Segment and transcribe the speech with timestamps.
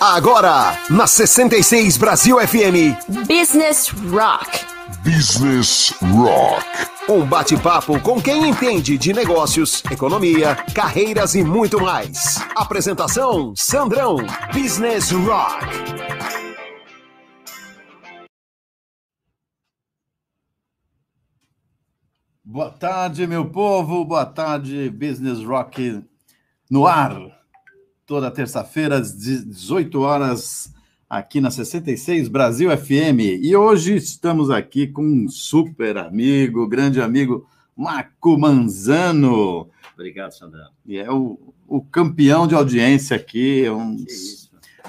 [0.00, 2.94] Agora, na 66 Brasil FM.
[3.26, 4.64] Business Rock.
[5.02, 6.64] Business Rock.
[7.08, 12.36] Um bate-papo com quem entende de negócios, economia, carreiras e muito mais.
[12.54, 14.18] Apresentação: Sandrão.
[14.52, 15.66] Business Rock.
[22.44, 24.04] Boa tarde, meu povo.
[24.04, 26.04] Boa tarde, Business Rock
[26.70, 27.37] no ar.
[28.08, 30.72] Toda terça-feira, às 18 horas,
[31.10, 33.20] aqui na 66 Brasil FM.
[33.42, 39.68] E hoje estamos aqui com um super amigo, grande amigo, Marco Manzano.
[39.92, 40.70] Obrigado, Sandra.
[40.86, 44.02] E é o, o campeão de audiência aqui, é um,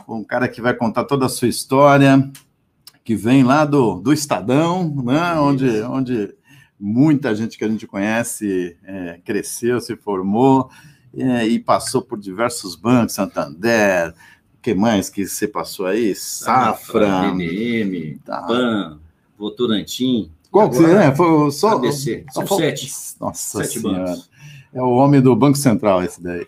[0.07, 2.31] um cara que vai contar toda a sua história,
[3.03, 5.33] que vem lá do, do Estadão, né?
[5.33, 6.33] Onde, onde
[6.79, 10.71] muita gente que a gente conhece é, cresceu, se formou
[11.15, 14.13] é, e passou por diversos bancos, Santander,
[14.59, 16.13] o que mais que você passou aí?
[16.15, 18.43] Safra, BNM, tá.
[18.43, 18.99] PAN,
[19.37, 20.31] Votorantim.
[20.51, 21.15] Qual que você é?
[21.15, 22.25] Foi só ABC.
[22.31, 22.91] São só, sete.
[23.19, 24.05] Nossa sete senhora.
[24.05, 24.29] bancos.
[24.73, 26.45] É o homem do Banco Central, esse daí.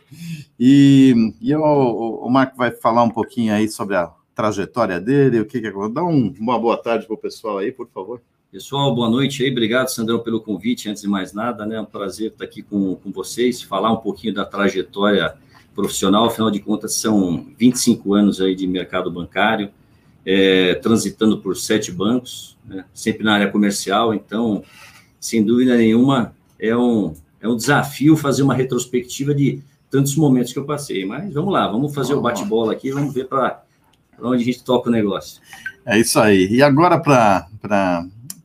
[0.60, 5.40] E, e eu, o, o Marco vai falar um pouquinho aí sobre a trajetória dele,
[5.40, 5.94] o que que aconteceu.
[5.94, 8.22] Dá um, uma boa tarde para o pessoal aí, por favor.
[8.52, 9.50] Pessoal, boa noite aí.
[9.50, 10.90] Obrigado, Sandrão, pelo convite.
[10.90, 11.78] Antes de mais nada, né?
[11.78, 15.36] É um prazer estar aqui com, com vocês, falar um pouquinho da trajetória
[15.74, 16.26] profissional.
[16.26, 19.70] Afinal de contas, são 25 anos aí de mercado bancário,
[20.26, 24.14] é, transitando por sete bancos, né, sempre na área comercial.
[24.14, 24.66] Então,
[25.18, 30.60] sem dúvida nenhuma, é um, é um desafio fazer uma retrospectiva de tantos momentos que
[30.60, 31.06] eu passei.
[31.06, 33.64] Mas vamos lá, vamos fazer o bate-bola aqui, vamos ver para
[34.22, 35.42] onde a gente toca o negócio.
[35.86, 36.50] É isso aí.
[36.52, 37.48] E agora, para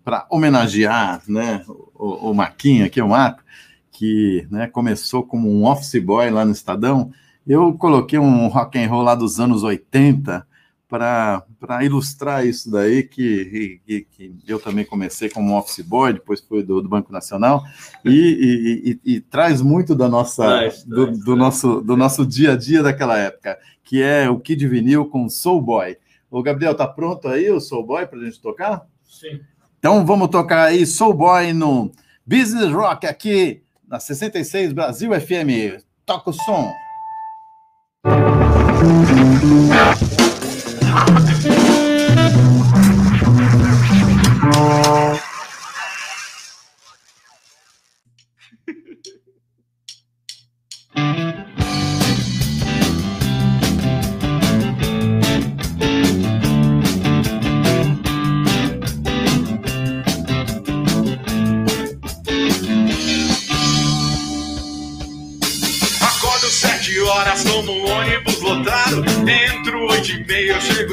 [0.06, 3.43] para homenagear né, o, o Marquinho, aqui o Marco,
[3.91, 7.11] que né, começou como um office boy lá no Estadão,
[7.44, 10.47] eu coloquei um rock and roll lá dos anos 80
[10.89, 11.44] para
[11.83, 16.81] ilustrar isso daí, que, que, que, eu também comecei como office boy, depois fui do,
[16.81, 17.65] do Banco Nacional,
[18.05, 21.38] e, e, e, traz muito da nossa, traz, do, traz, do traz.
[21.38, 25.61] Nosso, do nosso dia a dia daquela época, que é o Kid Vinil com Soul
[25.61, 25.97] Boy.
[26.31, 28.87] O Gabriel, tá pronto aí o Soul Boy para a gente tocar?
[29.03, 29.41] Sim.
[29.86, 31.92] Então vamos tocar aí Soul Boy no
[32.26, 35.80] Business Rock aqui na 66 Brasil FM.
[36.04, 36.72] Toca o som.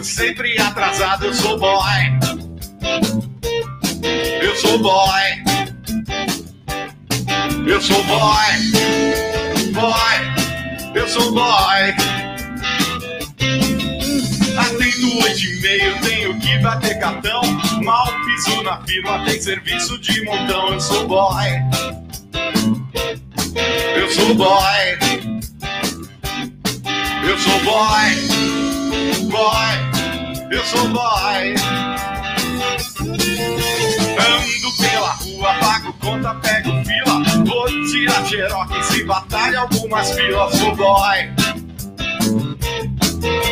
[0.04, 1.84] Sempre atrasado, eu sou boy.
[4.42, 5.22] Eu sou boy.
[7.66, 9.72] Eu sou boy.
[9.74, 10.94] Boy.
[10.94, 11.96] Eu sou boy.
[14.58, 17.42] Atendo oito e meio, tenho que bater cartão.
[17.82, 20.74] Mal piso na firma, tem serviço de montão.
[20.74, 21.48] Eu sou boy.
[23.96, 25.33] Eu sou boy.
[27.28, 29.30] Eu sou boy.
[29.30, 29.94] Boy
[30.54, 31.56] eu sou boy.
[34.20, 37.24] Ando pela rua, pago conta, pego fila.
[37.46, 40.56] Vou tirar xerox e batalha algumas filas.
[40.56, 41.34] Sou boy.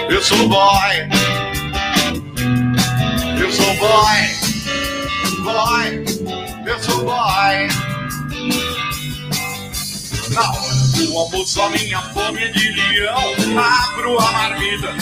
[0.09, 1.09] Eu sou boy.
[3.39, 4.19] Eu sou boy.
[5.43, 6.05] Boy.
[6.67, 7.91] Eu sou boy.
[10.33, 13.33] Na hora do almoço, a minha fome de leão.
[13.59, 14.95] Abro a marmita,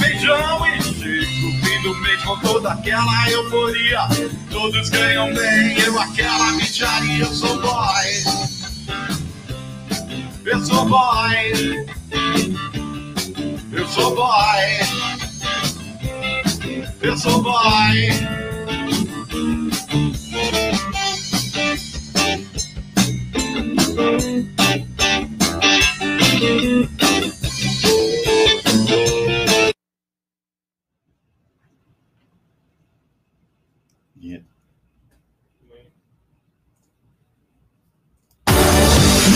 [0.00, 1.66] feijão e chego.
[1.66, 4.08] Fim do mês com toda aquela euforia.
[4.50, 7.24] Todos ganham bem, eu aquela micharia.
[7.24, 8.48] Eu sou boy.
[10.46, 11.86] Eu sou boy.
[13.72, 15.08] Eu sou boy.
[17.02, 18.38] Eu sou boy.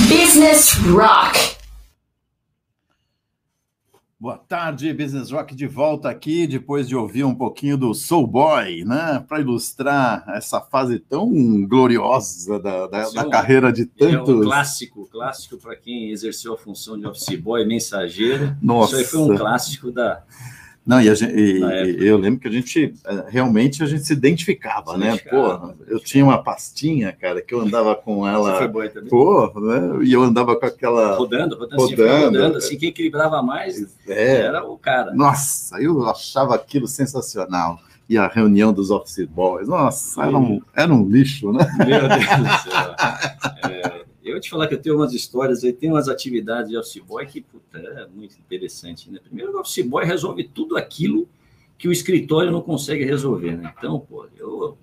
[0.09, 1.62] Business Rock.
[4.23, 8.85] Boa tarde, Business Rock de volta aqui, depois de ouvir um pouquinho do Soul Boy,
[8.85, 9.19] né?
[9.27, 11.29] Para ilustrar essa fase tão
[11.67, 14.29] gloriosa da, da, da carreira de tantos.
[14.29, 18.57] É um clássico, clássico para quem exerceu a função de office boy, mensageiro.
[18.63, 18.93] Nossa.
[18.93, 20.23] Isso aí foi um clássico da,
[20.85, 24.93] não, e, gente, e eu lembro que a gente eh, realmente a gente se identificava,
[24.93, 25.17] se né?
[25.17, 28.53] Pô, eu tinha uma pastinha, cara, que eu andava com ela.
[28.53, 29.09] Você foi boa também?
[29.09, 30.05] Pô, né?
[30.05, 31.15] E eu andava com aquela.
[31.15, 34.41] Rodando, rodando, assim, rodando, assim, rodando assim, quem equilibrava mais é.
[34.41, 35.15] era o cara.
[35.15, 37.79] Nossa, eu achava aquilo sensacional.
[38.09, 41.65] E a reunião dos office boys, nossa, era um, era um lixo, né?
[41.79, 42.95] Meu Deus do céu.
[43.71, 47.03] É, eu te falar que eu tenho umas histórias aí, tem umas atividades de office
[47.07, 49.19] boy que puta, é muito interessante, né?
[49.23, 51.29] Primeiro, o office boy resolve tudo aquilo
[51.77, 53.73] que o escritório não consegue resolver, né?
[53.77, 54.79] Então, pô, eu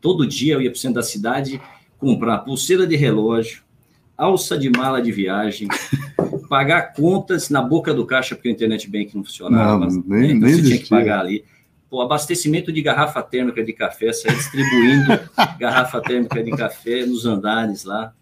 [0.00, 1.60] todo dia eu ia para o centro da cidade
[1.98, 3.62] comprar pulseira de relógio,
[4.16, 5.68] alça de mala de viagem,
[6.48, 10.26] pagar contas na boca do caixa porque o internet bank não funcionava, não, nem, né?
[10.32, 11.44] então nem você tinha que pagar ali.
[11.88, 15.20] Pô, abastecimento de garrafa térmica de café, sair distribuindo
[15.58, 18.14] garrafa térmica de café nos andares lá.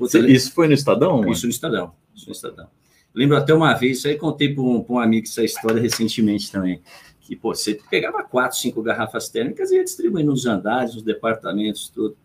[0.00, 1.30] Isso foi no Estadão?
[1.30, 1.92] Isso no Estadão.
[2.14, 2.68] Isso no Estadão.
[3.14, 6.82] Lembro até uma vez, isso aí contei para um, um, amigo essa história recentemente também,
[7.20, 11.88] que pô, você pegava quatro, cinco garrafas térmicas e ia distribuindo nos andares, nos departamentos,
[11.88, 12.16] tudo.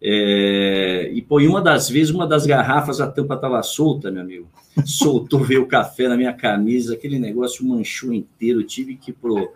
[0.00, 4.48] É, e pô, uma das vezes, uma das garrafas, a tampa estava solta, meu amigo.
[4.86, 9.52] Soltou, veio o café na minha camisa, aquele negócio manchou inteiro, tive que ir pro,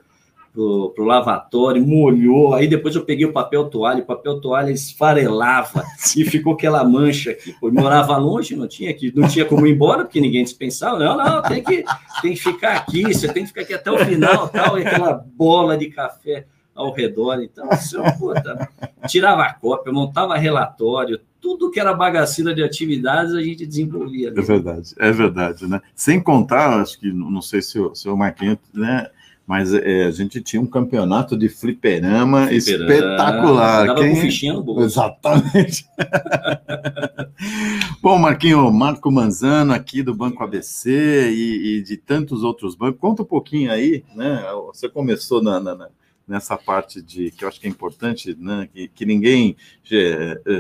[0.56, 2.55] pro, pro lavatório, molhou.
[2.55, 5.85] Aí depois eu peguei o papel toalha, o papel toalha esfarelava
[6.17, 7.55] e ficou aquela mancha aqui.
[7.61, 10.99] Morava longe, não tinha que, não tinha como ir embora, porque ninguém dispensava.
[10.99, 11.85] Não, não, tem que,
[12.23, 15.12] tem que ficar aqui, você tem que ficar aqui até o final, tal, e aquela
[15.12, 17.43] bola de café ao redor.
[17.43, 18.69] Então, isso, puta,
[19.06, 24.31] tirava a cópia, montava relatório, tudo que era bagaceira de atividades a gente desenvolvia.
[24.31, 24.41] Né?
[24.41, 25.82] É verdade, é verdade, né?
[25.94, 29.09] Sem contar, acho que, não sei se o, se o Marquinhos, né,
[29.46, 33.87] mas é, a gente tinha um campeonato de fliperama, fliperama espetacular.
[33.87, 34.14] Dava Quem...
[34.14, 34.82] com fichinha no bolso.
[34.82, 35.87] Exatamente.
[38.02, 43.00] Bom, Marquinho, Marco Manzano aqui do Banco ABC e, e, de tantos outros bancos.
[43.00, 44.43] Conta um pouquinho aí, né?
[44.66, 45.88] Você começou na, na,
[46.26, 48.69] nessa parte de que eu acho que é importante, né?
[48.73, 50.00] Que, que ninguém já,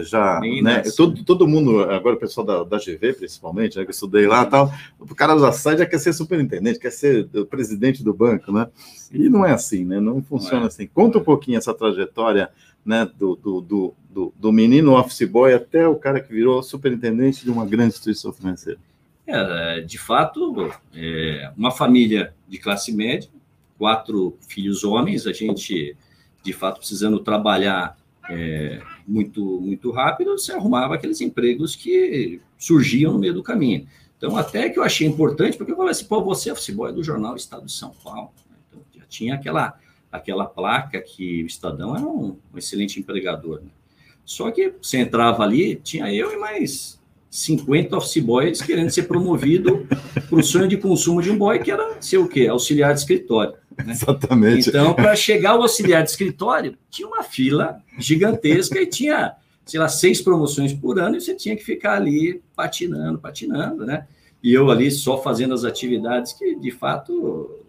[0.02, 0.82] já né?
[0.96, 3.84] Todo, todo mundo, agora o pessoal da, da GV, principalmente, né?
[3.84, 7.26] Que eu estudei lá tal, o cara já sai, já quer ser superintendente, quer ser
[7.50, 8.68] presidente do banco, né?
[9.12, 9.98] E não é assim, né?
[9.98, 10.68] Não funciona não é.
[10.68, 10.86] assim.
[10.86, 12.48] Conta um pouquinho essa trajetória,
[12.84, 13.10] né?
[13.18, 17.50] Do, do, do, do, do menino office boy até o cara que virou superintendente de
[17.50, 18.78] uma grande instituição financeira.
[19.26, 23.28] É, de fato, é uma família de classe média,
[23.78, 25.96] quatro filhos homens, a gente,
[26.42, 27.96] de fato, precisando trabalhar
[28.28, 33.86] é, muito, muito rápido, você arrumava aqueles empregos que surgiam no meio do caminho.
[34.16, 36.92] Então, até que eu achei importante, porque eu falei assim, pô, você é office boy
[36.92, 38.30] do jornal Estado de São Paulo.
[38.68, 39.78] Então, já tinha aquela,
[40.10, 43.60] aquela placa que o Estadão era um, um excelente empregador.
[43.60, 43.68] Né?
[44.24, 46.98] Só que você entrava ali, tinha eu e mais
[47.30, 49.86] 50 office boys querendo ser promovido
[50.28, 52.46] para o sonho de consumo de um boy, que era ser o quê?
[52.46, 53.54] Auxiliar de escritório.
[53.84, 53.92] Né?
[53.92, 54.68] Exatamente.
[54.68, 59.88] Então, para chegar ao auxiliar de escritório, tinha uma fila gigantesca e tinha, sei lá,
[59.88, 64.06] seis promoções por ano e você tinha que ficar ali patinando, patinando, né?
[64.42, 67.64] E eu ali só fazendo as atividades que, de fato,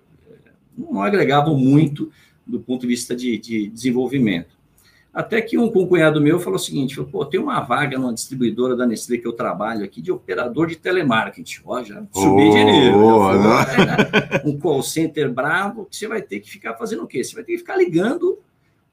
[0.77, 2.11] não agregavam muito
[2.45, 4.56] do ponto de vista de, de desenvolvimento.
[5.17, 8.75] Até que um cunhado meu falou o seguinte: falou, pô, tem uma vaga numa distribuidora
[8.75, 11.61] da Nestlé que eu trabalho aqui de operador de telemarketing.
[11.65, 12.99] Ó, já subi oh, de nível.
[12.99, 14.41] Oh, né?
[14.45, 17.23] Um call center bravo, que você vai ter que ficar fazendo o quê?
[17.23, 18.37] Você vai ter que ficar ligando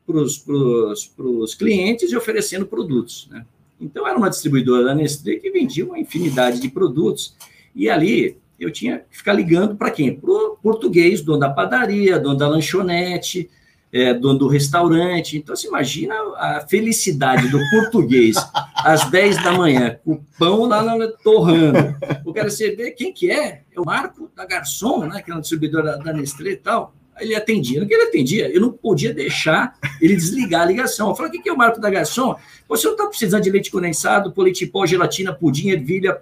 [0.06, 3.28] para os clientes e oferecendo produtos.
[3.30, 3.44] Né?
[3.78, 7.36] Então, era uma distribuidora da Nestlé que vendia uma infinidade de produtos.
[7.74, 10.18] E ali eu tinha que ficar ligando para quem?
[10.18, 13.50] Para o português, dono da padaria, dono da lanchonete
[13.94, 15.38] é, dono do restaurante.
[15.38, 18.34] Então, você imagina a felicidade do português
[18.74, 21.94] às 10 da manhã, com o pão lá na, torrando.
[22.24, 23.62] O cara, você vê quem que é?
[23.72, 26.92] É o Marco da Garçom, né, que é um distribuidor da, da Nestlé e tal.
[27.14, 27.80] Aí ele atendia.
[27.80, 31.10] No que ele atendia, eu não podia deixar ele desligar a ligação.
[31.10, 32.34] Eu falei, o que, que é o Marco da Garçom?
[32.68, 36.18] Você não está precisando de leite condensado, politipó, gelatina, pudim, ervilha.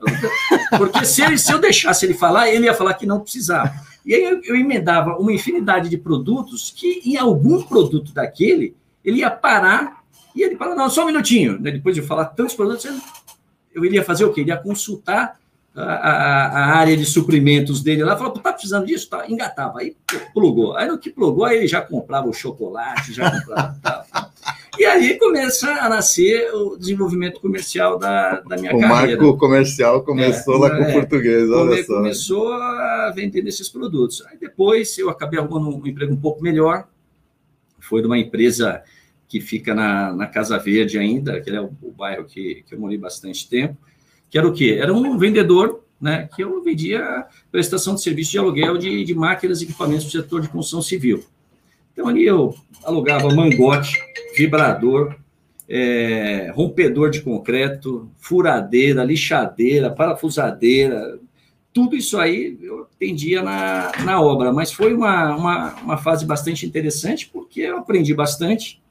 [0.76, 3.72] Porque se, ele, se eu deixasse ele falar, ele ia falar que não precisava.
[4.04, 9.18] E aí eu, eu emendava uma infinidade de produtos que, em algum produto daquele, ele
[9.18, 10.02] ia parar
[10.34, 11.58] e ele fala, não, só um minutinho.
[11.60, 11.70] Né?
[11.70, 12.90] Depois de falar tantos produtos,
[13.74, 14.40] eu iria fazer o quê?
[14.40, 15.38] Ele ia consultar
[15.74, 19.08] a, a, a área de suprimentos dele lá, falou, tá precisando disso?
[19.08, 19.96] Tá, engatava, aí
[20.34, 20.76] plugou.
[20.76, 24.31] Aí no que plugou, aí ele já comprava o chocolate, já comprava...
[24.78, 29.20] E aí começa a nascer o desenvolvimento comercial da, da minha o carreira.
[29.20, 31.96] O marco comercial começou é, lá com o é, português, olha só.
[31.96, 34.24] Começou a vender esses produtos.
[34.26, 36.88] Aí depois eu acabei arrumando um emprego um pouco melhor,
[37.78, 38.82] foi de uma empresa
[39.28, 42.80] que fica na, na Casa Verde ainda, que é o, o bairro que, que eu
[42.80, 43.76] morei bastante tempo,
[44.30, 44.78] que era o quê?
[44.80, 49.60] Era um vendedor né, que eu vendia prestação de serviço de aluguel de, de máquinas
[49.60, 51.24] e equipamentos do setor de construção civil.
[51.92, 53.98] Então, ali eu alugava mangote,
[54.36, 55.16] vibrador,
[55.68, 61.18] é, rompedor de concreto, furadeira, lixadeira, parafusadeira,
[61.72, 66.66] tudo isso aí eu atendia na, na obra, mas foi uma, uma, uma fase bastante
[66.66, 68.82] interessante, porque eu aprendi bastante,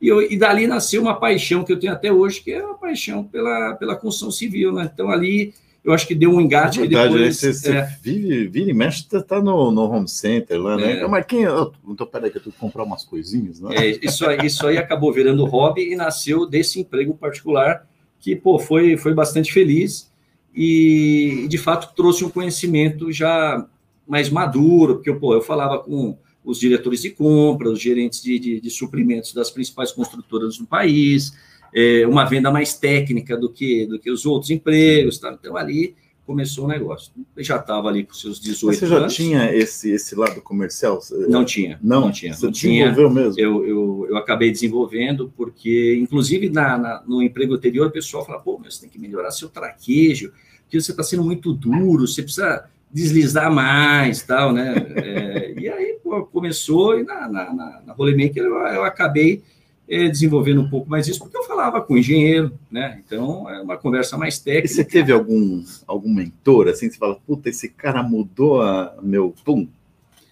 [0.00, 2.76] e, eu, e dali nasceu uma paixão que eu tenho até hoje, que é uma
[2.76, 4.90] paixão pela, pela construção civil, né?
[4.92, 6.78] Então, ali eu acho que deu um engate.
[6.78, 7.52] É verdade, depois, né?
[7.52, 7.98] Você, é...
[8.02, 11.00] vive, vive e mexe, tá, tá no, no home center lá, né?
[11.00, 11.06] É.
[11.06, 13.76] Marquinhos, eu, então peraí que eu tenho que comprar umas coisinhas, né?
[13.76, 17.86] É, isso, aí, isso aí acabou virando hobby e nasceu desse emprego particular
[18.18, 20.10] que, pô, foi, foi bastante feliz
[20.54, 23.66] e, de fato, trouxe um conhecimento já
[24.08, 28.60] mais maduro, porque, pô, eu falava com os diretores de compra, os gerentes de, de,
[28.60, 31.34] de suprimentos das principais construtoras do país,
[31.74, 35.18] é, uma venda mais técnica do que, do que os outros empregos.
[35.18, 35.36] Tá?
[35.38, 37.12] Então, ali começou o negócio.
[37.36, 38.78] Eu já estava ali com seus 18 anos.
[38.78, 41.00] Você já tinha esse, esse lado comercial?
[41.28, 41.78] Não tinha.
[41.82, 42.32] Não, não tinha.
[42.32, 43.24] Você não desenvolveu tinha.
[43.24, 43.40] mesmo?
[43.40, 48.40] Eu, eu, eu acabei desenvolvendo, porque, inclusive, na, na, no emprego anterior, o pessoal fala,
[48.40, 52.64] pô, você tem que melhorar seu traquejo, porque você está sendo muito duro, você precisa
[52.90, 54.74] deslizar mais, tal, né?
[54.96, 59.42] É, e aí, pô, começou, e na, na, na, na Rolemaker eu, eu acabei
[59.86, 63.00] desenvolvendo um pouco mais isso, porque eu falava com o engenheiro, né?
[63.04, 64.66] Então, é uma conversa mais técnica.
[64.66, 69.34] E você teve algum, algum mentor, assim, você fala, puta, esse cara mudou a meu
[69.44, 69.68] pum?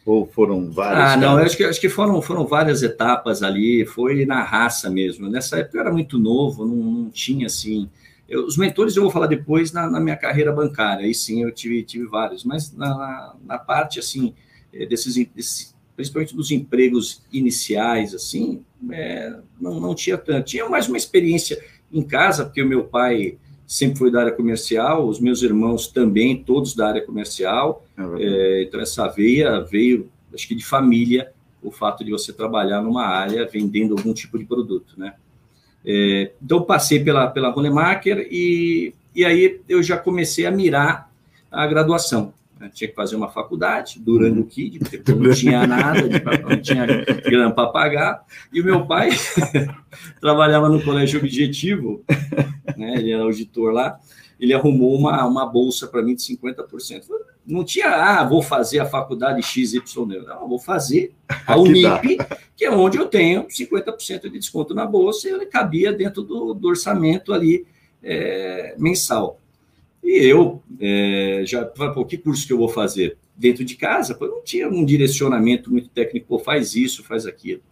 [0.05, 1.05] Ou foram vários?
[1.05, 5.29] Ah, não, acho que, acho que foram, foram várias etapas ali, foi na raça mesmo.
[5.29, 7.89] Nessa época eu era muito novo, não, não tinha, assim...
[8.29, 11.53] Eu, os mentores eu vou falar depois na, na, minha carreira bancária, aí sim eu
[11.53, 14.33] tive, tive vários, mas na, na parte, assim,
[14.73, 20.47] é, desses, desses principalmente dos empregos iniciais, assim, é, não, não tinha tanto.
[20.47, 25.07] Tinha mais uma experiência em casa, porque o meu pai sempre foi da área comercial,
[25.07, 27.87] os meus irmãos também, todos da área comercial.
[27.97, 31.33] É é, então, essa veia veio, acho que de família,
[31.63, 35.15] o fato de você trabalhar numa área vendendo algum tipo de produto, né?
[35.85, 41.11] É, então, passei pela, pela Rolemacher e, e aí eu já comecei a mirar
[41.51, 42.33] a graduação.
[42.63, 42.71] Né?
[42.73, 46.01] Tinha que fazer uma faculdade, durante o KID, porque não tinha nada,
[46.49, 48.25] não tinha grana para pagar.
[48.53, 49.11] E o meu pai
[50.21, 52.05] trabalhava no colégio objetivo,
[52.77, 52.95] né?
[52.99, 53.99] ele era auditor lá,
[54.39, 57.03] ele arrumou uma, uma bolsa para mim de 50%.
[57.45, 59.83] Não tinha, ah, vou fazer a faculdade XY,
[60.25, 61.13] não, vou fazer
[61.45, 62.17] a Unip,
[62.57, 66.55] que é onde eu tenho 50% de desconto na bolsa, e ele cabia dentro do,
[66.55, 67.67] do orçamento ali
[68.01, 69.42] é, mensal.
[70.03, 73.17] E eu é, já falei, pô, que curso que eu vou fazer?
[73.37, 77.63] Dentro de casa, pô, não tinha um direcionamento muito técnico, pô, faz isso, faz aquilo.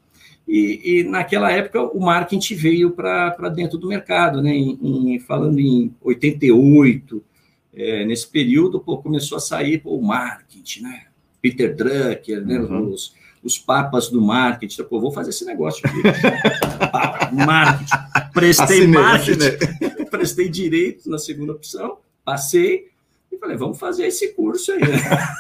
[0.47, 4.51] E, e naquela época o marketing veio para dentro do mercado, né?
[4.51, 7.23] Em, em, falando em 88,
[7.75, 11.07] é, nesse período, pô, começou a sair pô, o marketing, né?
[11.43, 12.59] Peter Drucker, né?
[12.59, 12.91] Uhum.
[12.91, 14.83] Os, os papas do marketing.
[14.85, 16.03] Pô, vou fazer esse negócio aqui.
[17.35, 18.33] marketing.
[18.33, 19.45] Prestei assinei, marketing.
[19.45, 20.05] Assinei.
[20.11, 21.99] Prestei direito na segunda opção
[22.31, 22.87] Passei
[23.33, 24.81] e falei, vamos fazer esse curso aí.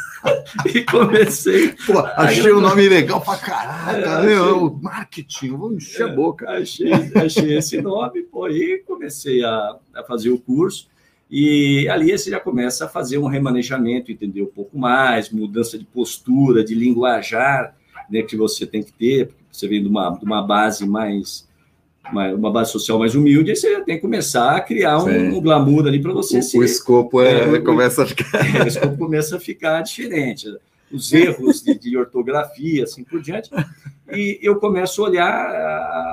[0.75, 1.73] e comecei.
[1.87, 4.79] Pô, achei o nome legal pra caraca, é, né?
[4.83, 6.51] Marketing, vou encher é, a boca.
[6.51, 10.89] Achei, achei esse nome, pô, e comecei a, a fazer o curso.
[11.31, 15.85] E ali você já começa a fazer um remanejamento, entender um pouco mais, mudança de
[15.85, 17.77] postura, de linguajar
[18.11, 21.49] né, que você tem que ter, porque você vem de uma, de uma base mais
[22.11, 25.87] uma, base social mais humilde, aí você tem que começar a criar um, um glamour
[25.87, 26.39] ali para você.
[26.39, 28.57] O, se, o escopo é, é, começa a ficar.
[28.57, 30.47] É, o escopo começa a ficar diferente.
[30.91, 33.51] Os erros de, de, ortografia, assim por diante.
[34.11, 35.31] E eu começo a olhar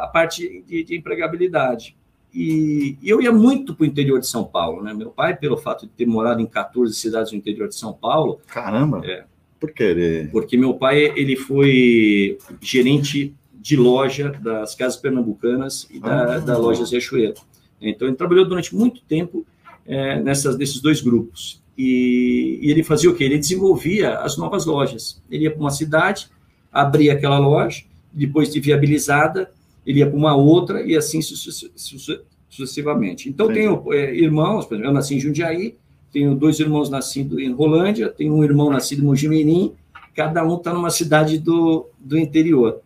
[0.03, 1.95] a parte de, de empregabilidade.
[2.31, 4.93] E, e, eu ia muito para o interior de São Paulo, né?
[4.93, 8.39] Meu pai, pelo fato de ter morado em 14 cidades no interior de São Paulo.
[8.45, 9.01] Caramba!
[9.03, 9.23] É,
[9.59, 10.29] por quê?
[10.31, 13.33] Porque meu pai ele foi gerente
[13.67, 16.39] de loja das Casas Pernambucanas e da, ah.
[16.39, 17.35] da loja Riachuelo.
[17.81, 19.45] Então, ele trabalhou durante muito tempo
[19.85, 21.61] é, nessas, nesses dois grupos.
[21.77, 23.25] E, e, ele fazia o quê?
[23.25, 25.21] Ele desenvolvia as novas lojas.
[25.29, 26.29] Ele ia para uma cidade,
[26.71, 27.83] abria aquela loja,
[28.13, 29.51] depois de viabilizada,
[29.85, 33.27] ele ia para uma outra e assim sucessivamente.
[33.27, 33.53] Então, Sim.
[33.53, 35.75] tenho é, irmãos, por exemplo, eu nasci em Jundiaí,
[36.13, 39.73] tenho dois irmãos nascidos em Rolândia, tenho um irmão nascido em Mojimirim,
[40.15, 42.81] cada um está numa cidade do, do interior.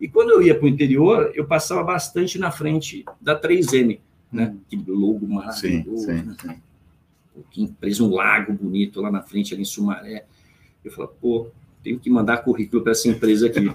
[0.00, 3.98] E quando eu ia para o interior, eu passava bastante na frente da 3M,
[4.32, 4.54] né?
[4.54, 4.60] Hum.
[4.68, 6.36] Que logo maravilhoso, Sim, sim, né?
[6.40, 6.62] sim.
[7.34, 10.24] Pô, que empresa, um lago bonito lá na frente, ali em Sumaré.
[10.84, 11.48] Eu falava, pô,
[11.82, 13.70] tenho que mandar currículo para essa empresa aqui.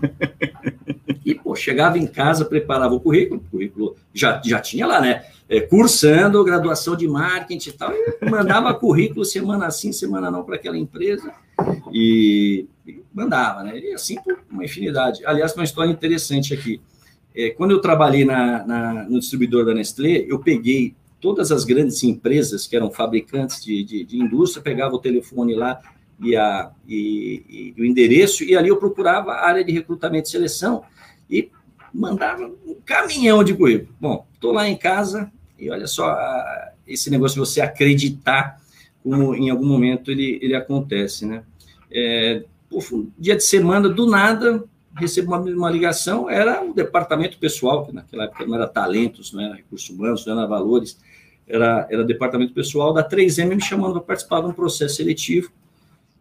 [1.26, 5.26] e, pô, chegava em casa, preparava o currículo, o currículo já, já tinha lá, né?
[5.50, 10.56] É, cursando graduação de marketing e tal, e mandava currículo semana sim, semana não para
[10.56, 11.34] aquela empresa,
[11.92, 13.78] e, e mandava, né?
[13.78, 15.26] E assim por uma infinidade.
[15.26, 16.82] Aliás, uma história interessante aqui.
[17.36, 22.04] É, quando eu trabalhei na, na, no distribuidor da Nestlé, eu peguei todas as grandes
[22.04, 25.80] empresas que eram fabricantes de, de, de indústria, pegava o telefone lá
[26.20, 30.32] e, a, e, e, o endereço, e ali eu procurava a área de recrutamento e
[30.32, 30.84] seleção
[31.30, 31.50] e
[31.94, 33.96] mandava um caminhão de currículo.
[34.00, 36.16] Bom, estou lá em casa e olha só
[36.86, 38.62] esse negócio de você acreditar
[39.02, 41.44] como em algum momento ele, ele acontece, né?
[41.92, 42.44] É,
[43.18, 44.64] dia de semana, do nada,
[44.96, 49.42] recebo uma, uma, ligação, era o departamento pessoal, que naquela época não era talentos, não
[49.42, 50.98] era recursos humanos, não era valores,
[51.48, 55.52] era, era departamento pessoal da 3M me chamando para participar de um processo seletivo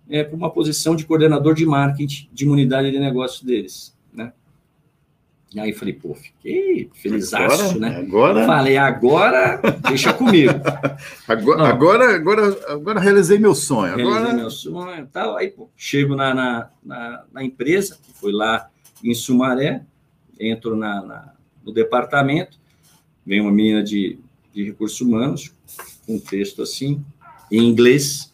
[0.09, 4.02] é, para uma posição de coordenador de marketing de uma unidade de negócio deles, né?
[5.55, 7.99] E aí falei, pô, fiquei felizaço, né?
[7.99, 8.47] Agora...
[8.47, 10.53] Falei, agora deixa comigo.
[11.29, 13.95] agora, agora, agora, agora realizei meu sonho.
[13.97, 14.33] Realizei agora...
[14.33, 15.37] meu sonho e tal.
[15.37, 18.71] Aí, pô, chego na, na, na, na, empresa, que foi lá
[19.05, 19.85] em Sumaré,
[20.41, 21.33] entro na, na,
[21.63, 22.59] no departamento,
[23.27, 24.19] vem uma menina de,
[24.55, 25.53] de recursos humanos,
[26.07, 27.05] com um texto assim,
[27.51, 28.33] em inglês.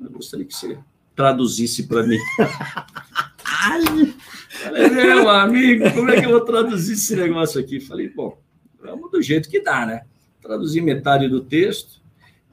[0.00, 0.76] Eu gostaria que você
[1.14, 2.18] traduzisse para mim.
[3.60, 4.14] Ai!
[4.48, 7.78] Falei, meu amigo, como é que eu vou traduzir esse negócio aqui?
[7.78, 8.38] Falei, bom,
[8.82, 10.02] vamos do jeito que dá, né?
[10.40, 12.00] Traduzi metade do texto,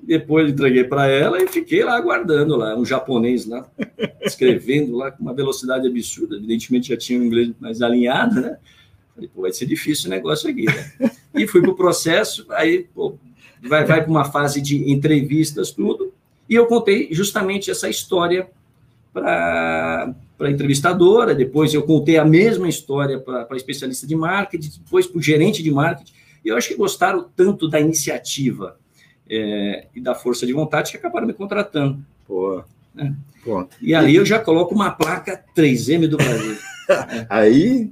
[0.03, 3.69] depois entreguei para ela e fiquei lá aguardando lá, um japonês lá,
[4.21, 6.35] escrevendo lá com uma velocidade absurda.
[6.35, 8.57] Evidentemente já tinha o inglês mais alinhado, né?
[9.15, 11.11] Falei, pô, vai ser difícil o negócio aqui, né?
[11.33, 13.17] E fui para o processo, aí, pô,
[13.63, 16.13] vai, vai para uma fase de entrevistas, tudo,
[16.49, 18.49] e eu contei justamente essa história
[19.21, 25.08] para a entrevistadora, depois eu contei a mesma história para a especialista de marketing, depois
[25.08, 28.77] para o gerente de marketing, e eu acho que gostaram tanto da iniciativa
[29.30, 31.99] é, e da força de vontade que acabaram me contratando.
[32.25, 32.63] Pô.
[32.93, 33.15] Né?
[33.43, 33.67] Pô.
[33.82, 36.58] E ali eu já coloco uma placa 3M do Brasil.
[37.30, 37.91] aí,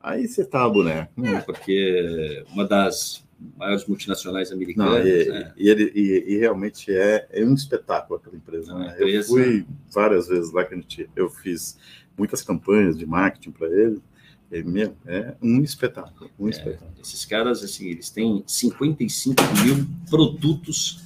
[0.00, 1.10] aí você tá boneco.
[1.24, 3.24] É, porque uma das
[3.56, 5.04] maiores multinacionais americanas.
[5.04, 5.52] Não, e, né?
[5.56, 8.74] e, ele, e, e, realmente é, é um espetáculo aquela empresa.
[8.74, 8.92] Né?
[8.94, 9.16] Empresa...
[9.16, 11.78] Eu fui várias vezes lá que a gente, eu fiz
[12.16, 14.02] muitas campanhas de marketing para ele.
[14.50, 16.92] É, meu, é um espetáculo, um é, espetáculo.
[17.02, 21.02] Esses caras, assim, eles têm 55 mil produtos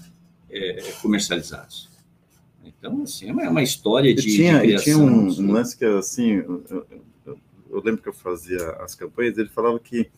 [0.49, 1.91] é, comercializados.
[2.65, 4.85] Então, assim, é uma, uma história de, e tinha, de criação.
[4.85, 6.87] Tinha um, um lance que, assim, eu, eu,
[7.71, 10.09] eu, lembro que eu fazia as campanhas, ele falava que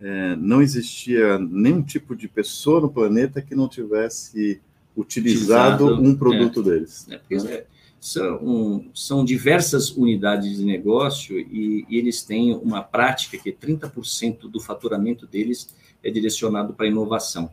[0.00, 4.60] é, não existia nenhum tipo de pessoa no planeta que não tivesse
[4.96, 7.08] utilizado, utilizado um produto é, deles.
[7.08, 7.64] É, né?
[8.00, 14.60] são, são diversas unidades de negócio e, e eles têm uma prática que 30% do
[14.60, 17.50] faturamento deles é direcionado para inovação.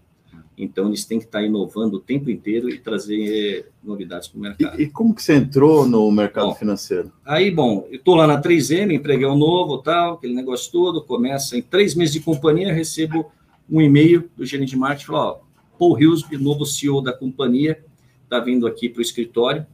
[0.57, 4.79] Então, eles têm que estar inovando o tempo inteiro e trazer novidades para o mercado.
[4.79, 7.11] E, e, como que você entrou no mercado bom, financeiro?
[7.25, 11.57] Aí, bom, eu estou lá na 3M, empreguei um novo, tal, aquele negócio todo, começa
[11.57, 13.31] em três meses de companhia, recebo
[13.69, 17.83] um e-mail do gerente de marketing, falou, ó, Paul Hillsby, novo CEO da companhia,
[18.23, 19.65] está vindo aqui para o escritório,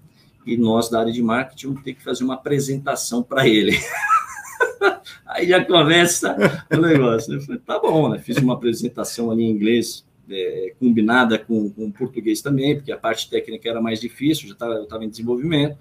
[0.45, 3.77] e nós, da área de marketing, vamos ter que fazer uma apresentação para ele.
[5.27, 6.35] Aí já começa
[6.71, 7.35] o negócio.
[7.35, 8.19] Eu falei, tá bom, né?
[8.19, 13.29] Fiz uma apresentação ali em inglês, é, combinada com, com português também, porque a parte
[13.29, 15.77] técnica era mais difícil, já estava em desenvolvimento.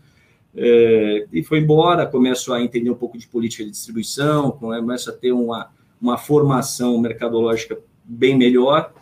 [0.55, 5.13] É, e foi embora, começo a entender um pouco de política de distribuição, começo a
[5.13, 8.93] ter uma, uma formação mercadológica bem melhor,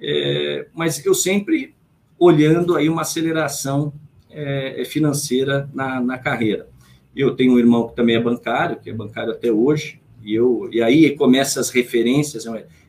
[0.00, 1.74] é, mas eu sempre
[2.18, 3.92] olhando aí uma aceleração
[4.30, 6.68] é, financeira na, na carreira.
[7.14, 10.68] Eu tenho um irmão que também é bancário, que é bancário até hoje, e, eu,
[10.72, 12.44] e aí começa as referências,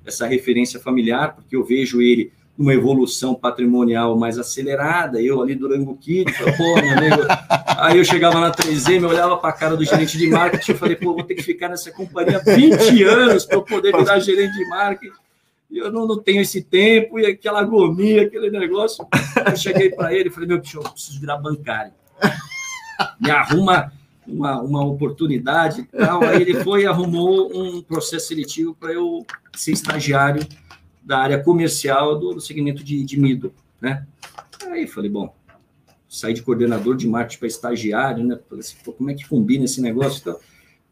[0.08, 5.68] essa referência familiar, porque eu vejo ele numa evolução patrimonial mais acelerada, eu ali do
[5.68, 7.22] Durango Kid, pô, meu amigo.
[7.78, 10.76] Aí eu chegava na 3M, eu olhava para a cara do gerente de marketing e
[10.76, 14.58] falei, pô, vou ter que ficar nessa companhia 20 anos para eu poder virar gerente
[14.58, 15.14] de marketing.
[15.70, 19.06] E eu não, não tenho esse tempo, e aquela agonia, aquele negócio.
[19.46, 21.92] Eu cheguei para ele e falei, meu bicho, eu preciso virar bancário.
[23.20, 23.92] Me arruma
[24.28, 26.24] uma, uma oportunidade e tal.
[26.24, 30.46] Aí ele foi e arrumou um processo seletivo para eu ser estagiário
[31.04, 34.06] da área comercial do, do segmento de, de Mido, né?
[34.70, 35.34] Aí falei, bom,
[36.10, 38.38] saí de coordenador de marketing para estagiário, né?
[38.50, 40.20] Falei assim, pô, como é que combina esse negócio?
[40.20, 40.38] Então,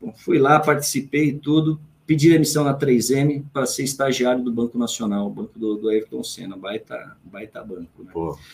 [0.02, 4.78] Bom, fui lá, participei e tudo, pedi demissão na 3M para ser estagiário do Banco
[4.78, 8.04] Nacional, o banco do, do Ayrton Senna, baita, baita banco.
[8.04, 8.12] Né?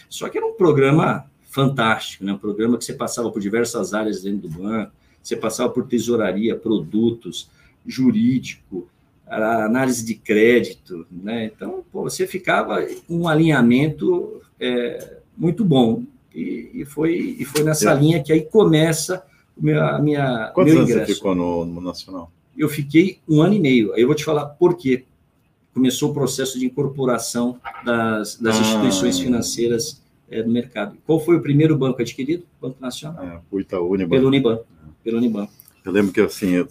[0.08, 2.34] Só que era um programa fantástico, né?
[2.34, 6.56] um programa que você passava por diversas áreas dentro do banco, você passava por tesouraria,
[6.56, 7.50] produtos,
[7.86, 8.88] jurídico,
[9.28, 11.46] análise de crédito, né?
[11.46, 16.04] Então, pô, você ficava com um alinhamento é, muito bom.
[16.34, 17.96] E, e, foi, e foi nessa é.
[17.96, 19.24] linha que aí começa
[19.58, 21.00] a minha, Quantos meu ingresso.
[21.00, 22.32] anos você ficou no, no, Nacional?
[22.58, 23.94] Eu fiquei um ano e meio.
[23.94, 25.06] Aí eu vou te falar por quê.
[25.74, 28.62] Começou o processo de incorporação das, das ah.
[28.62, 30.98] instituições financeiras é, do mercado.
[31.06, 32.46] Qual foi o primeiro banco adquirido?
[32.60, 33.24] Banco Nacional.
[33.24, 34.10] É, o Itaú Uniban.
[34.10, 34.60] Pelo Uniban.
[35.04, 35.48] Pelo Uniban.
[35.86, 36.68] Eu lembro que, assim, eu,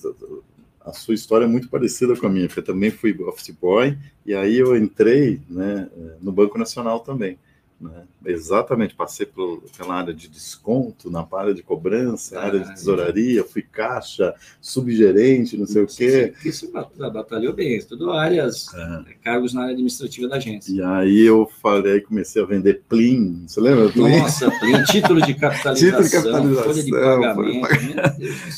[0.81, 3.97] a sua história é muito parecida com a minha, porque eu também fui office boy,
[4.25, 5.89] e aí eu entrei né,
[6.21, 7.39] no Banco Nacional também.
[7.81, 8.05] Né?
[8.27, 13.43] Exatamente, passei por, pela área de desconto, na área de cobrança, ah, área de tesouraria,
[13.43, 16.35] fui caixa, subgerente, não sei o quê.
[16.45, 19.15] Isso batalhou bem, tudo áreas, é.
[19.25, 20.71] cargos na área administrativa da agência.
[20.71, 23.89] E aí eu falei, comecei a vender Plim, você lembra?
[23.89, 24.19] Plim?
[24.19, 27.69] Nossa, Plim, título de capitalização, título de capitalização folha de pagamento,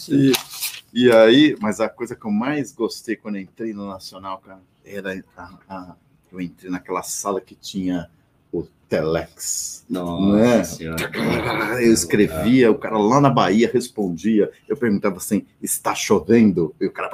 [0.08, 0.32] e,
[0.92, 5.24] e aí, mas a coisa que eu mais gostei quando entrei no Nacional, cara, era
[5.36, 5.96] a, a,
[6.32, 8.10] eu entrei naquela sala que tinha
[8.92, 9.86] Telex.
[9.88, 11.86] Nossa né?
[11.86, 14.50] Eu escrevia, o cara lá na Bahia respondia.
[14.68, 16.74] Eu perguntava assim: está chovendo?
[16.78, 17.10] E o cara,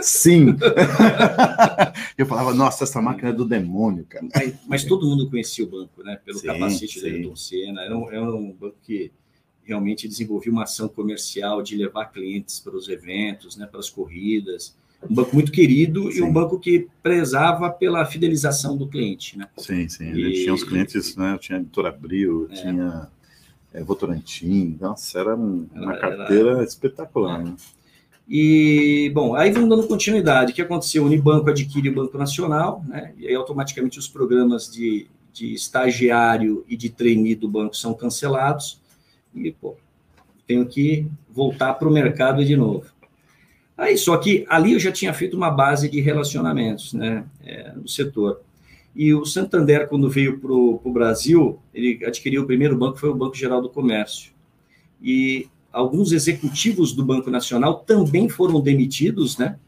[0.00, 0.56] sim.
[2.16, 4.26] eu falava, nossa, essa máquina é do demônio, cara.
[4.34, 6.18] Mas, mas todo mundo conhecia o banco, né?
[6.24, 7.00] Pelo sim, capacete sim.
[7.00, 7.82] do Ayrton Senna.
[7.82, 9.12] Era um, era um banco que
[9.62, 14.76] realmente desenvolvia uma ação comercial de levar clientes para os eventos, né, para as corridas
[15.02, 16.18] um banco muito querido sim.
[16.18, 19.46] e um banco que prezava pela fidelização do cliente, né?
[19.56, 20.12] Sim, sim.
[20.12, 20.32] E...
[20.42, 21.36] tinha os clientes, né?
[21.40, 22.54] Tinha Editor Abril, é.
[22.54, 23.08] tinha
[23.72, 27.44] é, Votorantim, nossa, era uma carteira espetacular, é.
[27.44, 27.54] né?
[28.28, 30.50] E, bom, aí vamos dando continuidade.
[30.50, 31.04] O que aconteceu?
[31.04, 33.14] O Unibanco adquire o Banco Nacional, né?
[33.16, 38.80] E aí automaticamente os programas de, de estagiário e de trainee do banco são cancelados.
[39.32, 39.76] E, pô,
[40.44, 42.86] tenho que voltar para o mercado de novo.
[43.76, 47.86] Aí, só que ali eu já tinha feito uma base de relacionamentos né, é, no
[47.86, 48.40] setor.
[48.94, 53.14] E o Santander, quando veio para o Brasil, ele adquiriu o primeiro banco, foi o
[53.14, 54.32] Banco Geral do Comércio.
[55.02, 59.58] E alguns executivos do Banco Nacional também foram demitidos, né?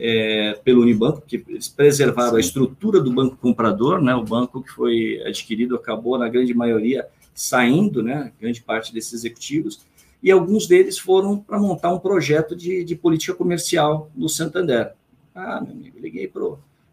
[0.00, 2.36] É, pelo Unibanco, porque eles preservaram Sim.
[2.36, 4.14] a estrutura do banco comprador, né?
[4.14, 8.32] O banco que foi adquirido acabou, na grande maioria, saindo, né?
[8.40, 9.80] Grande parte desses executivos
[10.22, 14.92] e alguns deles foram para montar um projeto de, de, política comercial no Santander.
[15.34, 16.42] Ah, meu amigo, liguei para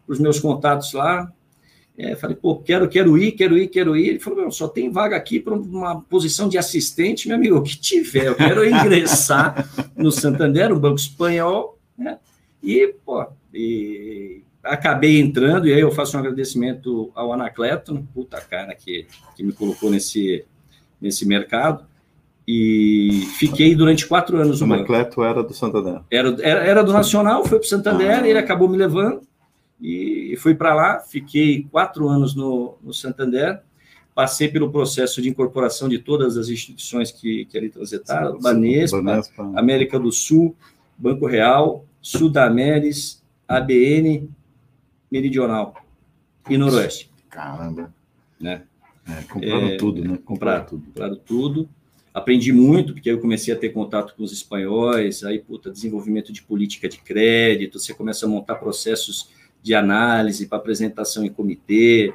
[0.06, 1.32] os meus contatos lá,
[1.98, 4.08] é, falei, pô, quero, quero ir, quero ir, quero ir.
[4.08, 7.62] Ele falou, meu, só tem vaga aqui para uma posição de assistente, meu amigo, o
[7.62, 12.18] que tiver, eu quero ingressar no Santander, um banco espanhol, né?
[12.62, 18.74] E, pô, e acabei entrando, e aí eu faço um agradecimento ao Anacleto, puta cara
[18.74, 20.44] que, que me colocou nesse,
[21.00, 21.86] nesse mercado,
[22.46, 26.00] e fiquei durante quatro anos no o Anacleto era do Santander.
[26.08, 28.28] Era, era, era do Nacional, foi para o Santander, ah.
[28.28, 29.22] ele acabou me levando
[29.80, 31.00] e fui para lá.
[31.00, 33.62] Fiquei quatro anos no, no Santander,
[34.14, 39.52] passei pelo processo de incorporação de todas as instituições que, que ali transitaram, Banespa, Banespa,
[39.56, 40.54] América do Sul,
[40.96, 44.30] Banco Real, Sudameris, ABN,
[45.10, 45.74] Meridional
[46.48, 47.10] e Noroeste.
[47.28, 47.92] Caramba.
[48.38, 48.62] Né?
[49.08, 50.18] É, compraram é, tudo, né?
[50.24, 50.86] Compraram, tudo.
[50.86, 51.68] Compraram tudo
[52.16, 56.32] aprendi muito, porque aí eu comecei a ter contato com os espanhóis, aí, puta, desenvolvimento
[56.32, 59.28] de política de crédito, você começa a montar processos
[59.62, 62.14] de análise para apresentação em comitê,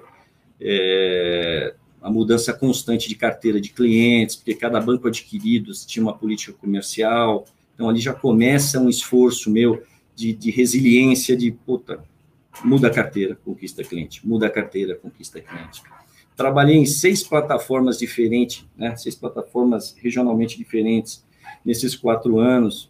[0.59, 6.53] é, a mudança constante de carteira de clientes, porque cada banco adquirido tinha uma política
[6.53, 9.83] comercial, então ali já começa um esforço meu
[10.15, 12.03] de, de resiliência, de, puta,
[12.63, 15.83] muda a carteira, conquista cliente, muda a carteira, conquista cliente
[16.41, 21.23] trabalhei em seis plataformas diferentes, né, seis plataformas regionalmente diferentes
[21.63, 22.89] nesses quatro anos.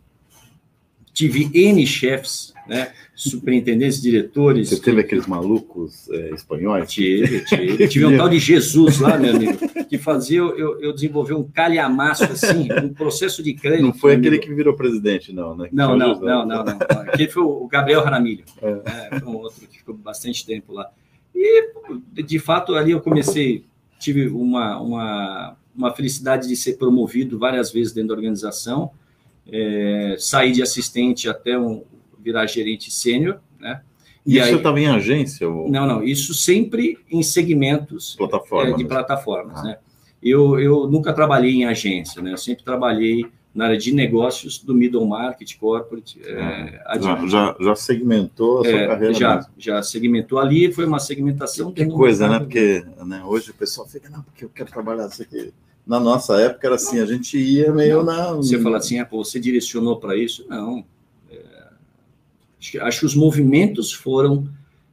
[1.14, 4.70] Tive N chefes, né, superintendentes, diretores.
[4.70, 6.90] Você teve aqueles malucos é, espanhóis?
[6.90, 7.88] Tive, tive.
[7.90, 9.60] tive um tal de Jesus lá, meu amigo,
[9.90, 13.84] que fazia eu, eu desenvolver um calhamaço, assim, um processo de crédito.
[13.84, 14.44] Não foi aquele amigo.
[14.44, 15.68] que virou presidente, não, né?
[15.74, 18.46] Não, não, não, não, não, Aquele foi o Gabriel Raramilho.
[18.62, 19.16] É.
[19.16, 20.90] É, foi um outro que ficou bastante tempo lá.
[21.34, 23.65] E, de fato, ali eu comecei,
[24.00, 28.91] tive uma, uma, uma felicidade de ser promovido várias vezes dentro da organização,
[29.52, 31.84] é, sair de assistente até um,
[32.20, 33.82] virar gerente sênior, né?
[34.26, 35.50] E isso estava em agência?
[35.50, 35.70] Ou...
[35.70, 39.63] Não, não, isso sempre em segmentos Plataforma, é, de plataformas, ah.
[39.63, 39.78] né?
[40.22, 42.32] Eu, eu nunca trabalhei em agência, né?
[42.32, 46.22] Eu sempre trabalhei na área de negócios do middle market, corporate.
[46.24, 49.14] É, já, já, já, segmentou a sua é, carreira?
[49.14, 51.72] Já, já segmentou ali, foi uma segmentação.
[51.72, 52.40] Que coisa, né?
[52.40, 55.54] Porque né, hoje o pessoal fica, não, porque eu quero trabalhar aqui.
[55.86, 58.34] Na nossa época era assim, a gente ia meio na.
[58.34, 60.46] Você fala assim, ah, pô, você direcionou para isso?
[60.48, 60.86] Não.
[61.30, 61.40] É,
[62.60, 64.48] acho, que, acho que os movimentos foram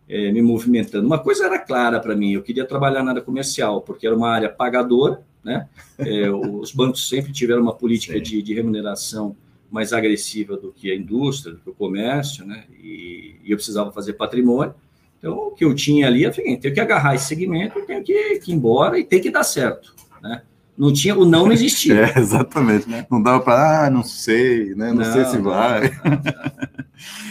[0.08, 1.06] é, me movimentando.
[1.06, 4.30] Uma coisa era clara para mim, eu queria trabalhar na área comercial, porque era uma
[4.30, 5.66] área pagadora, né?
[5.96, 9.34] É, os bancos sempre tiveram uma política de, de, remuneração
[9.70, 12.64] mais agressiva do que a indústria, do que o comércio, né?
[12.78, 14.74] E, e, eu precisava fazer patrimônio.
[15.18, 18.38] Então, o que eu tinha ali, eu falei, tenho que agarrar esse segmento, tenho que,
[18.40, 20.42] que ir embora e tem que dar certo, né?
[20.76, 22.06] Não tinha, o não não existia.
[22.14, 22.88] É, exatamente.
[22.88, 23.04] Né?
[23.10, 24.88] Não dava para, ah, não sei, né?
[24.88, 25.90] Não, não sei se vai.
[25.90, 26.22] Não, não,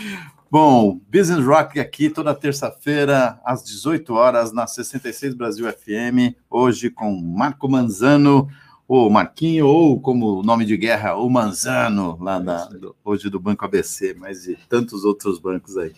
[0.59, 7.15] Bom, Business Rock aqui toda terça-feira, às 18 horas, na 66 Brasil FM, hoje com
[7.15, 8.49] Marco Manzano,
[8.87, 13.65] ou Marquinho, ou como nome de guerra, o Manzano, lá da, do, hoje do Banco
[13.65, 15.93] ABC, mas e tantos outros bancos aí.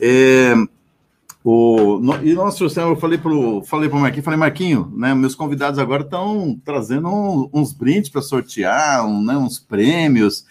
[0.00, 0.54] É,
[1.44, 5.36] o, no, e nós trouxemos, eu falei para o falei Marquinho, falei, Marquinho, né, meus
[5.36, 10.44] convidados agora estão trazendo um, uns brindes para sortear, um, né, uns prêmios.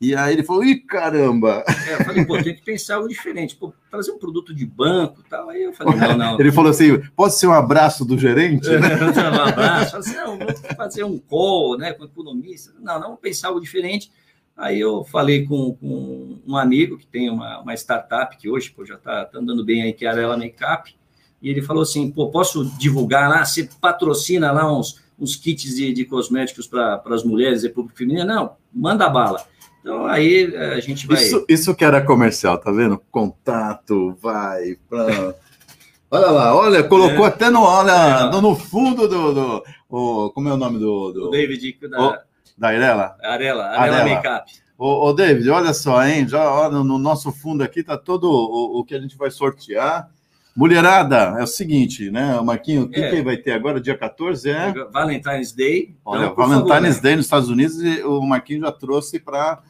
[0.00, 1.64] E aí ele falou, ih, caramba!
[1.88, 3.56] É, eu falei, pô, tem que pensar algo diferente.
[3.56, 5.48] Pô, trazer um produto de banco e tal.
[5.48, 6.40] Aí eu falei, não, não.
[6.40, 8.68] Ele falou assim, pode ser um abraço do gerente?
[8.68, 9.92] É, um abraço.
[9.92, 12.72] Falei assim, não, vamos fazer um call né, com o economista.
[12.78, 14.10] Não, não, vamos pensar algo diferente.
[14.56, 18.84] Aí eu falei com, com um amigo que tem uma, uma startup que hoje pô,
[18.84, 20.94] já está tá andando bem aí, que é a Arela Makeup.
[21.40, 23.44] E ele falou assim, pô, posso divulgar lá?
[23.44, 28.26] Você patrocina lá uns, uns kits de, de cosméticos para as mulheres e público feminino?
[28.26, 29.44] Não, manda bala.
[29.86, 31.16] Então aí eh, a gente vai.
[31.16, 33.00] Isso, isso que era comercial, tá vendo?
[33.08, 34.74] Contato, vai.
[34.88, 35.32] Pra...
[36.10, 37.28] Olha lá, olha, colocou é.
[37.28, 38.30] até no, olha, é.
[38.30, 41.26] no, no, fundo do, do o, como é o nome do, do...
[41.26, 42.16] O David da, o,
[42.56, 43.16] da Arela?
[43.20, 44.14] Arela, Arela, Arela.
[44.14, 44.52] Makeup.
[44.78, 46.26] Ô, ô, David, olha só, hein?
[46.28, 50.08] Já no nosso fundo aqui tá todo o, o que a gente vai sortear.
[50.54, 53.10] Mulherada, é o seguinte, né, Marquinho, o que, é.
[53.10, 54.48] que vai ter agora, dia 14?
[54.48, 55.94] É Valentine's Day.
[56.04, 57.00] Olha, então, Valentine's favor, né?
[57.02, 59.60] Day nos Estados Unidos, e o Marquinho já trouxe para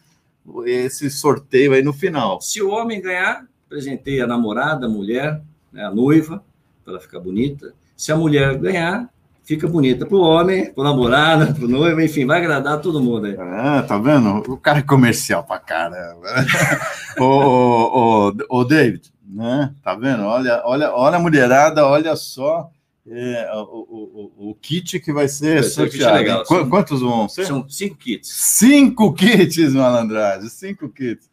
[0.67, 2.41] esse sorteio aí no final.
[2.41, 5.41] Se o homem ganhar, presenteia a namorada, a mulher,
[5.73, 6.43] né, a noiva,
[6.85, 7.75] para ela ficar bonita.
[7.97, 9.09] Se a mulher ganhar,
[9.43, 13.03] fica bonita para o homem, para o namorado, para o noivo, enfim, vai agradar todo
[13.03, 13.37] mundo aí.
[13.39, 14.39] Ah, tá vendo?
[14.53, 16.27] O cara é comercial para caramba.
[17.19, 19.73] ô, ô, ô, ô, David, né?
[19.83, 20.23] Tá vendo?
[20.25, 22.71] Olha, olha, olha a mulherada, olha só
[23.09, 26.17] é, o, o, o, kit que vai ser vai sorteado.
[26.17, 27.47] Legal, Qu quantos vão ser?
[27.47, 28.29] São cinco kits.
[28.29, 31.31] Cinco kits, malandragem, cinco kits.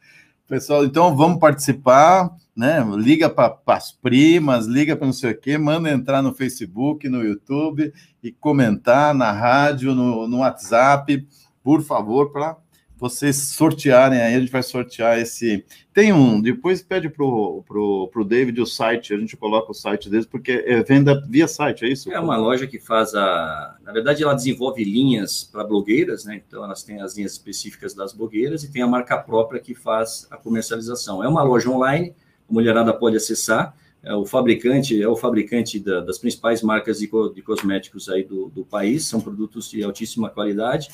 [0.47, 2.85] Pessoal, então vamos participar, né?
[2.95, 7.23] Liga para as primas, liga para não sei o quê, manda entrar no Facebook, no
[7.23, 11.27] YouTube e comentar na rádio, no, no WhatsApp,
[11.63, 12.55] por favor, para
[13.03, 15.65] vocês sortearem aí, a gente vai sortear esse.
[15.93, 20.09] Tem um, depois pede pro, pro, pro David o site, a gente coloca o site
[20.09, 22.09] deles, porque é venda via site, é isso?
[22.09, 23.75] É uma loja que faz a.
[23.83, 26.41] Na verdade, ela desenvolve linhas para blogueiras, né?
[26.47, 30.25] Então, elas têm as linhas específicas das blogueiras e tem a marca própria que faz
[30.31, 31.21] a comercialização.
[31.21, 32.15] É uma loja online,
[32.49, 33.75] a mulherada pode acessar.
[34.01, 38.47] É, o fabricante é o fabricante da, das principais marcas de, de cosméticos aí do,
[38.47, 40.87] do país, são produtos de altíssima qualidade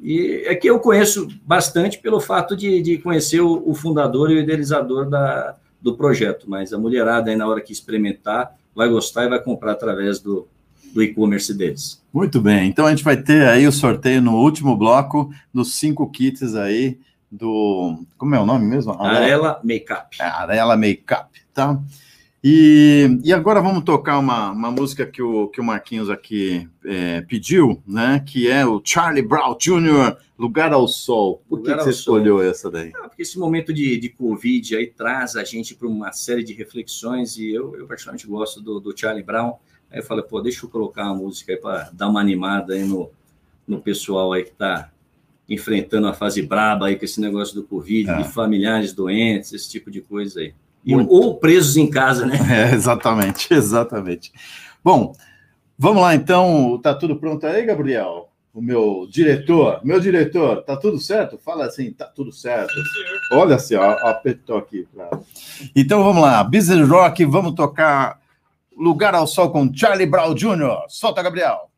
[0.00, 4.36] e é que eu conheço bastante pelo fato de, de conhecer o, o, fundador e
[4.36, 9.24] o idealizador da, do projeto, mas a mulherada aí na hora que experimentar vai gostar
[9.24, 10.46] e vai comprar através do,
[10.92, 12.00] do e-commerce deles.
[12.12, 16.08] Muito bem, então a gente vai ter aí o sorteio no último bloco dos cinco
[16.08, 16.98] kits aí
[17.30, 18.04] do.
[18.16, 18.92] Como é o nome mesmo?
[18.92, 20.16] Arela Makeup.
[20.20, 21.78] É, Arela Makeup, tá?
[22.42, 27.20] E, e agora vamos tocar uma, uma música que o, que o Marquinhos aqui é,
[27.22, 28.22] pediu, né?
[28.24, 31.42] Que é o Charlie Brown Jr., Lugar ao Sol.
[31.48, 32.92] Por que, que você escolheu essa daí?
[32.94, 36.52] Ah, porque esse momento de, de Covid aí traz a gente para uma série de
[36.52, 39.54] reflexões e eu, eu particularmente gosto do, do Charlie Brown.
[39.90, 42.84] Aí eu falei, pô, deixa eu colocar uma música aí para dar uma animada aí
[42.84, 43.10] no,
[43.66, 44.92] no pessoal aí que está
[45.48, 48.16] enfrentando a fase braba aí com esse negócio do Covid, é.
[48.18, 50.54] de familiares doentes, esse tipo de coisa aí.
[50.96, 51.12] Muito.
[51.12, 52.38] Ou presos em casa, né?
[52.50, 54.32] É, exatamente, exatamente.
[54.82, 55.12] Bom,
[55.78, 56.78] vamos lá então.
[56.82, 58.28] Tá tudo pronto aí, Gabriel?
[58.54, 61.38] O meu diretor, meu diretor, tá tudo certo?
[61.38, 62.72] Fala assim, tá tudo certo.
[63.32, 64.88] Olha assim, ó, apertou aqui.
[64.92, 65.22] Claro.
[65.76, 68.18] Então vamos lá, Business Rock, vamos tocar
[68.76, 70.86] Lugar ao Sol com Charlie Brown Jr.
[70.88, 71.68] Solta, Gabriel.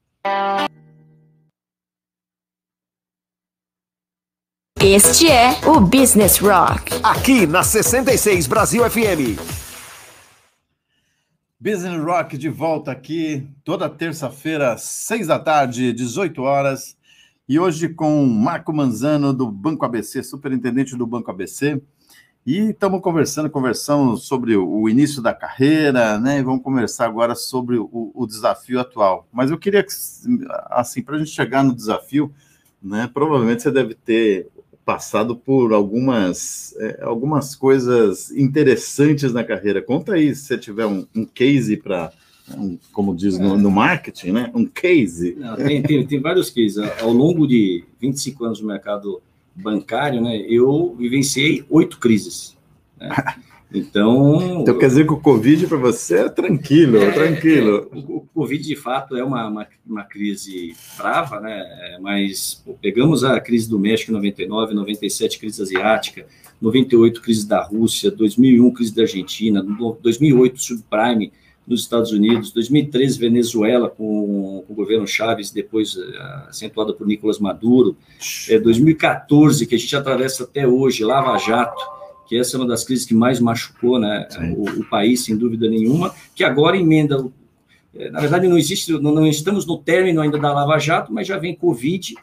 [4.92, 6.92] Este é o Business Rock.
[7.00, 9.38] Aqui na 66 Brasil FM.
[11.60, 16.96] Business Rock de volta aqui toda terça-feira, seis da tarde, 18 horas.
[17.48, 21.80] E hoje com Marco Manzano, do Banco ABC, superintendente do Banco ABC.
[22.44, 26.40] E estamos conversando, conversamos sobre o início da carreira, né?
[26.40, 29.28] E vamos conversar agora sobre o, o desafio atual.
[29.32, 29.92] Mas eu queria que,
[30.68, 32.34] assim, para a gente chegar no desafio,
[32.82, 33.08] né?
[33.14, 34.50] Provavelmente você deve ter
[34.90, 39.80] passado por algumas, é, algumas coisas interessantes na carreira.
[39.80, 42.10] Conta aí, se você tiver um, um case para,
[42.58, 44.50] um, como diz no, no, marketing, né?
[44.52, 45.36] Um case.
[45.38, 46.78] Não, tem, tem, tem, vários cases.
[47.00, 49.22] Ao longo de 25 anos no mercado
[49.54, 52.56] bancário, né, eu vivenciei oito crises.
[52.98, 53.10] Né?
[53.72, 57.88] Então, então quer dizer que o Covid para você é tranquilo, é, tranquilo.
[57.92, 61.60] É, o, o, Covid de fato é uma, uma, uma crise brava, né?
[61.60, 66.26] É, mas pô, pegamos a crise do México em 99, 97 crise asiática,
[66.60, 69.62] 98 crise da Rússia, 2001 crise da Argentina,
[70.02, 71.32] 2008 subprime
[71.64, 76.02] nos Estados Unidos, 2013 Venezuela com, com o governo Chaves, depois uh,
[76.48, 77.96] acentuada por Nicolás Maduro,
[78.48, 81.99] é, 2014 que a gente atravessa até hoje, Lava Jato,
[82.30, 85.68] que essa é uma das crises que mais machucou né, o, o, país, sem dúvida
[85.68, 87.26] nenhuma, que agora emenda.
[87.92, 91.26] É, na verdade, não existe, não, não, estamos no término ainda da Lava Jato, mas
[91.26, 92.14] já vem Covid,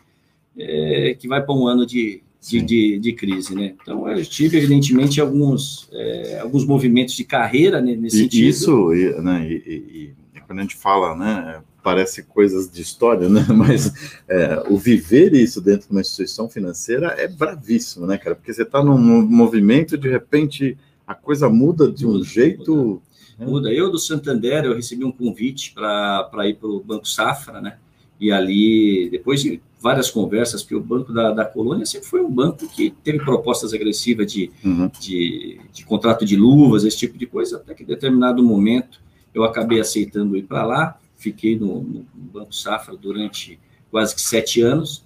[0.57, 3.73] é, que vai para um ano de, de, de, de, crise, né?
[3.81, 8.47] Então, eu tive, evidentemente, alguns, é, alguns movimentos de carreira né, nesse e, sentido.
[8.47, 13.45] Isso, e, né, e, e, quando a gente fala, né, parece coisas de história, né,
[13.55, 13.93] mas
[14.27, 18.35] é, o viver isso dentro de uma instituição financeira é bravíssimo, né, cara?
[18.35, 22.75] Porque você está num movimento, de repente, a coisa muda de um jeito...
[22.75, 23.01] Muda.
[23.39, 23.45] Né?
[23.45, 23.71] muda.
[23.71, 27.77] Eu, do Santander, eu recebi um convite para ir para o Banco Safra, né?
[28.19, 32.29] E ali, depois de várias conversas, porque o Banco da, da Colônia sempre foi um
[32.29, 34.91] banco que teve propostas agressivas de, uhum.
[34.99, 38.99] de, de, contrato de luvas, esse tipo de coisa, até que em determinado momento
[39.33, 43.59] eu acabei aceitando ir para lá, fiquei no, no, Banco Safra durante
[43.91, 45.03] quase que sete anos.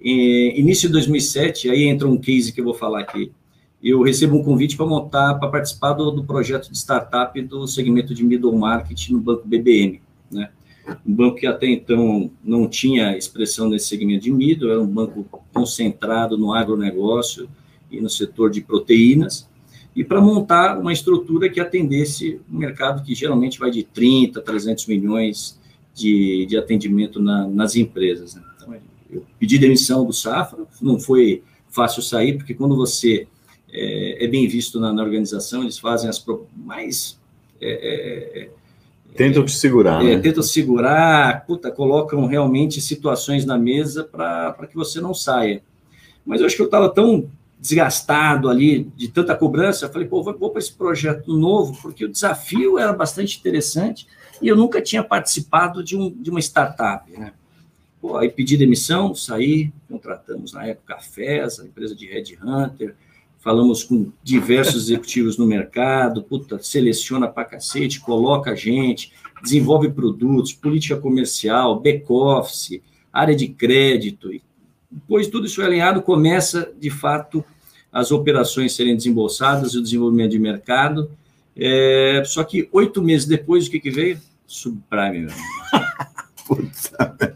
[0.00, 3.32] E, início de 2007, aí entra um case que eu vou falar aqui,
[3.82, 8.14] eu recebo um convite para montar, para participar do, do projeto de startup do segmento
[8.14, 10.00] de middle market no Banco BBM,
[10.30, 10.50] né?
[11.06, 15.26] um banco que até então não tinha expressão nesse segmento de middle, era um banco
[15.52, 17.48] concentrado no agronegócio
[17.90, 19.48] e no setor de proteínas,
[19.94, 24.42] e para montar uma estrutura que atendesse um mercado que geralmente vai de 30 a
[24.42, 25.58] 300 milhões
[25.94, 28.34] de, de atendimento na, nas empresas.
[28.34, 28.42] Né?
[28.56, 28.74] Então,
[29.10, 33.28] eu pedi demissão do Safra, não foi fácil sair, porque quando você
[33.72, 36.24] é, é bem visto na, na, organização, eles fazem as
[36.56, 37.18] mais...
[37.60, 38.50] É, é,
[39.16, 40.04] Tentam te segurar.
[40.04, 40.20] É, né?
[40.20, 45.62] Tentam segurar, puta, colocam realmente situações na mesa para que você não saia.
[46.26, 47.30] Mas eu acho que eu estava tão
[47.64, 52.04] desgastado ali de tanta cobrança, eu falei, pô, vou, vou para esse projeto novo, porque
[52.04, 54.06] o desafio era bastante interessante
[54.42, 57.32] e eu nunca tinha participado de, um, de uma startup, né?
[58.02, 62.94] Pô, aí pedi demissão, saí, contratamos na época a FES, a empresa de Red Hunter,
[63.38, 69.10] falamos com diversos executivos no mercado, puta, seleciona para cacete, coloca a gente,
[69.42, 74.30] desenvolve produtos, política comercial, back-office, área de crédito.
[74.30, 74.42] E
[74.90, 77.42] depois tudo isso alinhado, começa, de fato,
[77.94, 81.08] as operações serem desembolsadas e o desenvolvimento de mercado.
[81.56, 84.20] É, só que oito meses depois, o que, que veio?
[84.44, 85.30] Subprime, meu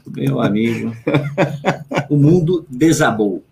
[0.10, 0.92] meu amigo.
[2.10, 3.44] O mundo desabou.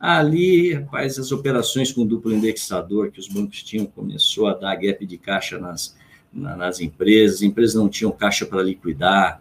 [0.00, 5.06] Ali, rapaz, as operações com duplo indexador que os bancos tinham começou a dar gap
[5.06, 5.94] de caixa nas,
[6.32, 9.40] nas empresas, as empresas não tinham caixa para liquidar,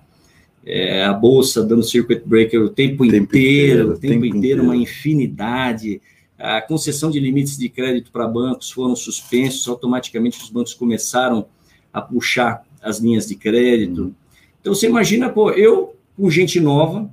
[0.63, 4.63] é, a bolsa dando circuit breaker o tempo, tempo inteiro, o tempo, tempo inteiro, inteiro,
[4.63, 5.99] uma infinidade.
[6.42, 11.46] A concessão de limites de crédito para bancos foram suspensos, automaticamente os bancos começaram
[11.94, 14.02] a puxar as linhas de crédito.
[14.04, 14.13] Uhum.
[14.60, 17.10] Então, você imagina, pô, eu com gente nova,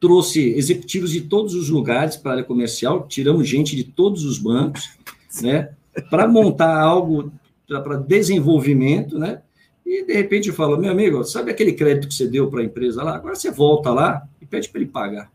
[0.00, 4.38] trouxe executivos de todos os lugares para a área comercial, tiramos gente de todos os
[4.38, 4.90] bancos,
[5.42, 5.70] né,
[6.10, 7.32] para montar algo
[7.66, 9.42] para desenvolvimento, né?
[9.84, 12.64] E de repente eu falo, meu amigo, sabe aquele crédito que você deu para a
[12.64, 13.16] empresa lá?
[13.16, 15.30] Agora você volta lá e pede para ele pagar.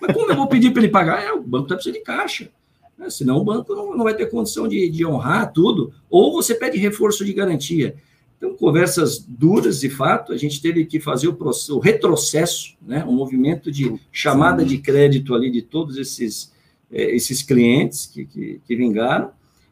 [0.00, 1.22] Mas como eu vou pedir para ele pagar?
[1.22, 2.50] É, o banco está precisando de caixa.
[2.96, 3.10] Né?
[3.10, 5.92] Senão o banco não, não vai ter condição de, de honrar tudo.
[6.08, 7.96] Ou você pede reforço de garantia.
[8.36, 13.02] Então, conversas duras, de fato, a gente teve que fazer o, processo, o retrocesso, né,
[13.04, 16.52] um movimento de chamada de crédito ali de todos esses,
[16.92, 19.30] é, esses clientes que, que, que vingaram,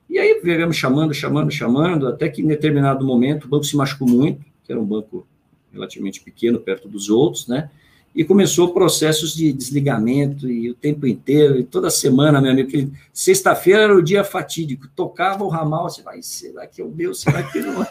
[0.08, 4.08] e aí viemos chamando, chamando, chamando, até que em determinado momento o banco se machucou
[4.08, 5.26] muito, que era um banco
[5.72, 7.70] relativamente pequeno perto dos outros, né,
[8.14, 12.70] e começou processos de desligamento e o tempo inteiro, e toda semana, meu amigo,
[13.12, 17.12] sexta-feira era o dia fatídico, tocava o ramal, você vai, será que é o meu,
[17.12, 17.88] será que não é?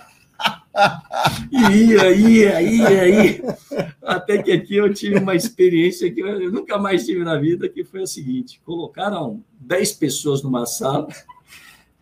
[1.51, 3.57] E ia, ia, ia, ia.
[4.01, 7.84] Até que aqui eu tive uma experiência que eu nunca mais tive na vida, que
[7.84, 11.07] foi a seguinte: colocaram 10 pessoas numa sala,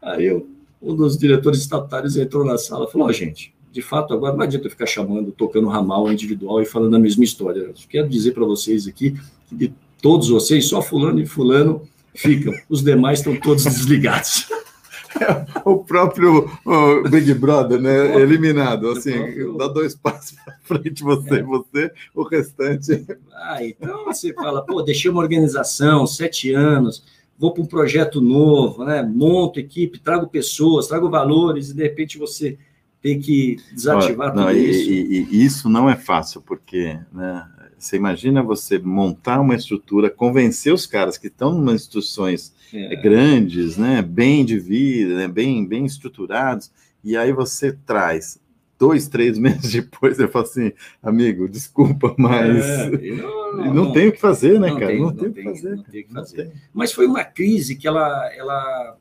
[0.01, 0.47] aí eu,
[0.81, 4.43] um dos diretores estatutários entrou na sala e falou: oh, gente, de fato, agora não
[4.43, 7.59] adianta ficar chamando, tocando ramal individual e falando a mesma história.
[7.59, 9.15] Eu quero dizer para vocês aqui
[9.47, 11.81] que de todos vocês, só fulano e fulano
[12.13, 14.47] ficam, os demais estão todos desligados.
[15.65, 18.21] o próprio o Big Brother, né?
[18.21, 18.89] Eliminado.
[18.89, 19.57] Assim, próprio...
[19.57, 21.43] dá dois passos para frente, você, é.
[21.43, 23.05] você, o restante.
[23.33, 27.03] Ah, então você fala, pô, deixei uma organização, sete anos,
[27.37, 29.01] vou para um projeto novo, né?
[29.01, 32.57] Monto equipe, trago pessoas, trago valores, e de repente você
[33.01, 34.89] tem que desativar não, tudo e, isso.
[34.91, 37.47] E, e, isso não é fácil, porque né,
[37.77, 42.95] você imagina você montar uma estrutura, convencer os caras que estão em instituições é.
[42.95, 46.71] grandes, né, bem de vida, né, bem, bem estruturados,
[47.03, 48.39] e aí você traz
[48.77, 50.71] dois, três meses depois, eu falo assim,
[51.01, 54.87] amigo, desculpa, mas é, não, não, não, tem o que fazer, né, cara?
[54.87, 56.51] Tem, não, tem o que fazer.
[56.73, 58.97] Mas foi uma crise que ela, ela,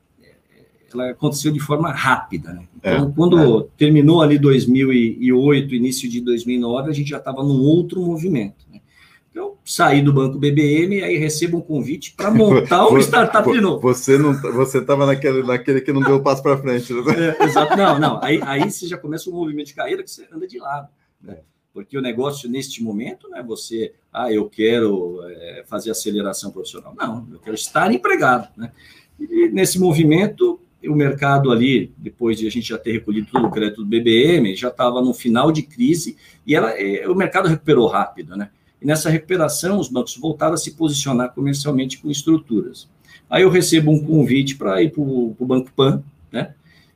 [0.95, 2.67] ela aconteceu de forma rápida, né?
[2.77, 3.67] Então, é, quando é.
[3.77, 8.65] terminou ali 2008, início de 2009, a gente já estava num outro movimento.
[8.71, 8.81] Né?
[9.29, 13.61] Então, saí do Banco BBM e aí recebo um convite para montar uma startup de
[13.61, 13.79] novo.
[13.81, 17.35] Você não, você estava naquele, naquele que não deu o passo para frente, né?
[17.39, 17.77] É, exato.
[17.77, 18.23] Não, não.
[18.23, 20.89] Aí, aí você já começa um movimento de carreira que você anda de lado.
[21.21, 21.37] Né?
[21.73, 26.93] Porque o negócio neste momento não é você, ah, eu quero é, fazer aceleração profissional.
[26.97, 28.49] Não, eu quero estar empregado.
[28.57, 28.71] Né?
[29.17, 30.59] E nesse movimento,
[30.89, 34.55] o mercado ali, depois de a gente já ter recolhido todo o crédito do BBM,
[34.55, 38.49] já estava no final de crise e ela, é, o mercado recuperou rápido, né?
[38.81, 42.89] E nessa recuperação, os bancos voltaram a se posicionar comercialmente com estruturas.
[43.29, 46.53] Aí eu recebo um convite para ir para o Banco Pan, né?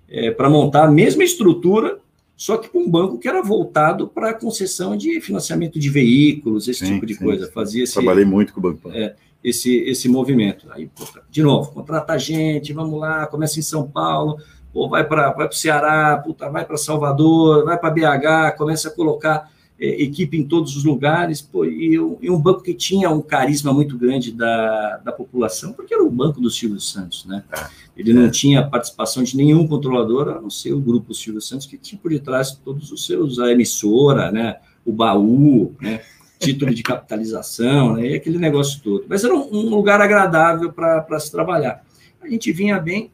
[0.10, 2.00] É, para montar a mesma estrutura,
[2.36, 6.68] só que com um banco que era voltado para a concessão de financiamento de veículos,
[6.68, 7.50] esse sim, tipo de sim, coisa.
[7.52, 8.94] Fazia esse, Trabalhei muito com o Banco Pan.
[8.94, 9.16] É,
[9.46, 10.68] esse, esse movimento.
[10.72, 10.90] Aí,
[11.30, 14.38] de novo, contrata gente, vamos lá, começa em São Paulo,
[14.74, 18.92] ou vai para vai o Ceará, puta, vai para Salvador, vai para BH, começa a
[18.92, 23.22] colocar é, equipe em todos os lugares, pô, e, e, um banco que tinha um
[23.22, 27.44] carisma muito grande da, da população, porque era o banco do Silvio Santos, né?
[27.52, 27.68] É.
[27.96, 31.78] Ele não tinha participação de nenhum controlador, a não ser o grupo Silvio Santos, que
[31.78, 34.58] tinha por detrás todos os seus, a emissora, né?
[34.84, 36.02] O baú, né?
[36.46, 38.08] Título de capitalização, né?
[38.10, 39.06] E aquele negócio todo.
[39.08, 41.84] Mas era um, lugar agradável para se trabalhar.
[42.22, 43.12] A gente vinha bem,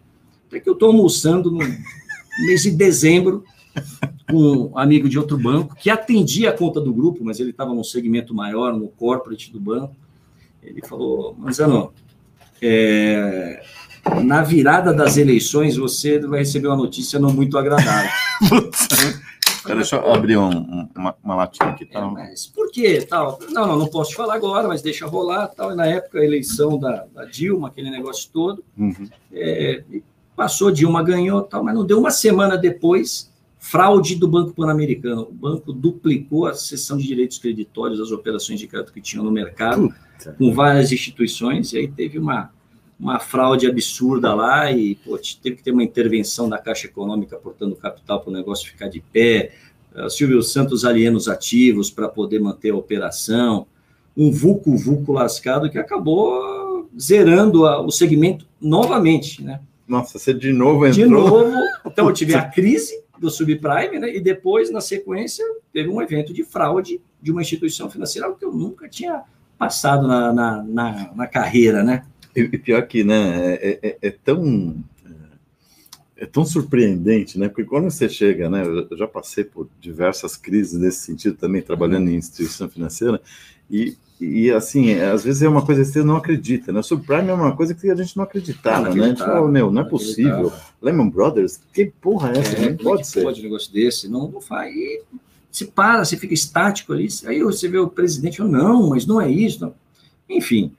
[0.47, 1.59] até que eu estou almoçando no
[2.45, 3.43] mês de dezembro,
[4.29, 7.73] com um amigo de outro banco que atendia a conta do grupo, mas ele estava
[7.73, 9.95] num segmento maior, no corporate do banco.
[10.63, 11.93] Ele falou: Manzano,
[12.61, 13.63] é,
[14.23, 18.09] na virada das eleições você vai receber uma notícia não muito agradável.
[19.65, 21.85] deixa eu abrir um, uma, uma latinha aqui.
[21.85, 21.99] Tá?
[21.99, 23.05] É, mas por quê?
[23.07, 23.39] Tal?
[23.49, 25.47] Não, não, não posso te falar agora, mas deixa rolar.
[25.47, 25.71] Tal.
[25.71, 29.07] E na época, a eleição da, da Dilma, aquele negócio todo, uhum.
[29.31, 29.83] é,
[30.35, 35.27] passou, Dilma ganhou, tal, mas não deu uma semana depois, Fraude do Banco Pan-Americano.
[35.29, 39.31] O banco duplicou a cessão de direitos creditórios das operações de crédito que tinham no
[39.31, 40.33] mercado, Puta.
[40.33, 42.51] com várias instituições, e aí teve uma,
[43.01, 47.75] uma fraude absurda lá, e pô, teve que ter uma intervenção da Caixa Econômica aportando
[47.75, 49.53] capital para o negócio ficar de pé.
[49.95, 53.65] Uh, Silvio Santos alienos ativos para poder manter a operação.
[54.15, 59.59] Um vulco-vulco lascado que acabou zerando a, o segmento novamente, né?
[59.87, 61.05] Nossa, você de novo entrou.
[61.05, 61.51] De novo.
[61.85, 64.15] Então, eu tive a crise, do subprime, né?
[64.15, 68.51] E depois, na sequência, teve um evento de fraude de uma instituição financeira que eu
[68.51, 69.21] nunca tinha
[69.59, 72.03] passado na, na, na, na carreira, né?
[72.35, 74.75] E, pior que, né, é, é, é, tão
[76.15, 77.49] é tão surpreendente, né?
[77.49, 78.63] Porque quando você chega, né?
[78.63, 83.19] Eu já passei por diversas crises nesse sentido também, trabalhando em instituição financeira,
[83.69, 86.83] e e assim, às vezes é uma coisa que você não acredita, né?
[86.83, 89.15] Subprime é uma coisa que a gente não acreditava, não né?
[89.15, 90.53] Tipo, oh, meu, não é possível.
[90.79, 92.55] Lehman Brothers, que porra é essa?
[92.55, 93.23] É, não pode ser.
[93.23, 94.75] Pode um negócio desse, não, não faz.
[94.75, 95.01] E
[95.51, 99.27] se para, você fica estático ali, aí você vê o presidente não, mas não é
[99.27, 99.59] isso.
[99.59, 99.73] Não.
[100.29, 100.71] Enfim,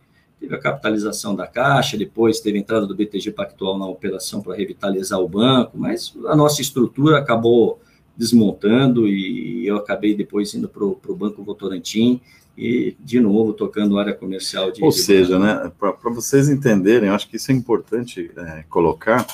[0.43, 4.57] teve a capitalização da Caixa, depois teve a entrada do BTG Pactual na operação para
[4.57, 7.81] revitalizar o banco, mas a nossa estrutura acabou
[8.17, 12.21] desmontando e eu acabei depois indo para o Banco Votorantim,
[12.59, 14.71] e, de novo, tocando área comercial.
[14.71, 18.65] De, Ou de seja, né, para vocês entenderem, eu acho que isso é importante é,
[18.69, 19.27] colocar,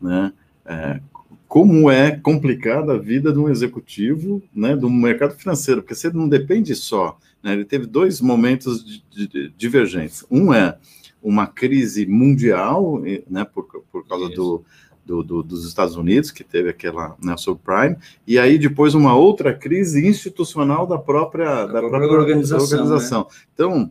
[0.00, 0.32] né,
[0.64, 1.00] é,
[1.52, 6.26] como é complicada a vida de um executivo, né, do mercado financeiro, porque você não
[6.26, 10.24] depende só, né, ele teve dois momentos de, de, divergentes.
[10.30, 10.78] Um é
[11.22, 14.64] uma crise mundial, né, por, por causa do,
[15.04, 19.52] do, do, dos Estados Unidos, que teve aquela né, subprime, e aí depois uma outra
[19.52, 22.78] crise institucional da própria, da, da própria, própria organização.
[22.78, 23.20] organização.
[23.20, 23.26] Né?
[23.52, 23.90] Então,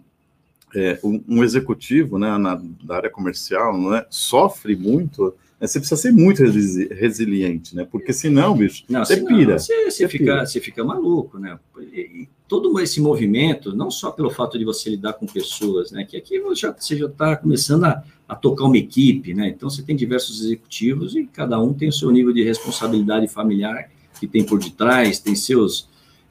[0.73, 6.01] é, um, um, executivo né, na, da área comercial né, sofre muito né, você precisa
[6.01, 7.87] ser muito resiliente, né?
[7.89, 9.59] Porque senão, bicho, não, você senão, pira.
[9.59, 10.45] Você, você, fica, pira.
[10.45, 11.59] você fica maluco, né?
[11.93, 16.03] E, todo esse movimento, não só pelo fato de você lidar com pessoas, né?
[16.03, 19.49] Que aqui você já, você já está começando a, a tocar uma equipe, né?
[19.49, 23.89] Então você tem diversos executivos e cada um tem o seu nível de responsabilidade familiar
[24.19, 25.87] que tem por detrás, tem seus,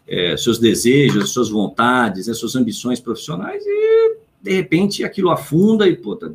[0.07, 5.97] é, seus desejos, suas vontades, né, suas ambições profissionais e de repente aquilo afunda e
[5.97, 6.31] pô, tá,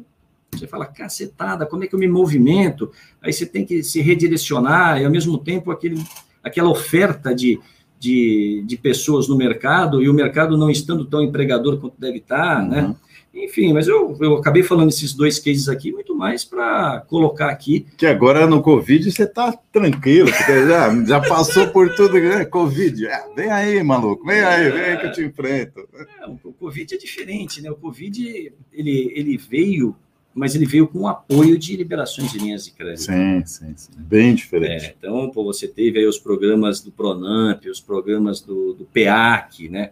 [0.59, 2.91] você fala, cacetada, como é que eu me movimento?
[3.21, 6.03] Aí você tem que se redirecionar, e ao mesmo tempo aquele,
[6.43, 7.59] aquela oferta de,
[7.99, 12.61] de, de pessoas no mercado, e o mercado não estando tão empregador quanto deve estar,
[12.61, 12.69] uhum.
[12.69, 12.95] né?
[13.35, 17.85] Enfim, mas eu, eu acabei falando esses dois cases aqui muito mais para colocar aqui.
[17.97, 22.45] Que agora no Covid você está tranquilo, já, já passou por tudo, né?
[22.45, 23.05] Covid.
[23.05, 25.81] É, vem aí, maluco, vem aí, vem aí que eu te enfrento.
[25.93, 27.69] É, o Covid é diferente, né?
[27.69, 29.93] O Covid ele, ele veio
[30.35, 33.03] mas ele veio com o apoio de liberações de linhas de crédito.
[33.03, 33.91] Sim, sim, sim.
[33.97, 34.87] bem diferente.
[34.87, 39.69] É, então, pô, você teve aí os programas do Pronamp, os programas do, do PEAC,
[39.69, 39.91] né,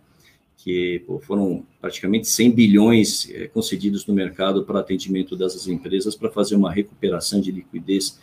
[0.58, 6.30] que pô, foram praticamente 100 bilhões é, concedidos no mercado para atendimento dessas empresas para
[6.30, 8.20] fazer uma recuperação de liquidez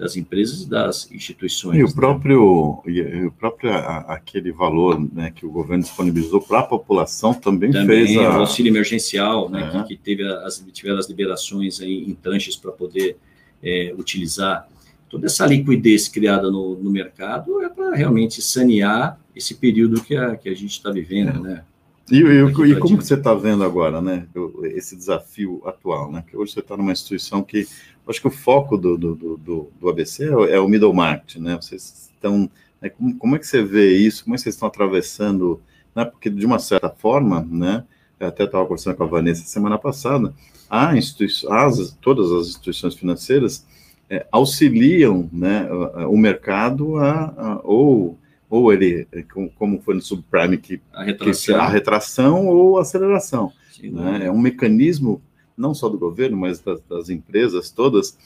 [0.00, 1.78] das empresas e das instituições.
[1.78, 1.92] E o né?
[1.94, 7.70] próprio, e o próprio aquele valor né, que o governo disponibilizou para a população também,
[7.70, 8.38] também fez a...
[8.38, 9.82] o auxílio emergencial, né, é.
[9.82, 13.18] que, que, teve as, tiveram as liberações aí em tranches para poder
[13.62, 14.66] é, utilizar
[15.10, 20.34] toda essa liquidez criada no, no mercado é para realmente sanear esse período que a,
[20.34, 21.50] que a gente está vivendo, é.
[21.50, 21.64] né?
[22.10, 24.26] E, e, e como que você está vendo agora, né,
[24.64, 26.24] esse desafio atual, né?
[26.28, 27.68] Que hoje você está numa instituição que,
[28.08, 31.56] acho que o foco do, do, do, do ABC é, é o middle market, né?
[31.60, 32.50] Vocês estão,
[32.80, 34.24] né, como, como, é que você vê isso?
[34.24, 35.60] Como é que vocês estão atravessando,
[35.94, 36.04] né?
[36.04, 37.84] Porque de uma certa forma, né?
[38.18, 40.34] Eu até estava conversando com a Vanessa semana passada,
[40.68, 43.64] a as, todas as instituições financeiras
[44.10, 45.68] é, auxiliam, né,
[46.06, 48.18] o mercado a, a ou
[48.50, 49.06] ou ele,
[49.54, 53.52] como foi no subprime, que a retração, que, a retração ou a aceleração.
[53.70, 54.26] Sim, né?
[54.26, 55.22] É um mecanismo,
[55.56, 58.18] não só do governo, mas das, das empresas todas,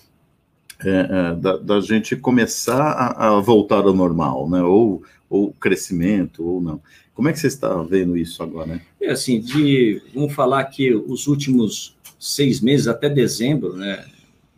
[0.83, 4.63] é, é, da, da, gente começar a, a, voltar ao normal, né?
[4.63, 6.81] ou, ou crescimento, ou não.
[7.13, 8.67] Como é que você está vendo isso agora?
[8.67, 8.83] Né?
[9.01, 14.05] É assim, de, vamos falar que os últimos seis meses, até dezembro, né?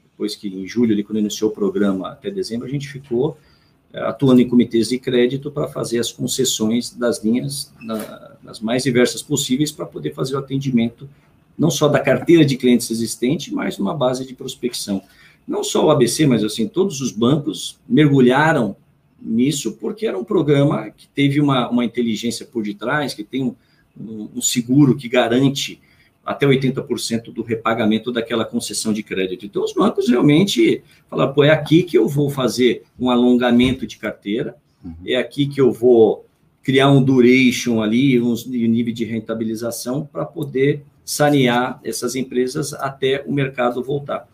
[0.04, 3.36] depois que em julho, ali, quando iniciou o programa, até dezembro, a gente ficou
[3.93, 9.22] atuando em comitês de crédito para fazer as concessões das linhas na, nas mais diversas
[9.22, 11.09] possíveis para poder fazer o atendimento
[11.59, 15.03] não só da carteira de clientes existente, mas numa base de prospecção.
[15.49, 18.76] Não só o ABC, mas assim todos os bancos mergulharam
[19.20, 23.43] nisso porque era um programa que teve uma, uma inteligência por detrás, que tem
[23.99, 25.80] um, um seguro que garante
[26.26, 29.46] até 80% do repagamento daquela concessão de crédito.
[29.46, 33.96] Então, os bancos realmente falaram, pô, é aqui que eu vou fazer um alongamento de
[33.96, 34.92] carteira, uhum.
[35.06, 36.26] é aqui que eu vou
[36.64, 43.32] criar um duration ali, um nível de rentabilização para poder sanear essas empresas até o
[43.32, 44.26] mercado voltar.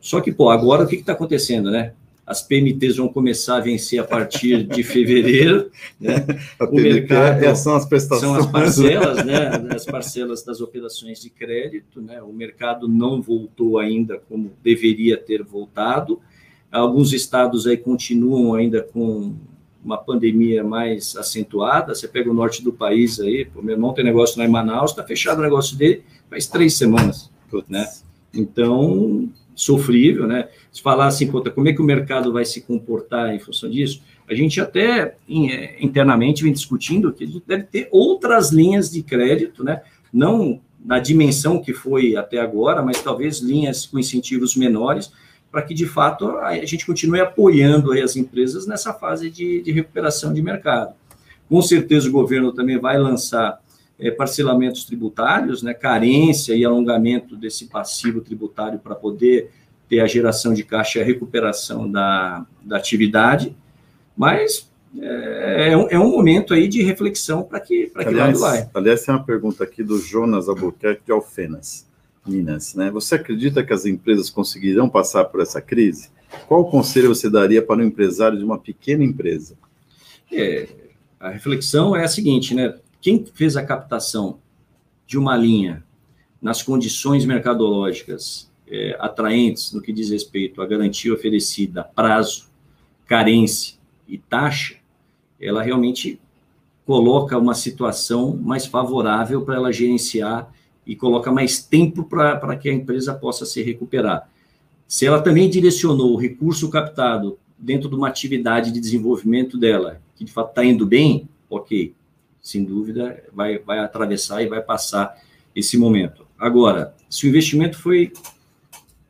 [0.00, 1.92] Só que, pô, agora o que está acontecendo, né?
[2.30, 5.68] As PMTs vão começar a vencer a partir de fevereiro,
[5.98, 6.24] né?
[6.60, 9.50] o mercado é, são as prestações, são as parcelas, né?
[9.74, 12.22] As parcelas das operações de crédito, né?
[12.22, 16.20] O mercado não voltou ainda como deveria ter voltado.
[16.70, 19.34] Alguns estados aí continuam ainda com
[19.84, 21.96] uma pandemia mais acentuada.
[21.96, 24.92] Você pega o norte do país aí, pô, meu irmão tem negócio lá em Manaus,
[24.92, 27.28] está fechado o negócio dele faz três semanas,
[27.68, 27.90] né?
[28.32, 29.28] Então
[29.60, 30.48] sofrível, né?
[30.72, 34.02] Se falar assim, conta, como é que o mercado vai se comportar em função disso,
[34.28, 39.82] a gente até é, internamente vem discutindo que deve ter outras linhas de crédito, né?
[40.10, 45.12] Não na dimensão que foi até agora, mas talvez linhas com incentivos menores,
[45.52, 50.32] para que de fato a gente continue apoiando as empresas nessa fase de, de recuperação
[50.32, 50.94] de mercado.
[51.50, 53.60] Com certeza o governo também vai lançar
[54.00, 59.50] é, parcelamentos tributários, né, carência e alongamento desse passivo tributário para poder
[59.88, 63.54] ter a geração de caixa e a recuperação da, da atividade,
[64.16, 68.38] mas é, é, um, é um momento aí de reflexão para que, para que lado
[68.38, 68.68] vai.
[68.72, 71.86] Aliás, tem uma pergunta aqui do Jonas Albuquerque de Alfenas,
[72.26, 72.74] Minas.
[72.74, 72.90] Né?
[72.90, 76.08] Você acredita que as empresas conseguirão passar por essa crise?
[76.46, 79.56] Qual conselho você daria para um empresário de uma pequena empresa?
[80.32, 80.68] É,
[81.18, 82.74] a reflexão é a seguinte, né?
[83.00, 84.38] Quem fez a captação
[85.06, 85.84] de uma linha
[86.40, 92.48] nas condições mercadológicas é, atraentes no que diz respeito à garantia oferecida, prazo,
[93.06, 93.76] carência
[94.06, 94.76] e taxa,
[95.40, 96.20] ela realmente
[96.86, 100.52] coloca uma situação mais favorável para ela gerenciar
[100.86, 104.28] e coloca mais tempo para que a empresa possa se recuperar.
[104.86, 110.24] Se ela também direcionou o recurso captado dentro de uma atividade de desenvolvimento dela, que
[110.24, 111.94] de fato está indo bem, ok,
[112.42, 115.16] sem dúvida vai, vai atravessar e vai passar
[115.54, 116.26] esse momento.
[116.38, 118.12] Agora, se o investimento foi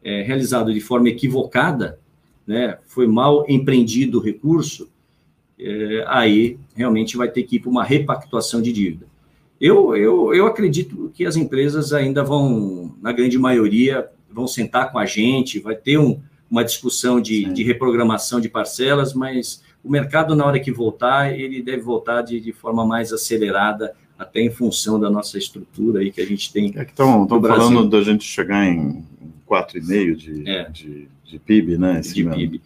[0.03, 1.99] é, realizado de forma equivocada,
[2.47, 4.91] né, foi mal empreendido o recurso,
[5.59, 9.07] é, aí realmente vai ter que ir para uma repactuação de dívida.
[9.61, 14.99] Eu, eu, eu acredito que as empresas ainda vão, na grande maioria, vão sentar com
[14.99, 16.19] a gente, vai ter um,
[16.51, 21.63] uma discussão de, de, reprogramação de parcelas, mas o mercado, na hora que voltar, ele
[21.63, 26.21] deve voltar de, de forma mais acelerada, até em função da nossa estrutura aí que
[26.21, 26.73] a gente tem.
[26.77, 29.03] É que estão falando da gente chegar em
[29.49, 30.69] 4,5% de, é.
[30.69, 32.01] de, de PIB, né?
[32.01, 32.61] De PIB.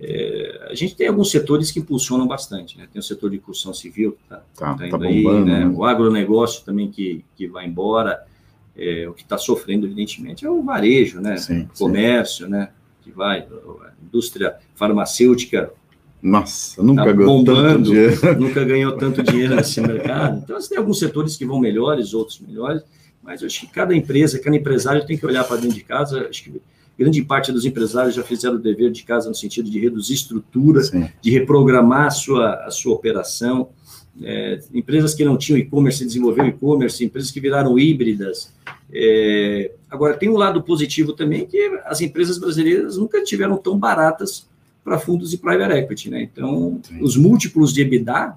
[0.00, 2.88] É, a gente tem alguns setores que impulsionam bastante, né?
[2.92, 5.64] Tem o setor de construção civil que está tá, tá, tá bombando, aí, né?
[5.64, 5.66] né?
[5.66, 8.24] O agronegócio também que, que vai embora.
[8.76, 11.36] É, o que está sofrendo, evidentemente, é o varejo, né?
[11.36, 12.50] Sim, o comércio, sim.
[12.50, 12.70] né?
[13.02, 15.72] Que vai, a indústria farmacêutica.
[16.24, 18.16] Nossa, nunca tá ganhou tanto dinheiro.
[18.40, 20.40] Nunca ganhou tanto dinheiro nesse mercado.
[20.42, 22.82] Então, você tem alguns setores que vão melhores, outros melhores,
[23.22, 26.26] mas eu acho que cada empresa, cada empresário tem que olhar para dentro de casa.
[26.26, 26.62] Acho que
[26.98, 30.80] grande parte dos empresários já fizeram o dever de casa no sentido de reduzir estrutura,
[30.82, 31.06] Sim.
[31.20, 33.68] de reprogramar a sua, a sua operação.
[34.22, 38.50] É, empresas que não tinham e-commerce desenvolveram e-commerce, empresas que viraram híbridas.
[38.90, 44.46] É, agora, tem um lado positivo também, que as empresas brasileiras nunca tiveram tão baratas
[44.84, 46.10] para fundos de private equity.
[46.10, 46.22] Né?
[46.22, 47.00] Então, Sim.
[47.00, 48.36] os múltiplos de EBITDA,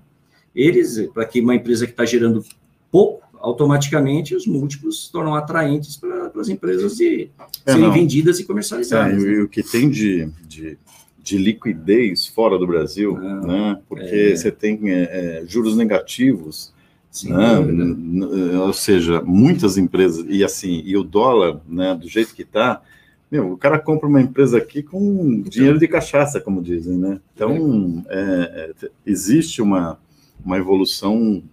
[0.56, 2.44] eles, para que uma empresa que está gerando
[2.90, 7.30] pouco, automaticamente os múltiplos se tornam atraentes para as empresas de
[7.66, 7.94] é, serem não.
[7.94, 9.24] vendidas e comercializadas.
[9.24, 9.34] É, né?
[9.34, 10.78] E o que tem de, de,
[11.22, 13.80] de, liquidez fora do Brasil, não, né?
[13.88, 14.36] porque é...
[14.36, 16.74] você tem é, é, juros negativos,
[17.12, 18.58] Sim, né?
[18.60, 22.82] ou seja, muitas empresas, e assim, e o dólar, né, do jeito que está,
[23.30, 27.20] meu, o cara compra uma empresa aqui com dinheiro de cachaça, como dizem, né?
[27.34, 30.00] Então, é, é, existe uma,
[30.44, 31.44] uma evolução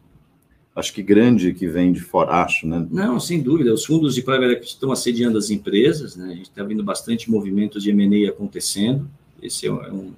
[0.75, 2.87] acho que grande que vem de fora, acho, né?
[2.91, 3.73] Não, sem dúvida.
[3.73, 6.27] Os fundos de private equity estão assediando as empresas, né?
[6.27, 9.09] A gente está vendo bastante movimento de M&A acontecendo.
[9.41, 10.13] Esse é um, é um,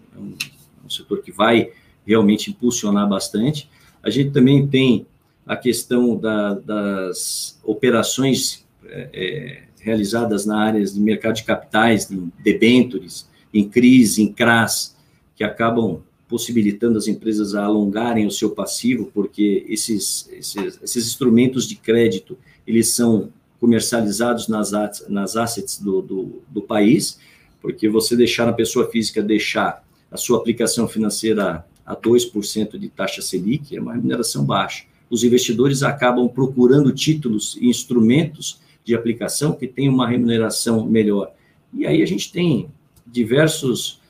[0.84, 1.72] um, setor que vai
[2.06, 3.68] realmente impulsionar bastante.
[4.02, 5.06] A gente também tem
[5.46, 12.20] a questão da, das operações é, é, realizadas na área de mercado de capitais, de
[12.42, 14.96] debentures, em crise, em CRAS,
[15.36, 21.68] que acabam possibilitando as empresas a alongarem o seu passivo, porque esses, esses, esses instrumentos
[21.68, 23.30] de crédito, eles são
[23.60, 24.72] comercializados nas,
[25.08, 27.20] nas assets do, do, do, país,
[27.62, 33.22] porque você deixar a pessoa física deixar a sua aplicação financeira a 2% de taxa
[33.22, 34.84] Selic, é uma remuneração baixa.
[35.08, 41.32] Os investidores acabam procurando títulos e instrumentos de aplicação que têm uma remuneração melhor.
[41.74, 42.68] E aí a gente tem
[43.04, 44.00] diversos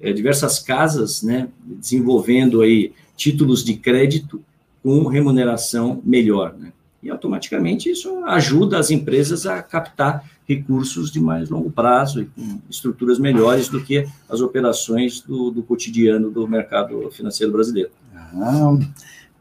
[0.00, 4.44] é, diversas casas, né, desenvolvendo aí títulos de crédito
[4.82, 6.72] com remuneração melhor, né?
[7.02, 12.60] E automaticamente isso ajuda as empresas a captar recursos de mais longo prazo e com
[12.68, 17.90] estruturas melhores do que as operações do, do cotidiano do mercado financeiro brasileiro.
[18.14, 18.78] Ah,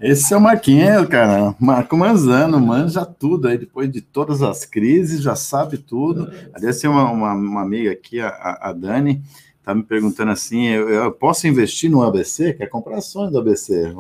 [0.04, 1.56] esse é o Marquinhos, cara.
[1.60, 6.32] Marco Manzano, manja tudo aí, depois de todas as crises, já sabe tudo.
[6.54, 9.24] Aliás, tem uma, uma, uma amiga aqui, a, a Dani,
[9.64, 12.54] Tá me perguntando assim, eu, eu, posso investir no ABC?
[12.54, 13.94] Quer comprar ações do ABC?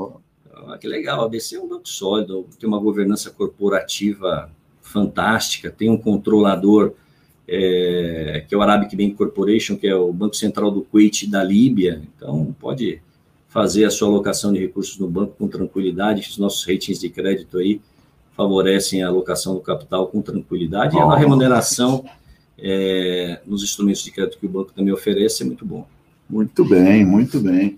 [0.53, 4.51] Ah, que legal, o ABC é um banco sólido, tem uma governança corporativa
[4.81, 6.93] fantástica, tem um controlador
[7.47, 11.41] é, que é o Arabic Bank Corporation, que é o Banco Central do Kuwait da
[11.41, 13.01] Líbia, então pode
[13.53, 17.59] fazer a sua alocação de recursos no banco com tranquilidade, os nossos ratings de crédito
[17.59, 17.79] aí
[18.35, 20.99] favorecem a alocação do capital com tranquilidade oh.
[20.99, 22.03] e a remuneração
[22.57, 25.87] é, nos instrumentos de crédito que o banco também oferece é muito bom.
[26.27, 27.77] Muito bem, muito bem.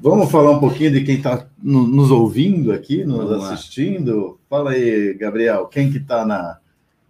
[0.00, 4.26] Vamos falar um pouquinho de quem está no, nos ouvindo aqui, nos Vamos assistindo.
[4.28, 4.34] Lá.
[4.48, 6.58] Fala aí, Gabriel, quem que está na...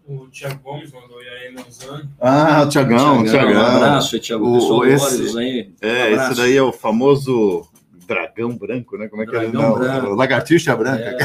[0.07, 2.09] O Tiago Gomes mandou aí Lausanne.
[2.19, 3.53] Ah, o Tiagão, Tiagão.
[3.53, 4.47] Um abraço, Tiago.
[4.47, 5.71] O, esse, aí.
[5.83, 7.68] É, um esse daí é o famoso
[8.09, 9.07] dragão branco, né?
[9.09, 9.41] Como é que é?
[9.41, 9.79] dragão é?
[9.79, 10.15] Branco.
[10.15, 11.03] Lagartixa branca.
[11.05, 11.19] É.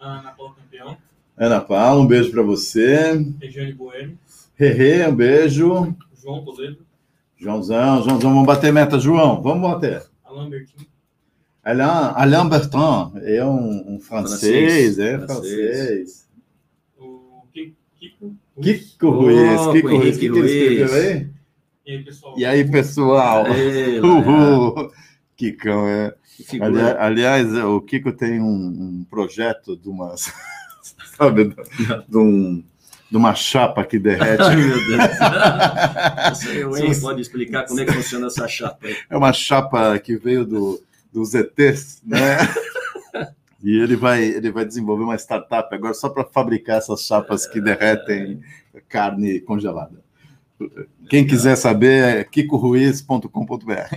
[0.00, 0.96] Ana Paula Campeão.
[1.36, 3.12] Ana Paula, um beijo para você.
[3.40, 4.18] Regiane Bueno.
[4.56, 5.94] Rerê, um beijo.
[6.20, 6.78] João Toledo.
[7.36, 10.04] Joãozão, Joãozão, vamos bater meta, João, vamos bater.
[10.24, 10.86] Alain Bertin.
[11.64, 15.26] Alain, Alain Bertin é um, um francês, francês, é francês.
[15.26, 16.28] francês.
[16.96, 17.42] O,
[17.98, 18.36] Kiko.
[18.60, 21.32] Kiko Ruiz, Oh, Kiko Ruiz, o que, que ele escreveu aí?
[21.84, 22.38] E aí, pessoal?
[22.38, 23.46] E aí, pessoal?
[23.48, 24.92] Ei, lá, Uhul!
[25.42, 26.14] Kikão, é.
[26.60, 30.14] Ali- aliás, o Kiko tem um, um projeto de uma,
[31.16, 31.54] sabe,
[32.08, 32.62] de, um,
[33.10, 34.42] de uma chapa que derrete.
[34.42, 35.02] Ai, meu Deus.
[36.66, 38.96] O Wayne pode explicar como é que funciona essa chapa aí.
[39.10, 40.82] É uma chapa que veio do,
[41.12, 42.38] dos ETs, né?
[43.64, 47.60] E ele vai, ele vai desenvolver uma startup agora só para fabricar essas chapas que
[47.60, 48.40] derretem
[48.88, 50.01] carne congelada.
[51.08, 53.96] Quem quiser saber é kikoruiz.com.br.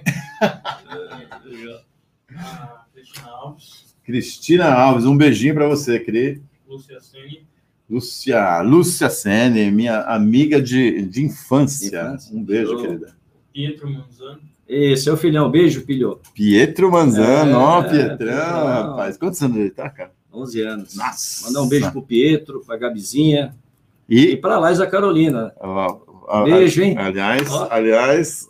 [2.38, 6.42] A Cristina Alves, Cristina Alves, um beijinho para você, Cri.
[6.68, 7.46] Lúcia Sene,
[7.90, 11.88] Lúcia, Lúcia Sene, minha amiga de, de infância.
[11.88, 12.36] Infância.
[12.36, 13.16] Um beijo, querida.
[13.54, 16.20] Pietro Manzano, Ei, seu filhão, beijo, filho.
[16.34, 18.66] Pietro Manzano, É, ó, Pietrão, Pietrão.
[18.66, 19.16] rapaz.
[19.18, 20.12] Quantos anos ele tá, cara?
[20.34, 20.96] 11 anos.
[20.96, 21.46] Nossa.
[21.48, 23.56] Mandar um beijo pro Pietro, pra Gabizinha
[24.10, 25.54] e E pra Laisa Carolina.
[25.60, 26.00] Ó, ó,
[26.46, 26.96] Beijo, hein?
[26.98, 27.68] Aliás, Ó.
[27.70, 28.50] aliás,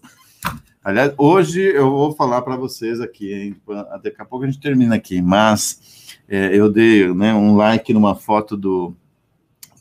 [0.84, 3.56] aliás, hoje eu vou falar para vocês aqui, hein?
[4.04, 8.16] Daqui a pouco a gente termina aqui, mas é, eu dei né, um like numa
[8.16, 8.96] foto do,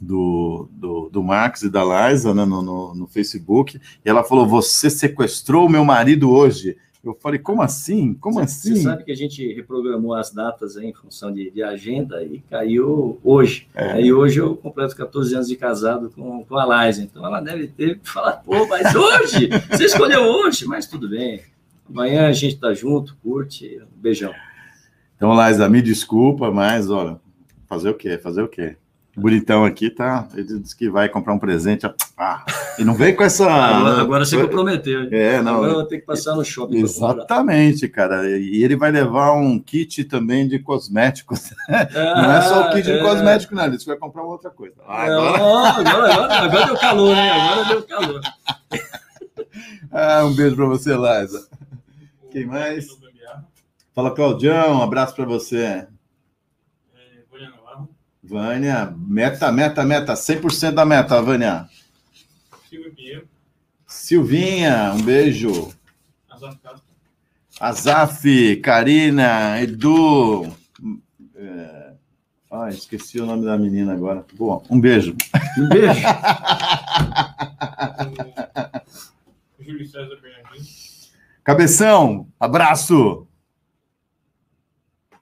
[0.01, 4.47] do, do, do Max e da Liza né, no, no, no Facebook, e ela falou:
[4.47, 6.77] Você sequestrou o meu marido hoje.
[7.05, 8.15] Eu falei, como assim?
[8.15, 8.77] Como Você- assim?
[8.77, 13.19] Você sabe que a gente reprogramou as datas em função de, de agenda e caiu
[13.23, 13.69] hoje.
[13.75, 14.01] É.
[14.01, 17.03] E hoje eu completo 14 anos de casado com, com a Laisa.
[17.03, 19.49] Então ela deve ter falado, pô, mas hoje?
[19.71, 20.65] Você escolheu hoje?
[20.67, 21.43] Mas tudo bem.
[21.89, 23.79] Amanhã a gente tá junto, curte.
[23.83, 24.33] Um beijão.
[25.17, 27.21] Então, Liza, me desculpa, mas olha,
[27.67, 28.17] fazer o quê?
[28.19, 28.77] Fazer o quê?
[29.17, 30.27] Bonitão aqui tá.
[30.35, 31.87] Ele disse que vai comprar um presente.
[32.19, 32.45] Ah,
[32.79, 33.49] e não vem com essa.
[33.51, 35.09] agora, agora você comprometeu.
[35.13, 35.55] É, não.
[35.57, 36.79] Agora eu vou ter que passar no shopping.
[36.81, 38.29] Exatamente, cara.
[38.39, 41.53] E ele vai levar um kit também de cosméticos.
[41.69, 41.77] Não
[42.33, 42.99] é Ah, só o kit de é.
[43.03, 43.63] cosmético, não.
[43.65, 44.75] Ele disse que vai comprar uma outra coisa.
[44.87, 47.31] Ah, Não, agora- agora, agora, agora deu calor, hein?
[47.31, 48.21] Agora deu calor.
[49.97, 51.47] Ah, um beijo pra você, Liza.
[52.33, 52.87] Quem mais?
[53.95, 54.79] Fala, Claudião.
[54.79, 55.87] Um abraço pra você.
[58.27, 60.15] Vânia meta, meta, meta.
[60.15, 61.69] 100% da meta, Vânia.
[62.71, 63.29] Silvio Pinheiro,
[63.87, 65.73] Silvinha, um beijo.
[66.29, 66.83] Castro,
[67.61, 70.51] Azaf, Karina, Edu.
[71.37, 71.93] É...
[72.51, 74.25] Ah, esqueci o nome da menina agora.
[74.35, 75.15] Bom, um beijo.
[75.59, 76.01] Um beijo.
[79.61, 80.67] Júlio César Bernardino,
[81.43, 83.27] Cabeção, abraço.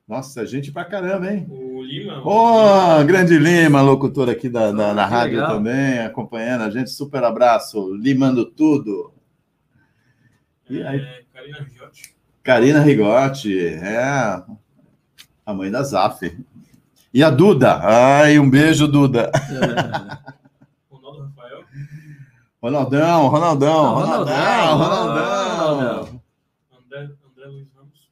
[0.07, 1.47] Nossa, gente pra caramba, hein?
[1.49, 5.57] o Lima, Ô, grande Lima, locutor aqui da, da, da Ah, que rádio legal.
[5.57, 6.91] também, acompanhando a gente.
[6.91, 9.13] Super abraço, limando tudo.
[10.71, 11.01] E aí?
[11.01, 14.03] é, Karina Rigiotti, Karina Rigotti, é
[15.45, 16.21] a mãe da Zaf.
[17.15, 17.79] E a Duda.
[17.83, 19.31] Ai, um beijo, Duda.
[20.91, 21.65] Ronaldo Rafael,
[22.63, 25.77] Ronaldão, Ronaldão, Não, Ronaldão, Ronaldão, Ronaldão.
[25.77, 26.23] Ronaldão.
[26.87, 28.09] André, André Luiz Ramos,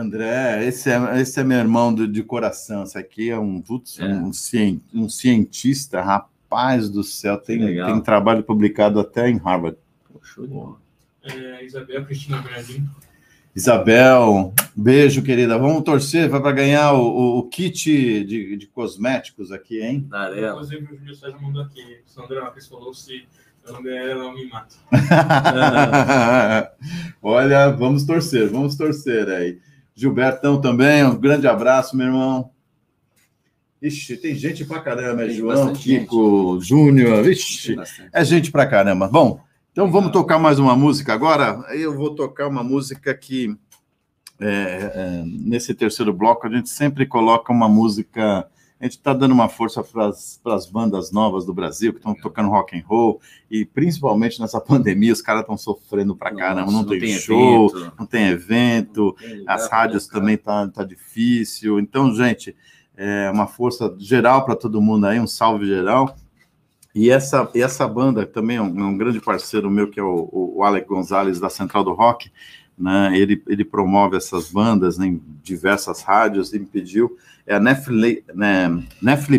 [0.00, 2.82] André, esse é, esse é meu irmão de, de coração.
[2.82, 4.04] Esse aqui é um, putz, É.
[4.04, 7.38] um, cien- um cientista, rapaz do céu.
[7.38, 9.76] Tem, tem trabalho publicado até em Harvard.
[10.22, 10.76] Show de bola.
[11.22, 12.90] é, Isabel Cristina Bernardino,
[13.54, 15.56] Isabel, beijo, querida.
[15.56, 20.04] Vamos torcer para ganhar o, o- o kit de, de cosméticos aqui, hein?
[20.10, 20.50] Darela.
[20.62, 23.24] Inclusive o Júlio César mandou aqui, Sandra Marques falou se
[23.66, 24.76] eu não ganhar ela me mata.
[27.22, 29.58] Olha, vamos torcer, vamos torcer aí.
[29.96, 32.50] Gilbertão também, um grande abraço, meu irmão.
[33.80, 35.72] Ixi, tem gente pra caramba, é Tem João.
[35.72, 37.76] Kiko, Júnior, ixi,
[38.12, 39.08] é gente pra caramba.
[39.08, 39.40] Bom,
[39.72, 41.64] então vamos tocar mais uma música agora.
[41.74, 43.56] Eu vou tocar uma música que,
[44.38, 48.46] é, é, nesse terceiro bloco, a gente sempre coloca uma música.
[48.78, 50.08] A gente está dando uma força para
[50.54, 53.20] as bandas novas do Brasil que estão tocando rock and roll
[53.50, 57.92] e principalmente nessa pandemia os caras estão sofrendo pra caramba, não, Nossa, tem, show, evento,
[57.98, 61.80] não tem evento, não tem as rádios também tá, tá difícil.
[61.80, 62.54] Então, gente,
[62.96, 66.14] é uma força geral para todo mundo aí, um salve geral.
[66.94, 70.02] E essa, e essa banda também é um, é um grande parceiro meu, que é
[70.02, 72.30] o, o Alec Gonzalez, da Central do Rock.
[72.78, 73.18] Né?
[73.18, 77.16] Ele, ele promove essas bandas em diversas rádios e me pediu.
[77.46, 78.68] É a Nefli, né,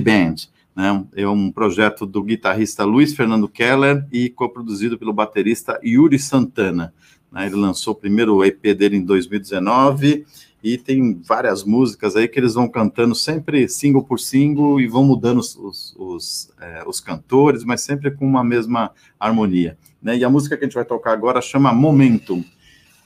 [0.02, 0.36] Band.
[0.76, 1.06] Né?
[1.16, 6.94] É um projeto do guitarrista Luiz Fernando Keller e coproduzido pelo baterista Yuri Santana.
[7.32, 7.46] Né?
[7.46, 10.26] Ele lançou o primeiro EP dele em 2019
[10.64, 15.04] e tem várias músicas aí que eles vão cantando sempre single por single e vão
[15.04, 19.78] mudando os, os, os, é, os cantores, mas sempre com uma mesma harmonia.
[20.02, 20.18] Né?
[20.18, 22.44] E a música que a gente vai tocar agora chama Momentum.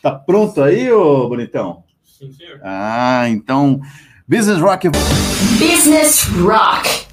[0.01, 1.83] Tá pronto aí, ô bonitão?
[2.03, 2.59] Sim, senhor.
[2.63, 3.79] Ah, então,
[4.27, 4.89] Business Rock
[5.59, 7.05] Business Rock.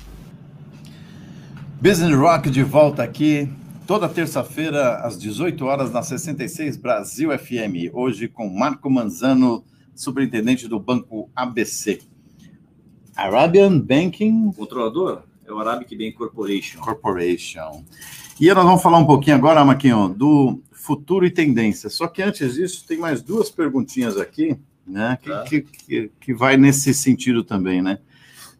[1.82, 3.47] Business Rock de volta aqui,
[3.86, 7.93] toda terça-feira, às 18 horas, na 66 Brasil FM.
[7.93, 9.62] Hoje com Marco Manzano,
[9.95, 12.01] superintendente do Banco ABC.
[13.14, 16.80] Arabian Banking Controlador é o Arabic Bank Corporation.
[16.80, 17.84] Corporation.
[18.41, 21.91] E nós vamos falar um pouquinho agora, Maquinho, do futuro e tendência.
[21.91, 25.18] Só que antes disso, tem mais duas perguntinhas aqui, né?
[25.22, 25.43] Que, Tá.
[25.45, 27.99] que, que, que vai nesse sentido também, né?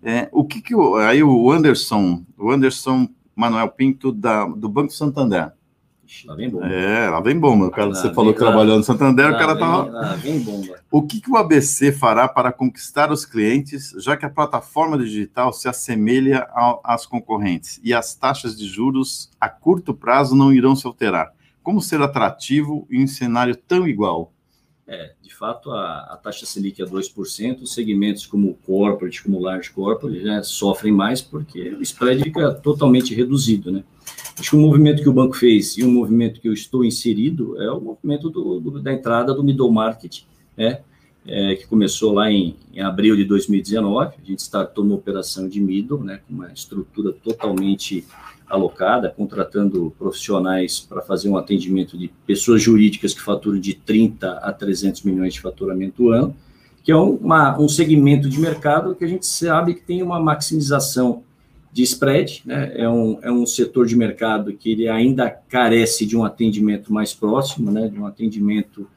[0.03, 4.93] É, o que que o, aí o Anderson, o Anderson Manuel Pinto da, do Banco
[4.93, 5.53] Santander.
[6.25, 6.67] Lá vem bomba.
[6.69, 7.67] É, lá vem bomba.
[7.67, 9.85] O cara, Lá você vem- falou que lá- trabalhou no Santander, o cara tava.
[9.91, 10.79] lá vem bomba.
[10.91, 15.53] O que, que o ABC fará para conquistar os clientes, já que a plataforma digital
[15.53, 20.75] se assemelha ao- às concorrentes e as taxas de juros a curto prazo não irão
[20.77, 21.31] se alterar?
[21.69, 24.33] Como ser atrativo em um cenário tão igual?
[24.87, 29.37] É, de fato, a, a taxa Selic é 2%, os segmentos como o corporate, como
[29.37, 33.85] o large corporate, já sofrem mais porque o spread fica totalmente reduzido, né?
[34.39, 37.61] Acho que o movimento que o banco fez e o movimento que eu estou inserido
[37.61, 40.23] é o movimento do- do- da entrada do middle market,
[40.57, 40.81] né?
[41.27, 44.15] É, que começou lá em, em abril de 2019.
[44.23, 46.21] A gente startou uma operação de middle, né?
[46.27, 48.07] Com uma estrutura totalmente
[48.49, 54.53] alocada, contratando profissionais para fazer um atendimento de pessoas jurídicas que faturam de 30 a
[54.53, 56.35] 300 milhões de faturamento ano,
[56.83, 61.23] que é uma, um segmento de mercado que a gente sabe que tem uma maximização
[61.71, 62.73] de spread, né?
[62.75, 67.13] é, um, é um setor de mercado que ele ainda carece de um atendimento mais
[67.13, 67.89] próximo, né?
[67.89, 68.89] de um atendimento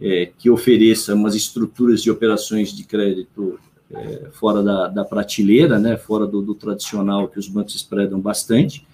[0.00, 3.58] é, que ofereça umas estruturas de operações de crédito
[3.90, 5.96] é, fora da, da prateleira, né?
[5.96, 8.86] fora do, do tradicional que os bancos spreadam bastante,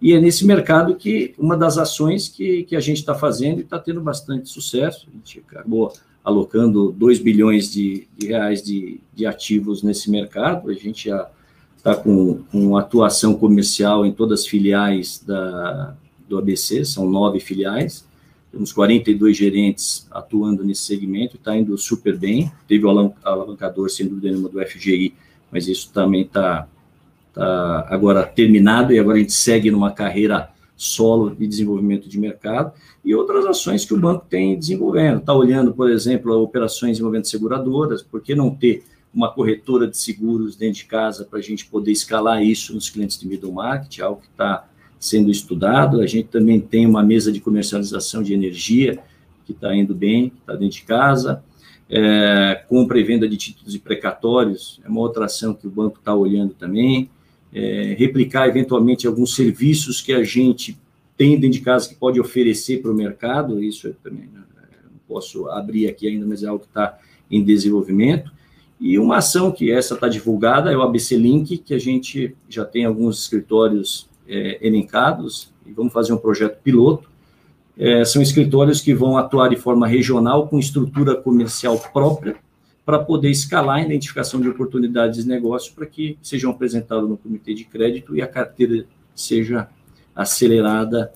[0.00, 3.62] e é nesse mercado que uma das ações que, que a gente está fazendo e
[3.62, 5.08] está tendo bastante sucesso.
[5.08, 5.92] A gente acabou
[6.22, 10.70] alocando 2 bilhões de, de reais de, de ativos nesse mercado.
[10.70, 11.30] A gente já
[11.76, 15.96] está com, com atuação comercial em todas as filiais da,
[16.28, 18.04] do ABC, são nove filiais.
[18.50, 22.50] Temos 42 gerentes atuando nesse segmento, está indo super bem.
[22.66, 25.14] Teve o alavancador, sem dúvida nenhuma, do FGI,
[25.50, 26.66] mas isso também está
[27.36, 32.72] tá agora terminado e agora a gente segue numa carreira solo de desenvolvimento de mercado
[33.04, 35.18] e outras ações que o banco tem desenvolvendo.
[35.18, 38.84] Está olhando, por exemplo, operações envolvendo seguradoras, por que não ter
[39.14, 43.18] uma corretora de seguros dentro de casa para a gente poder escalar isso nos clientes
[43.18, 44.68] de middle market, algo que está
[44.98, 46.00] sendo estudado.
[46.00, 48.98] A gente também tem uma mesa de comercialização de energia
[49.46, 51.42] que está indo bem, está dentro de casa.
[51.88, 55.98] É, compra e venda de títulos e precatórios é uma outra ação que o banco
[55.98, 57.08] está olhando também.
[57.52, 60.78] É, replicar eventualmente alguns serviços que a gente
[61.16, 64.42] tem dentro de casa que pode oferecer para o mercado, isso eu também né,
[64.84, 66.98] não posso abrir aqui ainda, mas é algo que está
[67.30, 68.30] em desenvolvimento.
[68.78, 72.64] E uma ação que essa está divulgada é o ABC Link, que a gente já
[72.64, 77.08] tem alguns escritórios é, elencados e vamos fazer um projeto piloto.
[77.78, 82.36] É, são escritórios que vão atuar de forma regional, com estrutura comercial própria,
[82.86, 87.52] para poder escalar a identificação de oportunidades de negócio para que sejam apresentados no comitê
[87.52, 89.68] de crédito e a carteira seja
[90.14, 91.12] acelerada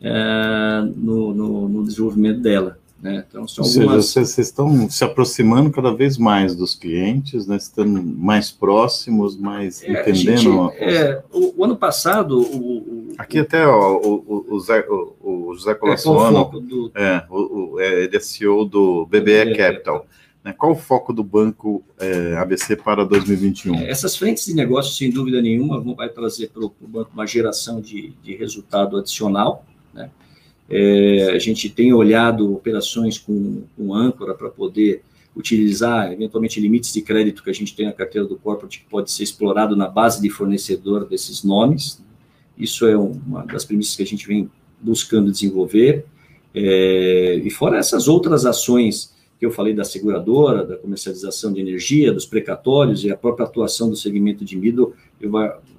[0.00, 2.78] é, no, no, no desenvolvimento dela.
[3.00, 3.24] Né?
[3.28, 4.06] Então, são Ou seja, algumas...
[4.06, 7.56] vocês vocês estão se aproximando cada vez mais dos clientes, né?
[7.56, 10.38] estando mais próximos, mais É, a entendendo.
[10.40, 15.48] gente- é, o, o ano passado, o, o, Aqui até ó, o, o, Zé, o,
[15.50, 18.64] o José é, qual o Colassano, foco do, é, o, o- é, ele é CEO
[18.64, 20.06] do BBE BBE Capital.
[20.44, 20.52] Né?
[20.52, 23.76] Qual o foco do banco é, ABC para 2021?
[23.76, 27.26] É, Essas frentes de negócio, sem dúvida nenhuma, vão vai trazer para o banco uma
[27.26, 29.64] geração de, de resultado adicional.
[29.94, 30.10] Né?
[30.68, 35.02] É, a gente tem olhado operações com, com âncora para poder
[35.34, 39.10] utilizar, eventualmente, limites de crédito que a gente tem na carteira do corporate que pode
[39.10, 42.02] ser explorado na base de fornecedor desses nomes.
[42.58, 46.04] Isso é uma das premissas que a gente vem buscando desenvolver.
[46.54, 49.11] É, e fora essas outras ações
[49.42, 53.90] que eu falei da seguradora, da comercialização de energia, dos precatórios e a própria atuação
[53.90, 55.32] do segmento de middle, eu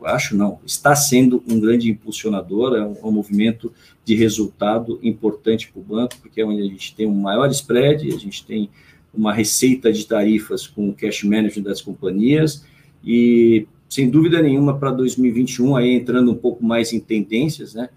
[0.03, 3.71] acho não, está sendo um grande impulsionador, é um, um movimento
[4.03, 8.13] de resultado importante para o banco, porque é onde a gente tem um maior spread,
[8.13, 8.69] a gente tem
[9.13, 12.65] uma receita de tarifas com o cash management das companhias
[13.01, 17.87] e, sem dúvida nenhuma, para 2021, aí entrando um pouco mais em tendências, né?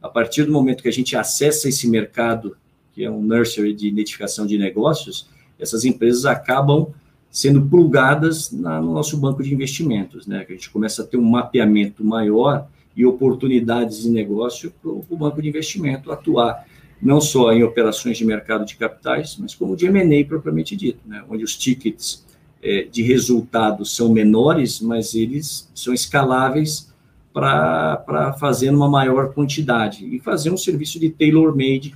[0.00, 2.56] A partir do momento que a gente acessa esse mercado
[2.92, 5.28] que é um nursery de identificação de negócios,
[5.58, 6.88] essas empresas acabam
[7.30, 10.44] sendo plugadas na, no nosso banco de investimentos, né?
[10.44, 12.66] Que a gente começa a ter um mapeamento maior
[12.96, 16.66] e oportunidades de negócio para o banco de investimento atuar
[17.00, 21.24] não só em operações de mercado de capitais, mas como de M&A propriamente dito, né?
[21.30, 22.26] onde os tickets
[22.62, 26.92] é, de resultados são menores, mas eles são escaláveis
[27.32, 31.94] para fazer uma maior quantidade e fazer um serviço de tailor-made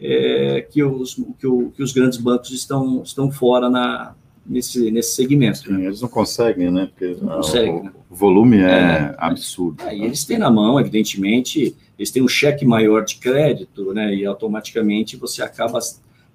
[0.00, 5.14] é, que, os, que, o, que, os grandes bancos estão, estão fora na, nesse, nesse
[5.14, 5.58] segmento.
[5.58, 6.86] Sim, eles não conseguem, né?
[6.86, 7.92] Porque não conseguem, o, né?
[8.10, 9.82] o, volume é, é absurdo.
[9.82, 14.14] É, eles têm na mão, evidentemente, eles têm um cheque maior de crédito, né?
[14.14, 15.78] E automaticamente você acaba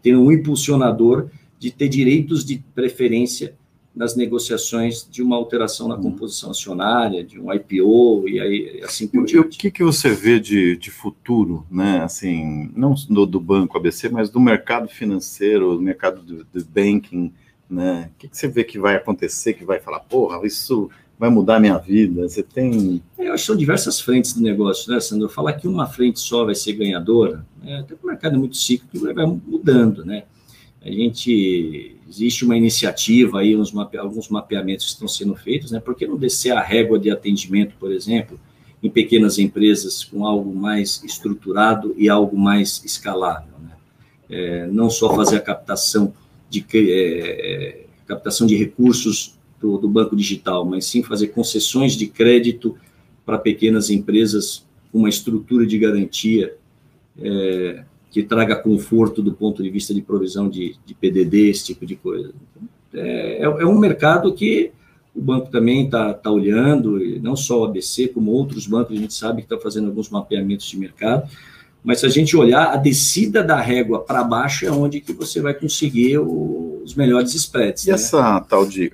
[0.02, 3.54] tendo um impulsionador de ter direitos de preferência
[3.96, 6.04] nas negociações de uma alteração na uhum.
[6.04, 9.36] composição acionária, de um IPO e aí assim por diante.
[9.36, 12.02] E o que, que você vê de, de futuro, né?
[12.02, 17.34] Assim, não do, do banco ABC, mas do mercado financeiro, do mercado do, do banking,
[17.70, 18.10] né?
[18.16, 20.90] O que, que você vê que vai acontecer, que vai falar, porra, isso
[21.20, 22.28] vai mudar a minha vida?
[22.28, 23.04] Você tem.
[23.18, 25.28] É, eu acho que são diversas frentes de negócio, né, Sandro?
[25.28, 27.80] Falar que uma frente só vai ser ganhadora, né?
[27.80, 30.24] até o mercado é muito cíclico vai mudando, né?
[30.82, 35.80] A gente existe uma iniciativa aí, uns mape, alguns mapeamentos estão sendo feitos, né?
[35.80, 38.38] Por que não descer a régua de atendimento, por exemplo,
[38.84, 43.72] em pequenas empresas com algo mais estruturado e algo mais escalável, né?
[44.30, 46.14] É, não só fazer a captação
[46.50, 52.78] de é, captação de recursos do, do banco digital, mas sim fazer concessões de crédito
[53.26, 56.58] para pequenas empresas com uma estrutura de garantia
[57.18, 61.86] é, que traga conforto do ponto de vista de provisão de, de PDD, esse tipo
[61.86, 62.34] de coisa.
[62.94, 64.72] É, é, é um mercado que
[65.16, 69.00] o banco também está tá olhando, e não só o ABC, como outros bancos, a
[69.00, 71.30] gente sabe que está fazendo alguns mapeamentos de mercado,
[71.84, 75.42] mas se a gente olhar, a descida da régua para baixo é onde que você
[75.42, 77.86] vai conseguir o, os melhores spreads.
[77.86, 77.96] E né?
[77.96, 78.92] essa tal de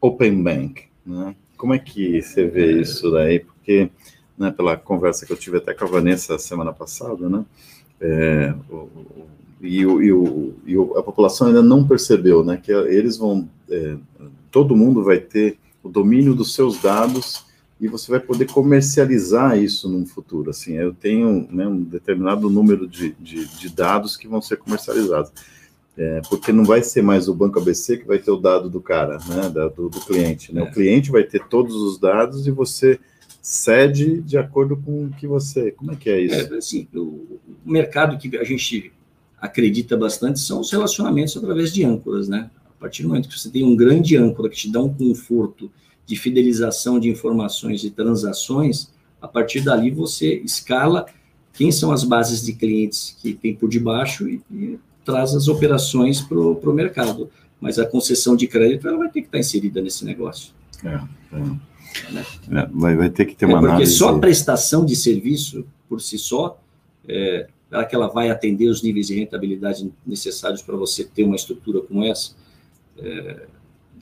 [0.00, 1.34] Open Bank, né?
[1.56, 2.80] como é que você vê é...
[2.82, 3.40] isso daí?
[3.40, 3.90] Porque,
[4.38, 7.44] né, pela conversa que eu tive até com a Vanessa semana passada, né,
[8.00, 8.54] é,
[9.60, 13.96] e, o, e, o, e a população ainda não percebeu, né, que eles vão, é,
[14.50, 17.44] todo mundo vai ter o domínio dos seus dados
[17.80, 20.50] e você vai poder comercializar isso no futuro.
[20.50, 25.32] Assim, eu tenho né, um determinado número de, de, de, dados que vão ser comercializados.
[25.96, 28.80] É, porque não vai ser mais o Banco ABC que vai ter o dado do
[28.80, 30.54] cara, né, do, do cliente.
[30.54, 30.60] Né?
[30.60, 30.64] É.
[30.64, 32.98] O cliente vai ter todos os dados e você
[33.40, 35.70] cede de acordo com o que você.
[35.72, 36.54] Como é que é isso?
[36.54, 38.92] É, assim, o mercado que a gente
[39.40, 42.50] acredita bastante são os relacionamentos através de âncoras, né?
[42.66, 45.70] A partir do momento que você tem um grande âncora que te dá um conforto
[46.06, 51.06] de fidelização de informações e transações, a partir dali você escala
[51.52, 56.20] quem são as bases de clientes que tem por debaixo e, e traz as operações
[56.20, 57.30] para o mercado.
[57.60, 60.52] Mas a concessão de crédito ela vai ter que estar inserida nesse negócio.
[60.82, 61.69] É, é.
[62.50, 63.92] É, vai, vai, ter que ter uma é porque análise.
[63.94, 66.60] só a prestação de serviço, por si só,
[67.08, 71.36] é, será que ela vai atender os níveis de rentabilidade necessários para você ter uma
[71.36, 72.32] estrutura como essa?
[72.98, 73.46] É,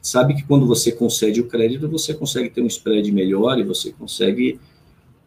[0.03, 3.93] sabe que quando você concede o crédito, você consegue ter um spread melhor e você
[3.93, 4.59] consegue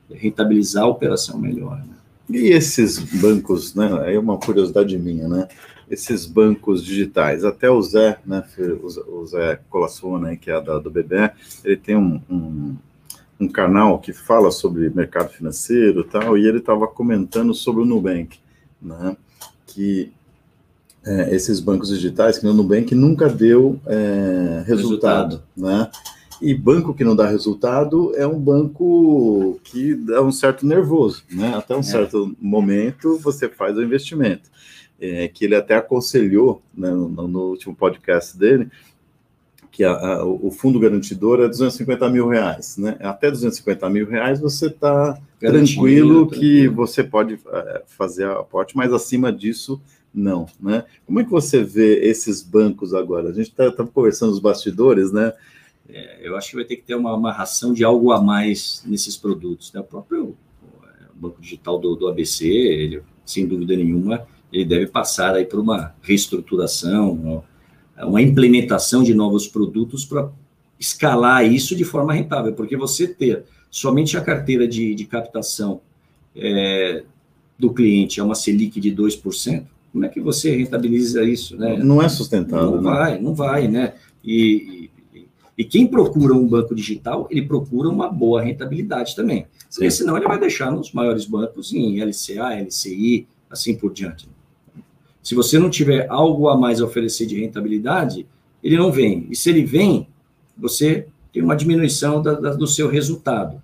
[0.09, 1.77] rentabilizar a operação melhor.
[1.77, 1.95] Né?
[2.29, 4.13] E esses bancos, né?
[4.13, 5.47] É uma curiosidade minha, né?
[5.91, 7.43] Esses bancos digitais.
[7.43, 8.43] Até o Zé, né,
[9.07, 11.31] o Zé Colassona, que é da, do BBE,
[11.65, 12.75] ele tem um, um,
[13.41, 17.85] um, canal que fala sobre mercado financeiro e tal, e ele estava comentando sobre o
[17.85, 18.39] Nubank,
[18.81, 19.17] né,
[19.67, 20.13] que
[21.05, 25.91] é, esses bancos digitais, que o Nubank nunca deu é, resultado, resultado, né,
[26.41, 31.53] e banco que não dá resultado é um banco que dá um certo nervoso, né?
[31.55, 31.83] Até um é.
[31.83, 34.49] certo momento você faz o investimento
[35.01, 38.69] é, que ele até aconselhou né, no, no, último podcast dele,
[39.71, 42.97] que a, a, o fundo garantidor é 250 mil reais, né?
[42.99, 48.93] Até 250 mil reais você está tranquilo que você pode é, fazer a aporte, mas
[48.93, 49.81] acima disso
[50.13, 50.83] não, né?
[51.05, 53.29] Como é que você vê esses bancos agora?
[53.29, 55.33] A gente está tá conversando os bastidores, né?
[55.89, 59.17] É, eu acho que vai ter que ter uma amarração de algo a mais nesses
[59.17, 59.71] produtos.
[59.73, 59.79] Né?
[59.79, 60.35] O próprio
[61.15, 65.93] banco digital do, do ABC, ele, sem dúvida nenhuma, ele deve passar aí por uma
[66.01, 67.43] reestruturação,
[67.97, 70.29] uma implementação de novos produtos para
[70.79, 75.81] escalar isso de forma rentável, porque você ter somente a carteira de, de captação
[76.35, 77.03] é,
[77.57, 81.55] do cliente é uma Selic de 2%, como é que você rentabiliza isso?
[81.57, 81.77] Né?
[81.77, 82.71] Não é sustentável.
[82.71, 82.97] Não né?
[82.97, 83.93] vai, não vai, né?
[84.23, 85.27] E, e,
[85.57, 89.45] e, quem procura um banco digital, ele procura uma boa rentabilidade também.
[89.69, 94.29] Porque senão ele vai deixar nos maiores bancos em LCA, LCI, assim por diante.
[95.21, 98.25] Se você não tiver algo a mais a oferecer de rentabilidade,
[98.63, 99.27] ele não vem.
[99.29, 100.07] E se ele vem,
[100.57, 103.61] você tem uma diminuição da, da, do seu resultado.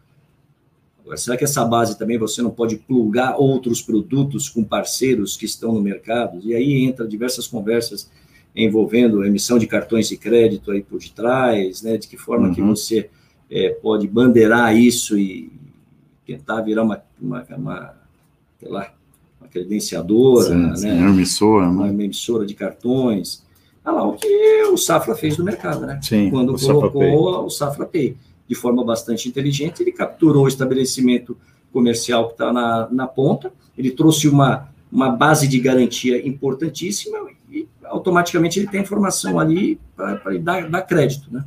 [1.02, 5.46] Agora, será que essa base também você não pode plugar outros produtos com parceiros que
[5.46, 6.40] estão no mercado?
[6.44, 8.10] E aí entra diversas conversas
[8.56, 11.98] envolvendo emissão de cartões de crédito aí por detrás, né?
[11.98, 12.54] De que forma uhum.
[12.54, 13.10] que você
[13.50, 15.52] é, pode bandeirar isso e,
[16.28, 17.94] tentar virar uma, uma, uma
[18.60, 18.94] sei lá,
[19.48, 20.76] uma credenciadora, Sim, né?
[20.76, 22.04] sim, emissora, uma né?
[22.04, 23.44] emissora de cartões.
[23.84, 26.00] Olha lá o que o Safra fez no mercado, né?
[26.02, 28.18] Sim, Quando o Safra colocou o Safra Pay.
[28.48, 31.38] De forma bastante inteligente, ele capturou o estabelecimento
[31.72, 37.18] comercial que está na, na ponta, ele trouxe uma, uma base de garantia importantíssima
[37.52, 41.44] e automaticamente ele tem a informação ali para dar, dar crédito, né?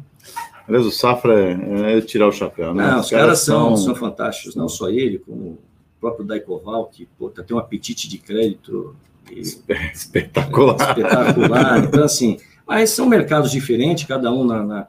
[0.69, 2.87] Aliás, o Safra é, é tirar o chapéu, né?
[2.87, 5.59] Não, os caras são, são fantásticos, não só ele, como
[6.01, 8.97] o próprio Daicoval, que pô, tem um apetite de crédito
[9.31, 9.41] e-
[9.93, 10.77] espetacular.
[10.97, 11.85] espetacular.
[11.85, 14.87] Então, assim, mas são mercados diferentes, cada um na, na-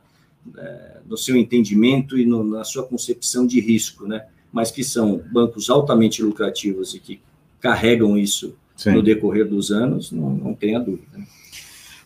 [0.57, 4.25] eh, no seu entendimento e no- na sua concepção de risco, né?
[4.53, 7.19] Mas que são bancos altamente lucrativos e que
[7.59, 8.91] carregam isso Sim.
[8.91, 11.19] no decorrer dos anos, não, não tenha dúvida.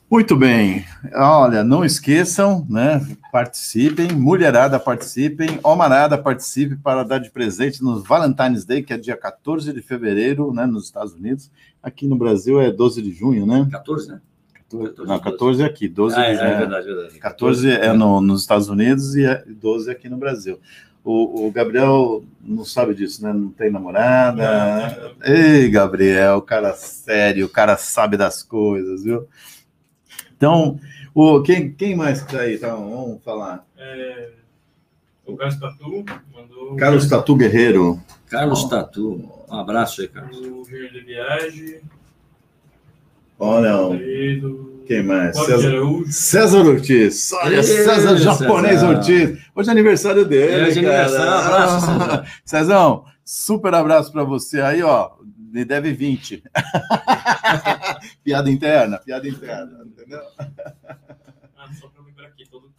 [0.09, 0.85] Muito bem.
[1.13, 3.05] Olha, não esqueçam, né?
[3.31, 9.17] Participem, mulherada participem, homarada participe para dar de presente no Valentine's Day, que é dia
[9.17, 11.49] 14 de fevereiro, né, nos Estados Unidos.
[11.81, 13.67] Aqui no Brasil é 12 de junho, né?
[13.71, 14.21] 14, né?
[14.69, 17.19] 14, não, 14 é aqui, 12 Ah, é, é verdade, verdade.
[17.19, 20.59] 14 é no- nos Estados Unidos e é 12 aqui no Brasil.
[21.03, 23.31] O, o Gabriel não sabe disso, né?
[23.33, 25.13] Não tem namorada.
[25.23, 29.27] Ei, Gabriel, cara sério, o cara sabe das coisas, viu?
[30.37, 30.79] Então,
[31.13, 32.57] o, quem, quem mais que tá aí?
[32.57, 33.65] Tá, vamos falar.
[33.77, 34.29] É,
[35.25, 36.75] o Carlos Tatu mandou.
[36.75, 37.99] Carlos Tatu Guerreiro.
[38.29, 38.67] Carlos Ó.
[38.67, 40.37] Tatu, um abraço aí, Carlos.
[40.39, 41.79] O Júnior de Viagem.
[43.39, 45.37] Olha, o- Pedro, quem mais?
[45.37, 45.71] César.
[46.09, 47.31] César Ortiz.
[47.33, 48.89] Olha, César Japonês César.
[48.89, 49.39] Ortiz.
[49.55, 50.53] Hoje é aniversário dele.
[50.53, 51.03] É, hoje é cara.
[51.03, 52.25] aniversário, um abraço, César.
[52.45, 55.11] Cezão, super abraço para você aí, ó.
[55.51, 56.43] Me deve 20.
[58.25, 60.19] piada interna, piada interna, entendeu?
[61.57, 62.69] Ah, só pra lembrar aqui, todo-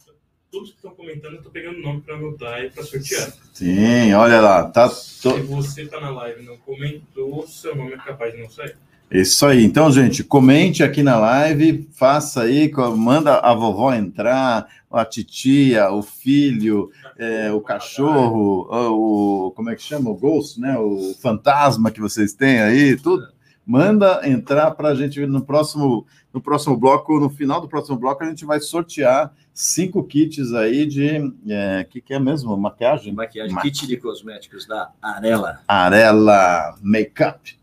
[0.51, 3.33] todos que estão comentando, eu tô pegando o nome pra anotar e pra sortear.
[3.51, 4.87] Sim, olha lá, tá.
[4.87, 8.49] to- Se você tá na live e não comentou, seu nome é capaz de não
[8.49, 8.75] sair.
[9.11, 9.63] Isso aí.
[9.65, 16.01] Então, gente, comente aqui na live, faça aí, manda a vovó entrar, a titia, o
[16.03, 20.09] filho, é, o cachorro, o, como é que chama?
[20.11, 20.77] O ghost, né?
[20.77, 23.27] O fantasma que vocês têm aí, tudo.
[23.67, 28.23] Manda entrar para a gente no próximo, no próximo bloco, no final do próximo bloco,
[28.23, 31.33] a gente vai sortear cinco kits aí de.
[31.49, 32.55] É, que, que é mesmo?
[32.55, 33.11] Maquiagem?
[33.13, 35.59] Maquiagem, Ma- kit de cosméticos da Arela.
[35.67, 37.57] Arela Makeup.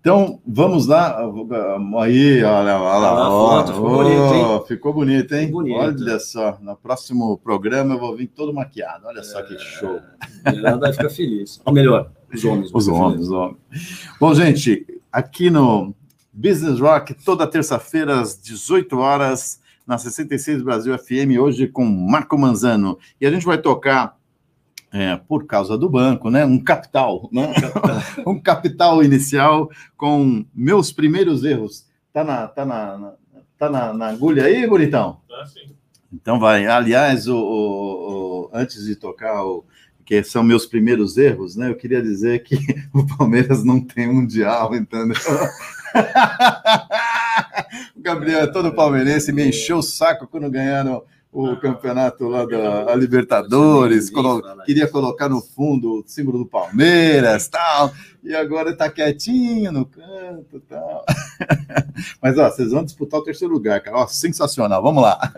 [0.00, 1.18] Então, vamos lá.
[2.00, 3.28] Aí, olha, olha lá.
[3.28, 4.62] Ó, foto, ficou bonito, hein?
[4.68, 5.50] Ficou bonito, hein?
[5.50, 5.76] Bonito.
[5.76, 9.08] Olha só, no próximo programa eu vou vir todo maquiado.
[9.08, 10.00] Olha só que show.
[10.44, 11.60] Ela vai ficar feliz.
[11.64, 12.70] Ou melhor, os homens.
[12.72, 13.58] Os homens, os homens.
[14.18, 15.94] Bom, gente, aqui no
[16.32, 22.98] Business Rock, toda terça-feira, às 18 horas, na 66 Brasil FM, hoje com Marco Manzano.
[23.20, 24.16] E a gente vai tocar,
[24.92, 26.44] é, por causa do banco, né?
[26.44, 27.52] Um capital, né?
[28.26, 31.86] um capital inicial com meus primeiros erros.
[32.12, 33.12] Tá na, tá na, na-
[33.58, 35.20] tá na, na agulha aí, bonitão?
[35.28, 35.60] Tá assim.
[36.12, 36.66] Então vai.
[36.66, 39.64] Aliás, o, o- o- antes de tocar o
[40.10, 41.70] que são meus primeiros erros, né?
[41.70, 42.56] Eu queria dizer que
[42.92, 45.14] o Palmeiras não tem mundial, entendeu?
[47.94, 52.92] o Gabriel é todo palmeirense, me encheu o saco quando ganharam o campeonato lá da
[52.96, 59.70] Libertadores, colo- queria colocar no fundo o símbolo do Palmeiras, tal, e agora tá quietinho
[59.70, 61.04] no canto, tal.
[62.20, 63.98] Mas ó, vocês vão disputar o terceiro lugar, cara.
[63.98, 64.82] Ó, sensacional.
[64.82, 65.32] Vamos lá.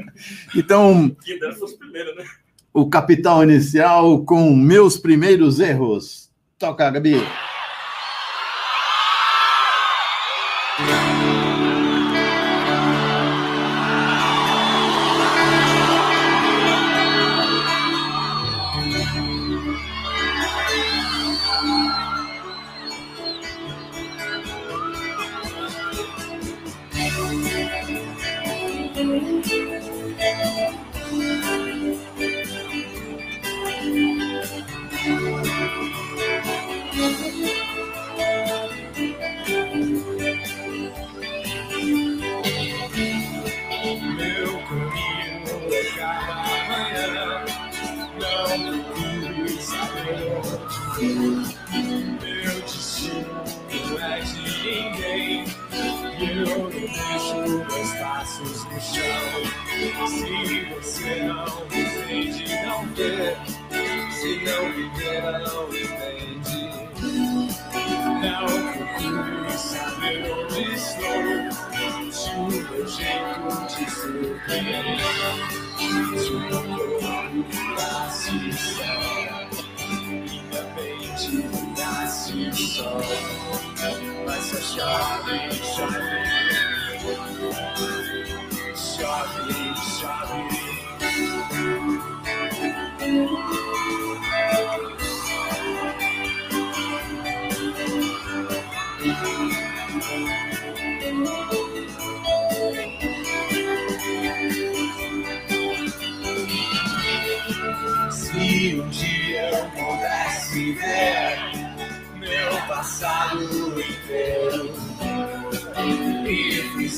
[0.57, 2.25] Então, Quem dera fosse o primeiro, né?
[2.73, 6.31] O capital inicial com meus primeiros erros.
[6.59, 7.17] Toca, Gabi.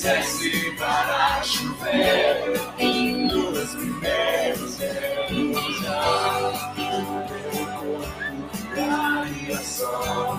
[0.04, 2.60] Fizesse para chover
[3.32, 7.00] nos primeiros anos já meu
[7.50, 8.04] corpo
[8.74, 10.36] viraria sol,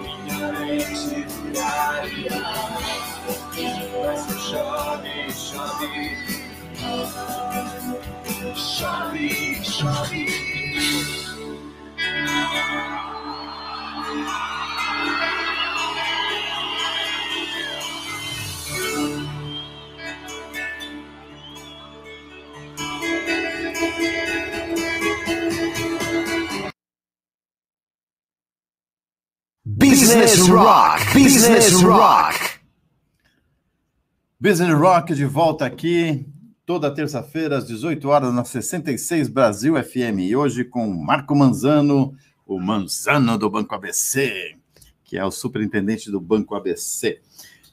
[0.00, 2.42] minha mente viraria
[4.02, 6.40] mas chove, chove.
[8.56, 10.26] Chove, chove.
[30.10, 31.14] Business Rock.
[31.14, 32.38] Business Rock.
[34.40, 36.26] Business Rock de volta aqui,
[36.66, 40.18] toda terça-feira, às 18 horas, na 66 Brasil FM.
[40.18, 42.12] E hoje com Marco Manzano,
[42.44, 44.56] o Manzano do Banco ABC,
[45.04, 47.20] que é o superintendente do Banco ABC.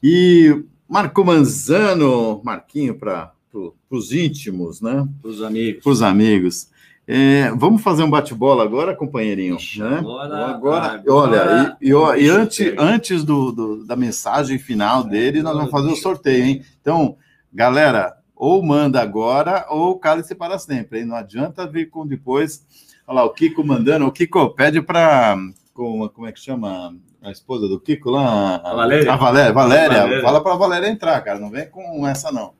[0.03, 5.07] E Marco Manzano, Marquinho, para pro, os íntimos, né?
[5.23, 5.83] Para os amigos.
[5.83, 6.69] Para os amigos.
[7.09, 9.55] É, vamos fazer um bate-bola agora, companheirinho?
[9.55, 9.99] Ixi, né?
[9.99, 15.05] agora- agora, agora- olha, e, e, ó, e antes, antes do, do- da mensagem final
[15.05, 16.61] dele, nós vamos fazer o sorteio, hein?
[16.81, 17.15] Então,
[17.53, 21.05] galera, ou manda agora, ou cale-se para sempre, hein?
[21.05, 22.65] Não adianta vir com depois.
[23.07, 25.37] Olha lá, o Kiko mandando, o Kiko pede para.
[25.73, 26.93] Como, como é que chama
[27.23, 28.57] a esposa do Kiko lá?
[28.57, 29.13] A Valéria.
[29.13, 30.21] A Valéria, Valéria, Valéria.
[30.23, 32.51] fala para a Valéria entrar, cara, não vem com essa não.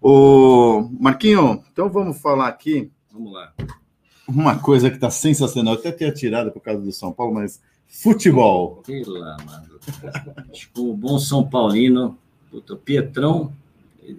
[0.00, 3.52] O Marquinho, então vamos falar aqui Vamos lá.
[4.26, 5.74] uma coisa que está sensacional.
[5.74, 8.82] Até tinha tirado por causa do São Paulo, mas futebol.
[8.86, 9.78] Pelo amado.
[10.50, 12.16] Acho que O bom São Paulino,
[12.50, 13.52] puta, Pietrão,
[14.02, 14.18] ele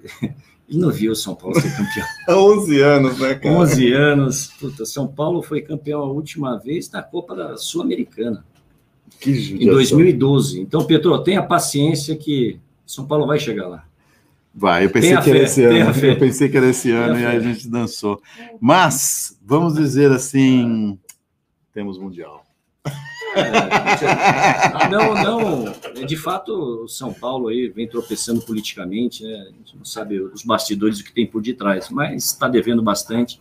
[0.70, 2.06] não viu o São Paulo ser campeão.
[2.28, 4.48] Há 11 anos, né, 11 anos.
[4.60, 8.46] Puta, São Paulo foi campeão a última vez na Copa da Sul-Americana,
[9.20, 9.74] Que em judiação.
[9.74, 10.62] 2012.
[10.62, 13.86] Então, Pietro, tenha paciência que São Paulo vai chegar lá.
[14.54, 15.98] Vai, eu pensei que era fé, esse tenha ano.
[16.06, 18.22] Eu pensei que era esse ano e aí a gente dançou.
[18.62, 21.00] Mas, vamos dizer assim,
[21.74, 22.46] temos Mundial.
[23.36, 26.06] É, não, não.
[26.06, 29.48] De fato, o São Paulo aí vem tropeçando politicamente, né?
[29.48, 33.40] A gente não sabe os bastidores o que tem por detrás, mas está devendo bastante.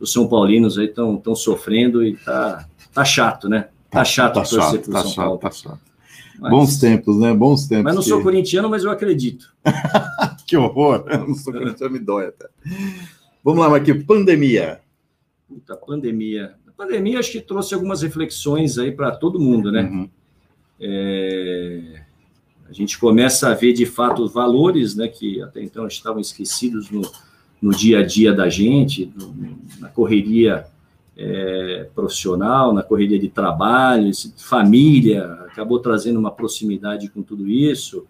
[0.00, 3.68] Os São Paulinos aí estão tão sofrendo e tá, tá chato, né?
[3.90, 5.38] Tá chato tá torcer chato, tá São chato, Paulo.
[5.38, 5.93] tá chato.
[6.38, 7.32] Mas- Bons tempos, né?
[7.34, 7.84] Bons tempos.
[7.84, 9.54] Mas não sou que- corintiano, mas eu acredito.
[10.46, 11.04] Que horror.
[11.08, 12.48] Eu não sou corintiano, me dói até.
[13.42, 14.04] Vamos lá, Marquinhos.
[14.04, 14.80] Pandemia.
[15.48, 16.54] Puta, pandemia.
[16.68, 19.82] A pandemia acho que trouxe algumas reflexões aí para todo mundo, né?
[19.84, 20.08] Uhum.
[20.80, 22.02] É,
[22.68, 26.90] a gente começa a ver de fato os valores, né, que até então estavam esquecidos
[26.90, 27.00] no,
[27.62, 30.66] no dia a dia da gente, no- na correria
[31.16, 38.04] é, profissional, na correria de trabalho, família, acabou trazendo uma proximidade com tudo isso.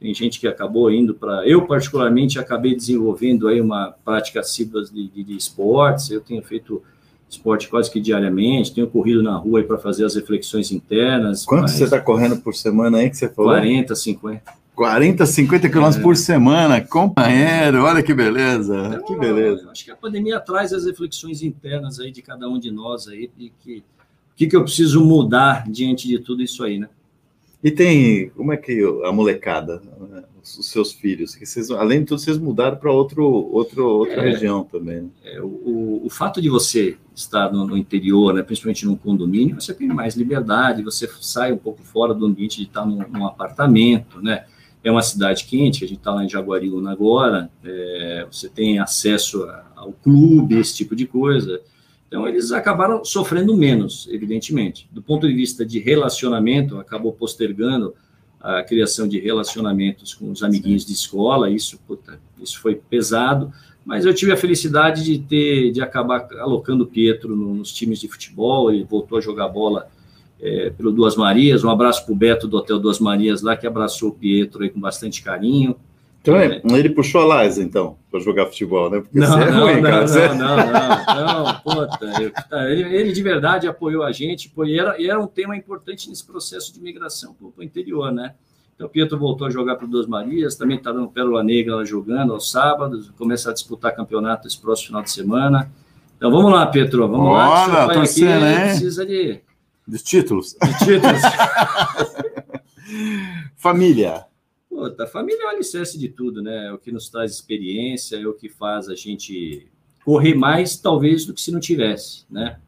[0.00, 1.46] Tem gente que acabou indo para.
[1.46, 6.10] Eu, particularmente, acabei desenvolvendo aí uma prática assídua de, de, de esportes.
[6.10, 6.82] Eu tenho feito
[7.28, 11.44] esporte quase que diariamente, tenho corrido na rua para fazer as reflexões internas.
[11.44, 13.50] Quanto mas- você está correndo por semana aí que você falou?
[13.50, 14.42] 40, 50.
[14.78, 16.02] 40, 50 quilômetros É.
[16.02, 19.68] por semana, companheiro, olha que beleza, Então, que beleza.
[19.72, 23.28] Acho que a pandemia traz as reflexões internas aí de cada um de nós aí,
[23.36, 26.88] de que o que, que eu preciso mudar diante de tudo isso aí, né?
[27.62, 29.82] E tem, como é que a molecada,
[30.12, 34.22] né, os seus filhos, que vocês, além de tudo, vocês mudaram para outro, outro, outra
[34.22, 34.30] É.
[34.30, 35.02] região também.
[35.02, 35.08] né?
[35.24, 39.60] É, o, o, o fato de você estar no, no interior, né, principalmente num condomínio,
[39.60, 43.26] você tem mais liberdade, você sai um pouco fora do ambiente de estar num, num
[43.26, 44.44] apartamento, né?
[44.82, 49.46] É uma cidade quente, a gente está lá em Jaguariúna agora, é, você tem acesso
[49.74, 51.60] ao clube, esse tipo de coisa.
[52.06, 54.88] Então, eles acabaram sofrendo menos, evidentemente.
[54.90, 57.94] Do ponto de vista de relacionamento, acabou postergando
[58.40, 63.52] a criação de relacionamentos com os amiguinhos de escola, isso, puta, isso foi pesado,
[63.84, 67.98] mas eu tive a felicidade de ter, de acabar alocando o Pietro no- nos times
[67.98, 69.88] de futebol, ele voltou a jogar bola
[70.40, 73.66] é, pelo Duas Marias, um abraço para o Beto do Hotel Duas Marias lá, que
[73.66, 75.74] abraçou o Pietro aí com bastante carinho.
[76.20, 79.00] Então, é, ele puxou a Liza, então, para jogar futebol, né?
[79.00, 80.00] Porque Não, você é não, ruim, não, cara.
[80.00, 84.48] não, Você- não, não, não, puta, eu- tá, ele, ele de verdade apoiou a gente,
[84.50, 88.12] pô, e era, e era um tema importante nesse processo de migração para o interior,
[88.12, 88.34] né?
[88.74, 91.76] Então, o Pietro voltou a jogar para o Duas Marias, também está dando Pérola Negra
[91.76, 95.70] lá jogando aos sábados, começa a disputar campeonato esse próximo final de semana.
[96.16, 97.44] Então, vamos lá, Pietro, vamos lá.
[97.46, 98.58] que Olha, seu pai aqui torcendo, hein?
[98.68, 99.40] precisa de,
[99.88, 100.54] Dos títulos.
[100.62, 101.22] de títulos.
[103.56, 104.24] Família.
[104.68, 106.68] Puta, família é o alicerce de tudo, né?
[106.68, 109.66] É o que nos traz experiência, é o que faz a gente
[110.04, 112.58] correr mais, talvez, do que se não tivesse, né?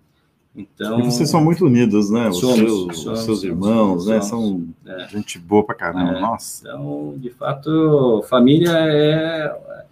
[0.56, 2.28] Então, E vocês são muito unidos, né?
[2.28, 4.20] Os Somos, seus, somos, os seus somos, irmãos, né?
[4.20, 4.66] somos.
[4.84, 5.08] São É.
[5.08, 6.18] gente boa pra caramba.
[6.18, 6.20] É.
[6.20, 6.66] Nossa.
[6.68, 9.86] Então, de fato, família é.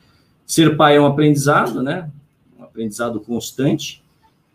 [0.45, 2.11] Ser pai é um aprendizado, né?
[2.59, 4.03] Um aprendizado constante.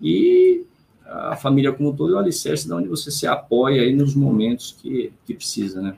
[0.02, 0.66] E
[1.14, 4.16] a família como um todo é o alicerce de onde você se apoia aí nos
[4.16, 5.96] momentos que, que precisa, né?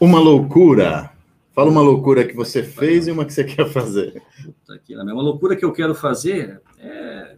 [0.00, 1.10] Uma loucura.
[1.52, 4.22] Fala uma loucura que você fez e uma que você quer fazer.
[4.44, 5.12] Puta, aqui, né?
[5.12, 7.34] Uma loucura que eu quero fazer é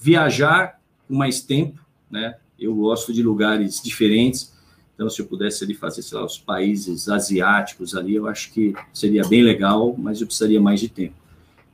[0.00, 2.36] viajar com mais tempo, né?
[2.56, 4.54] Eu gosto de lugares diferentes.
[4.94, 8.74] Então, se eu pudesse ali fazer, sei lá, os países asiáticos ali, eu acho que
[8.92, 11.16] seria bem legal, mas eu precisaria mais de tempo.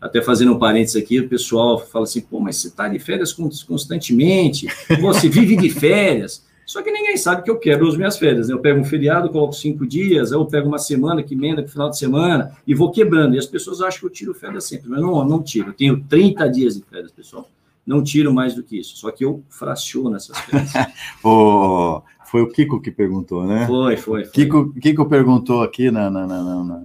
[0.00, 3.32] Até fazendo um parênteses aqui, o pessoal fala assim, pô, mas você está de férias
[3.32, 4.66] cons- constantemente,
[5.00, 6.48] você vive de férias.
[6.64, 8.54] Só que ninguém sabe que eu quebro as minhas férias, né?
[8.54, 11.90] Eu pego um feriado, coloco cinco dias, eu pego uma semana que emenda o final
[11.90, 13.34] de semana e vou quebrando.
[13.34, 15.70] E as pessoas acham que eu tiro férias sempre, mas não, não tiro.
[15.70, 17.48] Eu tenho 30 dias de férias, pessoal.
[17.84, 18.96] Não tiro mais do que isso.
[18.98, 20.70] Só que eu fraciono essas férias.
[21.24, 23.66] Ô, foi o Kiko que perguntou, né?
[23.66, 24.32] Foi, foi, foi.
[24.32, 26.82] Kiko, Kiko perguntou aqui na, na, na- na- na-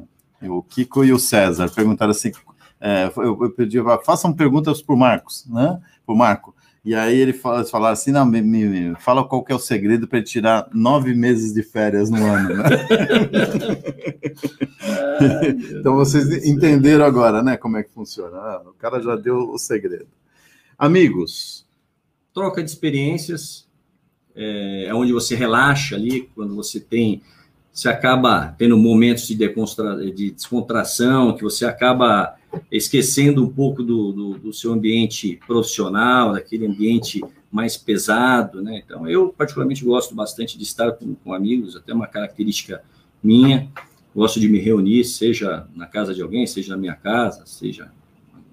[0.52, 2.32] o Kiko e o César perguntaram assim,
[2.80, 5.80] é, eu, eu pedi, façam perguntas para o Marcos, né?
[6.06, 6.56] Para o Marco.
[6.86, 10.22] E aí ele fala, assim, não, me, me- fala qual que é o segredo para
[10.22, 12.64] tirar nove meses de férias no ano, né?
[15.80, 17.58] então vocês entenderam agora, né?
[17.58, 18.38] Como é que funciona.
[18.38, 20.06] Ah, o cara já deu o segredo.
[20.78, 21.66] Amigos,
[22.32, 23.68] troca de experiências,
[24.36, 27.24] é, é onde você relaxa ali, quando você tem,
[27.74, 32.36] você acaba tendo momentos de, de descontração, que você acaba
[32.72, 38.82] esquecendo um pouco do, do, do seu ambiente profissional, daquele ambiente mais pesado, né?
[38.86, 42.84] Então, eu particularmente gosto bastante de estar com, com amigos, até uma característica
[43.24, 43.70] minha,
[44.14, 47.92] gosto de me reunir, seja na casa de alguém, seja na minha casa, seja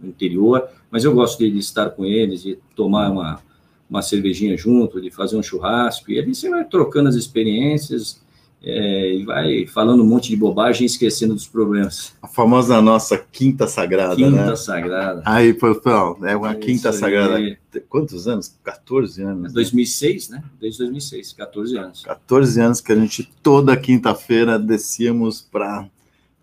[0.01, 3.41] no interior, mas eu gosto de, de estar com eles, de tomar uma,
[3.89, 8.23] uma cervejinha junto, de fazer um churrasco, e ali você vai trocando as experiências
[8.65, 12.15] é, e vai falando um monte de bobagem e esquecendo dos problemas.
[12.23, 14.57] a famosa nossa quinta sagrada, Quinta né?
[14.57, 15.23] Sagrada.
[15.25, 17.37] Aí, pessoal, é uma É quinta sagrada.
[17.37, 17.57] aí.
[17.89, 18.55] Quantos anos?
[18.63, 19.43] 14 anos.
[19.45, 19.51] né?
[19.53, 20.43] 2006, né?
[20.61, 22.03] Desde 2006, 14 anos.
[22.05, 25.89] 14 anos que a gente toda quinta-feira descíamos para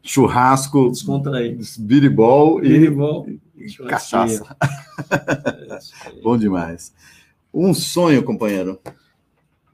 [0.04, 1.58] churrasco, Descontrair.
[1.78, 4.44] biribol e, Biribol, e churrasquinho.
[4.44, 4.58] cachaça.
[5.12, 6.20] É.
[6.24, 6.94] Bom demais.
[7.54, 8.80] Um sonho, companheiro.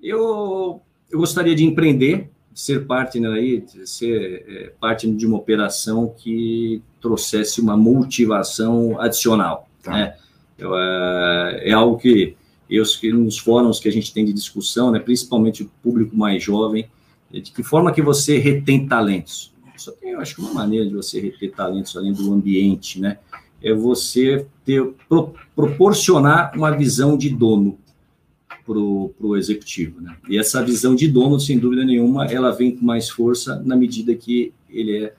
[0.01, 6.15] Eu, eu gostaria de empreender, ser partner aí, de ser é, partner de uma operação
[6.17, 9.69] que trouxesse uma motivação adicional.
[9.83, 9.91] Tá.
[9.91, 10.15] Né?
[10.57, 12.33] Eu, é, é algo que
[12.69, 12.83] eu,
[13.13, 16.87] nos fóruns que a gente tem de discussão, né, principalmente o público mais jovem,
[17.33, 19.53] é de que forma que você retém talentos.
[19.75, 23.19] Só tem, eu acho que uma maneira de você reter talentos além do ambiente, né?
[23.61, 27.77] É você ter, pro, proporcionar uma visão de dono
[28.65, 30.01] para o executivo.
[30.01, 30.15] Né?
[30.29, 34.15] E essa visão de dono, sem dúvida nenhuma, ela vem com mais força na medida
[34.15, 35.13] que ele é,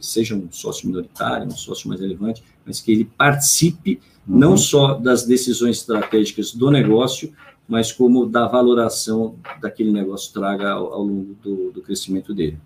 [0.00, 4.38] seja, um sócio minoritário, um sócio mais relevante, mas que ele participe Uhum.
[4.38, 7.32] não só das decisões estratégicas do negócio,
[7.68, 12.58] mas como da valoração daquele negócio traga ao, ao longo do, do crescimento dele.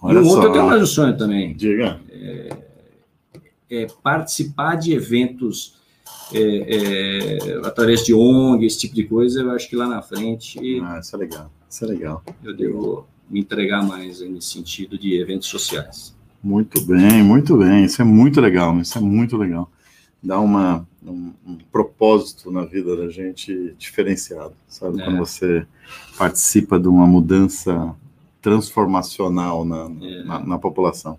[0.00, 0.52] Olha e um outro, eu só.
[0.52, 2.00] tenho mais um sonho também, Diga.
[3.70, 5.77] é participar de eventos
[6.32, 10.58] é, é, através de ONG, esse tipo de coisa, eu acho que lá na frente
[10.82, 11.50] Ah, isso é legal.
[11.68, 12.22] Isso é legal.
[12.44, 16.16] eu devo me entregar mais nesse sentido de eventos sociais.
[16.42, 17.84] Muito bem, muito bem.
[17.84, 18.78] Isso é muito legal.
[18.80, 19.70] Isso é muito legal.
[20.22, 25.00] Dá uma, um, um propósito na vida da gente diferenciado, sabe?
[25.00, 25.04] É.
[25.04, 25.66] Quando você
[26.16, 27.94] participa de uma mudança
[28.40, 30.24] transformacional na, É.
[30.24, 31.18] na, na população.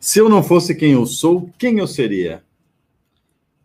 [0.00, 2.42] Se eu não fosse quem eu sou, quem eu seria?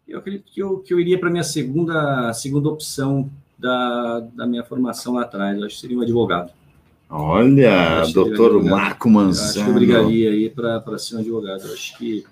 [0.07, 4.47] Eu acredito que eu, que eu iria para a minha segunda, segunda opção da, da
[4.47, 5.57] minha formação lá atrás.
[5.57, 6.51] Eu acho que seria um advogado.
[7.09, 9.73] Olha, doutor Marco Eu acho que eu Manzano.
[9.73, 11.65] brigaria aí para ser um advogado.
[11.65, 12.25] Eu acho que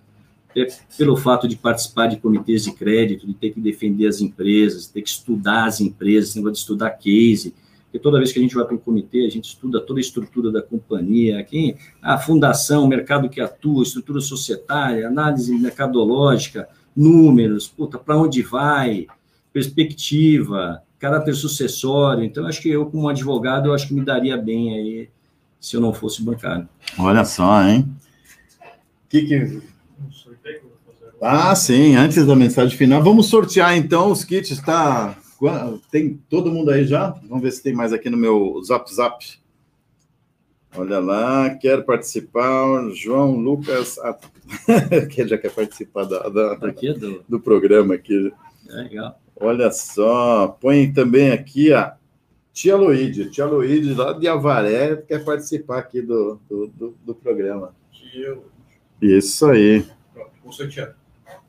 [0.55, 4.87] é pelo fato de participar de comitês de crédito, de ter que defender as empresas,
[4.87, 7.53] ter que estudar as empresas, negócio de estudar case,
[7.95, 10.01] porque toda vez que a gente vai para o comitê, a gente estuda toda a
[10.01, 17.67] estrutura da companhia, quem, a fundação, o mercado que atua, estrutura societária, análise mercadológica, números,
[17.67, 19.07] puta, para onde vai,
[19.51, 22.23] perspectiva, caráter sucessório.
[22.23, 25.09] Então, acho que eu, como advogado, eu acho que me daria bem aí
[25.59, 26.67] se eu não fosse bancário.
[26.97, 27.89] Olha só, hein?
[29.09, 29.61] Que que...
[31.21, 33.01] Ah, sim, antes da mensagem final.
[33.01, 35.17] Vamos sortear então os kits, tá?
[35.89, 37.11] Tem todo mundo aí já?
[37.27, 39.25] Vamos ver se tem mais aqui no meu Zap Zap.
[40.77, 42.89] Olha lá, quero participar.
[42.93, 44.17] João Lucas, ah,
[45.09, 47.23] que já quer participar da- da- Aqui do...
[47.27, 48.31] do programa aqui.
[48.69, 49.19] É legal.
[49.39, 51.95] Olha só, põe também aqui a
[52.53, 53.29] Tia Luíde.
[53.29, 57.73] Tia Luíde, lá de Avaré, quer participar aqui do, do, do, do programa.
[58.13, 58.45] Eu-
[59.01, 59.85] Isso aí.
[60.13, 60.95] Pronto, vou sortear.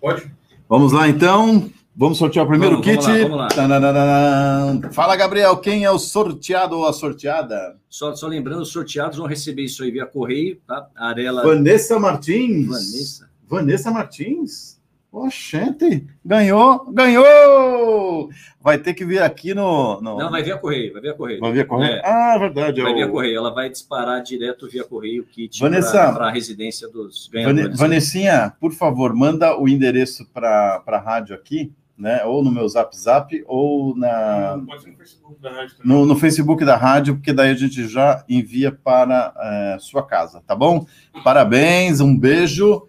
[0.00, 0.30] Pode?
[0.68, 1.70] Vamos lá, então.
[1.98, 3.22] Vamos sortear o primeiro Vamos, kit.
[3.22, 4.90] vamos lá, vamos lá.
[4.92, 7.78] Fala, Gabriel, quem é o sorteado ou a sorteada?
[7.88, 10.88] Só, só lembrando, os sorteados vão receber isso aí via correio, tá?
[10.94, 12.66] Arela Vanessa Martins.
[12.66, 13.30] Vanessa.
[13.48, 14.76] Vanessa Martins?
[15.10, 18.28] Oxente, ganhou, ganhou!
[18.60, 19.98] Vai ter que vir aqui no.
[20.02, 20.18] no...
[20.18, 21.40] Não, vai via correio, vai via correio.
[21.40, 21.92] Vai via correio?
[21.94, 22.02] É.
[22.04, 22.82] Ah, verdade.
[22.82, 26.86] Vai o- via correio, ela vai disparar direto via correio o kit para a residência
[26.88, 27.78] dos Vane- ganhadores.
[27.78, 32.24] Vanessinha, por favor, manda o endereço para a rádio aqui, né?
[32.24, 34.66] Ou no meu Zap Zap, ou na, no
[34.96, 39.32] Facebook da rádio no, no Facebook da rádio, porque daí a gente já envia para
[39.38, 40.86] eh, sua casa, tá bom?
[41.24, 42.86] Parabéns, um beijo.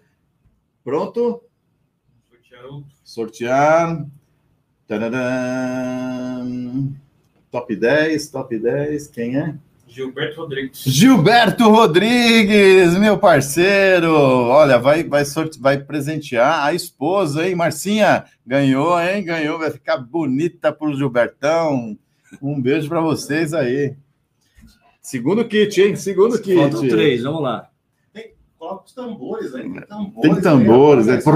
[0.84, 1.42] Pronto?
[2.28, 2.82] Sortear.
[3.02, 4.06] Sortear.
[4.86, 6.48] Tararam.
[7.50, 9.54] Top 10, top 10, quem é?
[9.98, 10.82] Gilberto Rodrigues.
[10.84, 14.12] Gilberto Rodrigues, meu parceiro.
[14.14, 15.60] Olha, vai, vai, sorte...
[15.60, 17.56] vai presentear a esposa, hein?
[17.56, 19.24] Marcinha, ganhou, hein?
[19.24, 21.98] Ganhou, vai ficar bonita pro Gilbertão.
[22.40, 23.96] Um beijo para vocês aí.
[25.00, 25.96] Segundo kit, hein?
[25.96, 26.54] Segundo kit.
[26.54, 27.68] Faltam três, vamos lá.
[28.56, 29.62] Coloca os tambores aí.
[29.62, 31.26] Tem tambores, Tem tambores, aí, é.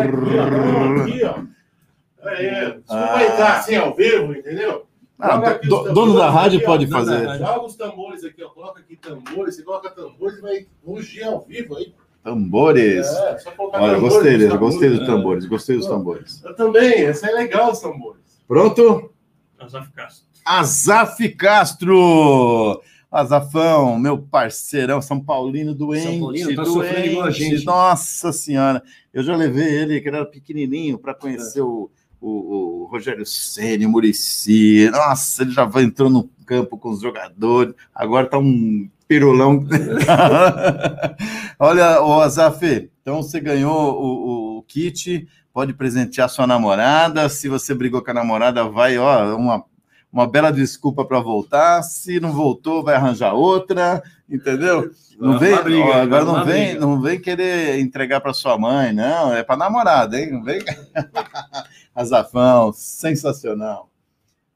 [0.00, 1.02] aqui, ó.
[1.02, 2.28] Aqui, ó.
[2.28, 4.81] É, você não vai entrar assim ao vivo, entendeu?
[5.22, 6.66] Ah, aqui do- tambores dono da aqui, rádio ó.
[6.66, 7.26] pode fazer.
[7.26, 7.46] rádio.
[7.46, 8.48] Joga os tambores aqui, ó.
[8.50, 11.94] Coloca aqui tambores, você coloca tambores e vai rugir ao vivo aí.
[12.24, 13.06] Tambores.
[13.06, 15.06] É, só colocar Olha, tambores, gostei os gostei dos tambores.
[15.06, 16.44] tambores, gostei dos tambores.
[16.44, 18.20] Eu também, esse é legal, os tambores.
[18.46, 19.12] Pronto?
[19.58, 20.26] Azaf Castro.
[20.44, 22.80] Azaf Castro.
[23.10, 26.04] Azafão, meu parceirão, São Paulino doente.
[26.04, 27.64] São Paulino, tá sofrendo igual a gente.
[27.64, 28.82] Nossa Senhora.
[29.12, 31.90] Eu já levei ele, que ele era pequenininho, para conhecer o,
[32.22, 34.88] o, o Rogério Ceni, o Murici.
[34.90, 37.74] Nossa, ele já vai- entrou no campo com os jogadores.
[37.94, 39.66] Agora tá um pirulão.
[41.58, 47.28] Olha, o Azaf, então você ganhou o, o kit, pode presentear sua namorada.
[47.28, 49.64] Se você brigou com a namorada, vai, ó, uma
[50.12, 51.82] uma bela desculpa para voltar.
[51.82, 54.90] Se não voltou, vai arranjar outra, entendeu?
[55.18, 56.80] Não vem, Uma briga, ó, agora uma não vem, briga.
[56.80, 59.32] não vem querer entregar para sua mãe, não.
[59.32, 60.32] É para namorada, hein?
[60.32, 60.60] Não vem.
[61.94, 63.90] Azafão, sensacional.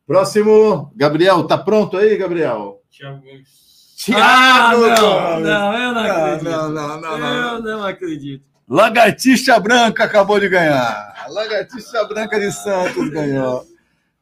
[0.06, 2.80] Próximo, Gabriel, tá pronto aí, Gabriel?
[2.90, 3.66] Thiago Gomes.
[4.14, 6.44] Ah, não, não, eu não Ah, acredito.
[6.50, 7.54] não, não, não, não.
[7.56, 8.44] Eu não acredito.
[8.68, 11.26] Lagartixa Branca acabou de ganhar.
[11.28, 13.64] Lagartixa Branca de Santos ganhou.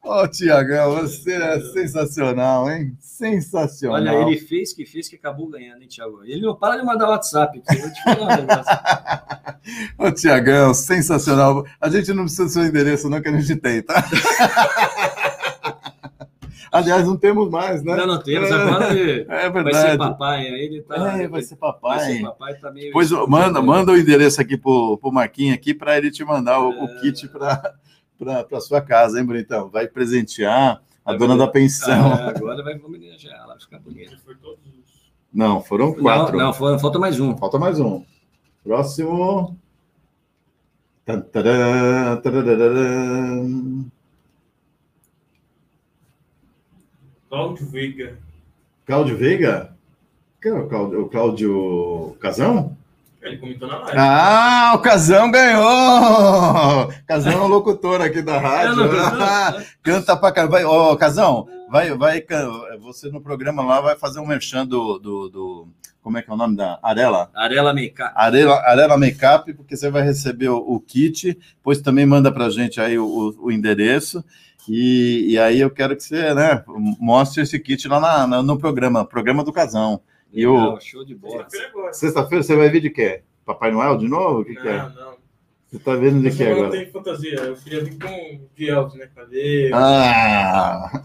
[0.05, 2.95] Ô, Tiagão, você é sensacional, hein?
[2.99, 3.95] Sensacional.
[3.97, 6.23] Olha, ele fez que fez que acabou ganhando, hein, Thiago?
[6.23, 7.59] Ele não para de mandar WhatsApp.
[7.67, 8.77] Eu vou te falar um negócio.
[9.97, 11.65] Ô, Tiagão, sensacional.
[11.81, 13.95] A gente não precisa do seu endereço, não, que a gente tem, tá?
[16.71, 17.95] Aliás, não temos mais, né?
[17.95, 18.51] Não, não temos.
[18.51, 19.97] Agora ele É vai ser verdade.
[19.97, 20.47] papai.
[20.47, 20.95] Aí ele tá.
[21.19, 21.99] É, vai ser vai papai.
[21.99, 22.91] ser papai, tá meio.
[22.91, 26.69] Pois manda, manda o endereço aqui pro, pro Marquinhos aqui para ele te mandar o,
[26.69, 27.73] o kit para
[28.17, 29.69] para sua casa, hein, Bonitão?
[29.69, 32.13] Vai presentear a Vai dona da pensão.
[32.13, 35.05] Ah, agora vai homenagear ela, vai ficar os.
[35.33, 36.37] Não, foram quatro.
[36.37, 37.35] Não, não, foi- falta mais um.
[37.37, 38.03] Falta mais um.
[38.63, 39.57] Próximo.
[47.29, 48.17] Cláudio Veiga.
[48.85, 49.75] Cláudio Veiga?
[50.41, 52.77] Quem é o Cláudio, o Cláudio Casão?
[53.25, 53.97] Ele comentou na live.
[53.97, 56.93] Ah, o Casão ganhou!
[57.07, 58.75] Casão é o locutor aqui da rádio.
[58.75, 60.51] Não- Canta pra caramba.
[60.53, 62.23] Vai, Ô, Casão, vai, vai,
[62.81, 65.67] você no programa lá vai fazer um merchan do, do, do-
[66.03, 67.31] como é que é o nome da Arela?
[67.35, 68.13] Arela Meiká.
[68.15, 72.79] Arela, Arela Makeup, porque você vai receber o, o kit, depois também manda pra gente
[72.79, 74.23] aí o, o- o endereço.
[74.69, 76.63] E, e aí eu quero que você né,
[76.99, 79.99] mostre esse kit lá na- na- no programa, programa do Casão.
[80.35, 81.37] E o- Legal, show de bola.
[81.49, 81.93] Sexta-feira agora.
[81.93, 83.21] Sexta-feira você vai ver de quê?
[83.45, 84.41] Papai Noel de novo?
[84.41, 84.77] O que, que é?
[84.77, 85.15] Não, não.
[85.71, 86.71] Você tá vendo de semana agora?
[86.71, 87.35] tem fantasia.
[87.39, 89.09] Eu queria vir com de Elton, né?
[89.15, 89.71] Cadê?
[89.73, 91.03] Ah!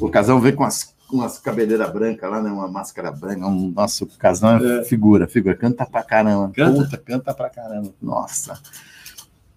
[0.00, 2.50] O casal vem com as com umas cabeleiras brancas lá, né?
[2.50, 3.46] Uma máscara branca.
[3.46, 5.54] Um, nossa, o casal é, figura, figura.
[5.54, 6.50] Canta pra caramba.
[6.54, 6.84] Canta?
[6.84, 7.92] Puta, canta pra caramba.
[8.00, 8.58] Nossa.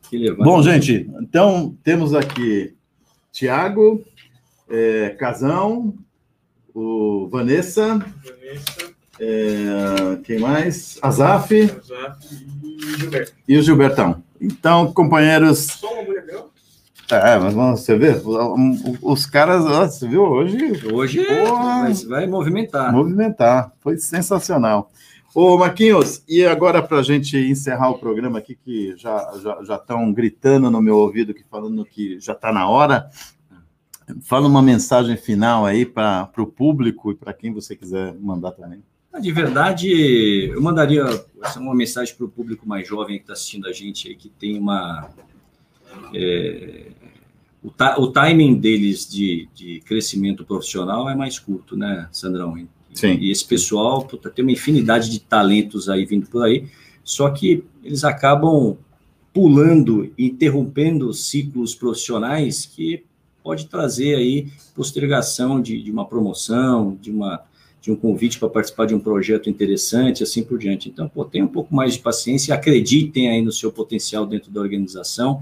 [0.09, 0.43] Que levado.
[0.43, 2.75] Bom, gente, então temos aqui
[3.31, 4.03] Tiago,
[4.69, 5.95] é, Casão,
[6.73, 8.84] o Vanessa, Vanessa,
[9.19, 10.97] é, quem mais?
[11.01, 12.25] Azaf Zaf
[12.63, 13.33] e Gilberto.
[13.47, 14.23] e o Gilbertão.
[14.39, 16.25] Então, companheiros, Só uma mulher
[17.11, 18.19] é, mas vamos- você vê,
[19.01, 20.57] os caras, você viu hoje,
[20.91, 21.83] Hoje Porra.
[21.83, 22.91] vai, vai movimentar.
[22.91, 24.91] movimentar, foi sensacional.
[25.33, 29.75] Ô, Marquinhos, e agora para a gente encerrar o programa aqui, que já já já
[29.75, 33.07] estão gritando no meu ouvido, que falando que já está na hora,
[34.23, 38.81] fala uma mensagem final aí para o público e para quem você quiser mandar também.
[39.15, 41.05] Ah, De verdade, eu mandaria
[41.41, 44.15] essa é uma mensagem para o público mais jovem que está assistindo a gente aí,
[44.15, 45.09] que tem uma.
[46.13, 46.87] é,
[47.63, 47.71] o,
[48.01, 52.57] o timing deles de, de crescimento profissional é mais curto, né, Sandrão?
[52.57, 53.17] E, Sim.
[53.21, 56.67] E esse pessoal puta, tem uma infinidade de talentos aí vindo por aí,
[57.01, 58.77] só que eles acabam
[59.33, 63.05] pulando, interrompendo ciclos profissionais que
[63.41, 67.41] pode trazer aí postergação de, de uma promoção, de uma
[67.85, 70.89] de um convite para participar de um projeto interessante, assim por diante.
[70.89, 74.59] Então, pô, tenha um pouco mais de paciência, acreditem aí no seu potencial dentro da
[74.59, 75.39] organização,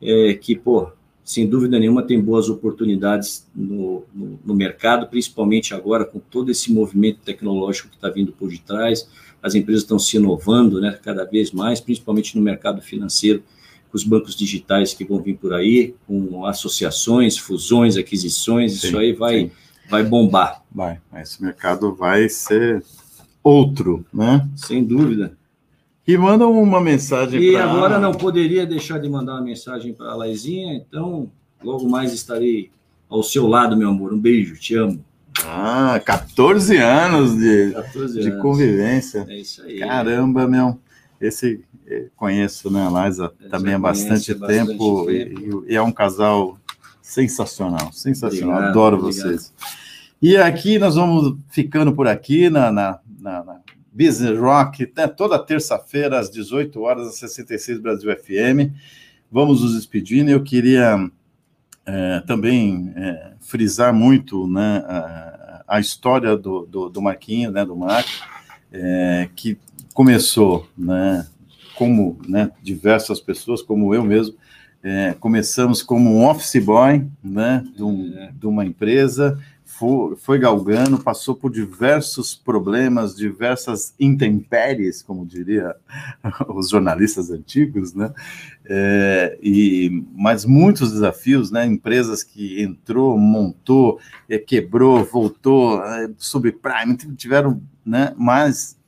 [0.00, 0.92] é, que, pô,
[1.24, 6.72] sem dúvida nenhuma tem boas oportunidades no, no, no mercado, principalmente agora com todo esse
[6.72, 9.08] movimento tecnológico que está vindo por detrás,
[9.42, 13.42] as empresas estão se inovando, né, cada vez mais, principalmente no mercado financeiro,
[13.90, 18.96] com os bancos digitais que vão vir por aí, com associações, fusões, aquisições, Sim, isso
[18.96, 19.50] aí vai, sim.
[19.94, 20.62] Vai bombar.
[20.72, 22.82] Vai, esse mercado vai ser
[23.42, 24.48] outro, né?
[24.56, 25.36] Sem dúvida.
[26.06, 30.10] E manda uma mensagem E pra- agora não poderia deixar de mandar uma mensagem para
[30.10, 31.30] a Laizinha, então
[31.62, 32.70] logo mais estarei
[33.08, 34.12] ao seu lado, meu amor.
[34.12, 35.02] Um beijo, te amo.
[35.46, 38.42] Ah, 14 anos de, 14 de anos.
[38.42, 39.24] convivência.
[39.28, 39.78] É isso aí.
[39.78, 40.78] Caramba, meu.
[41.20, 45.64] Esse eh, conheço, né, a Liza, Já também há bastante, bastante tempo, tempo.
[45.66, 46.58] E, e é um casal
[47.00, 48.56] sensacional, sensacional.
[48.56, 49.26] Obrigado, Adoro obrigado.
[49.28, 49.52] vocês.
[50.26, 53.60] E aqui nós vamos ficando por aqui na, na, na- na
[53.92, 58.72] Business Rock, né, toda terça-feira às 18 horas, às 66 Brasil FM.
[59.30, 60.30] Vamos nos despedindo.
[60.30, 61.10] Eu queria
[61.84, 67.76] eh, também eh, frisar muito né, a, a história do, do, do Marquinho, né, do
[67.76, 68.08] Marco,
[68.72, 69.58] eh, que
[69.92, 71.26] começou, né,
[71.76, 74.34] como né, diversas pessoas, como eu mesmo,
[74.82, 78.32] eh, começamos como um office boy né, de, um- É.
[78.34, 79.38] de uma empresa,
[79.78, 85.74] foi, foi galgando, passou por diversos problemas, diversas intempéries, como diria
[86.48, 88.12] os jornalistas antigos, né?
[88.64, 91.66] É, e mas muitos desafios, né?
[91.66, 93.98] Empresas que entrou, montou,
[94.28, 98.14] eh, quebrou, voltou, eh, subprime, tiveram, né?
[98.16, 98.78] Mas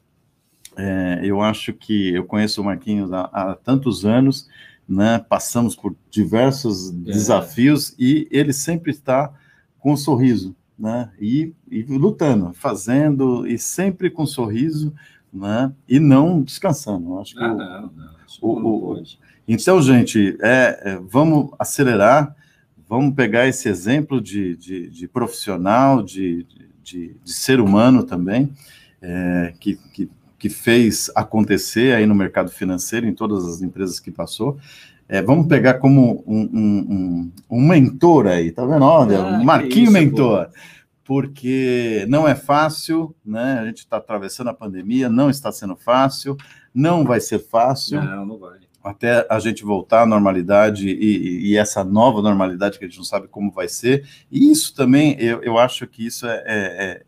[0.77, 4.49] é, eu acho que eu conheço o Marquinhos há, há tantos anos,
[4.89, 5.19] né?
[5.19, 9.33] Passamos por diversos desafios e ele sempre está
[9.79, 11.11] com um sorriso, né?
[11.21, 14.93] E, e lutando, fazendo e sempre com um sorriso,
[15.33, 15.73] né?
[15.89, 17.19] E não descansando.
[17.19, 18.11] Acho que Ah, o- não, não.
[18.27, 19.03] Isso o- o-
[19.49, 22.35] então, gente, é, é, vamos acelerar,
[22.89, 26.45] vamos pegar esse exemplo de, de, de profissional, de,
[26.83, 28.53] de, de ser humano também,
[29.01, 34.11] é, que, que, que fez acontecer aí no mercado financeiro, em todas as empresas que
[34.11, 34.59] passou.
[35.09, 38.85] É, vamos pegar como um, um, um, um mentor aí, tá vendo?
[38.85, 40.49] Olha, Ah, Marquinho isso, Mentor.
[41.05, 43.61] Porque não é fácil, né?
[43.61, 46.37] A gente está atravessando a pandemia, não está sendo fácil,
[46.75, 48.59] não vai ser fácil Não, não vai.
[48.83, 53.05] até a gente voltar à normalidade e, e essa nova normalidade que a gente não
[53.05, 54.05] sabe como vai ser.
[54.33, 57.03] E isso também, eu, eu acho que isso é, é-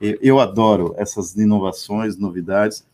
[0.00, 2.84] é- eu adoro essas inovações, novidades.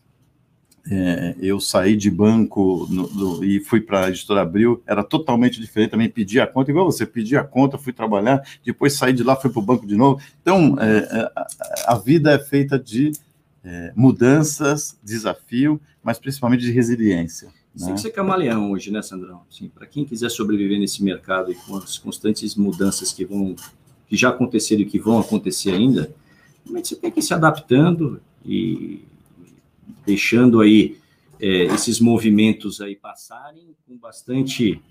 [0.89, 5.91] É, eu saí de banco no- e fui para a editora Abril, era totalmente diferente.
[5.91, 9.35] Também pedi a conta, igual você, pedi a conta, fui trabalhar, depois saí de lá,
[9.35, 10.21] fui para o banco de novo.
[10.41, 13.13] Então, é, é, a, a vida é feita de
[13.63, 17.47] é, mudanças, desafio, mas principalmente de resiliência.
[17.77, 17.93] Tem né?
[17.93, 19.41] que ser camaleão hoje, né, Sandrão?
[19.49, 23.55] Assim, para quem quiser sobreviver nesse mercado e com as constantes mudanças que vão,
[24.07, 26.13] que já aconteceram e que vão acontecer ainda,
[26.65, 29.01] você tem que ir se adaptando e
[30.05, 30.97] deixando aí
[31.39, 34.81] é, esses movimentos aí passarem com bastante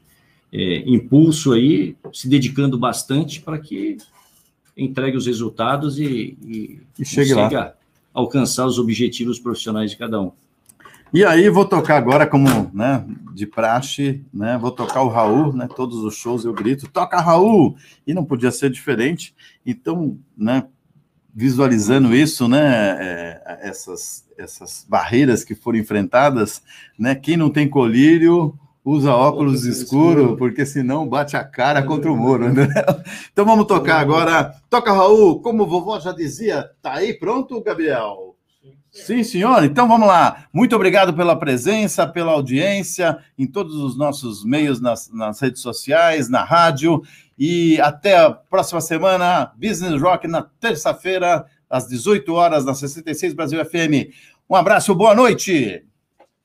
[0.52, 3.96] é, impulso aí, se dedicando bastante para que
[4.76, 7.74] entregue os resultados e, e E chegue lá.
[8.12, 10.32] alcançar os objetivos profissionais de cada um.
[11.12, 13.04] E aí vou tocar agora como, né,
[13.34, 17.76] de praxe, né, vou tocar o Raul, né, todos os shows eu grito, toca Raul,
[18.06, 20.64] e não podia ser diferente, então, né,
[21.34, 26.62] visualizando isso, né, é, essas, essas barreiras que foram enfrentadas,
[26.98, 32.16] né, quem não tem colírio usa óculos escuros, porque senão bate a cara contra o
[32.16, 32.66] muro, né?
[33.32, 38.31] Então vamos tocar agora, toca Raul, como vovó já dizia, tá aí pronto, Gabriel?
[38.92, 39.64] Sim, senhor.
[39.64, 40.44] Então vamos lá.
[40.52, 46.28] Muito obrigado pela presença, pela audiência em todos os nossos meios, nas, nas redes sociais,
[46.28, 47.02] na rádio.
[47.38, 53.64] E até a próxima semana, Business Rock, na terça-feira, às 18 horas, na 66 Brasil
[53.64, 54.12] FM.
[54.48, 55.82] Um abraço, boa noite.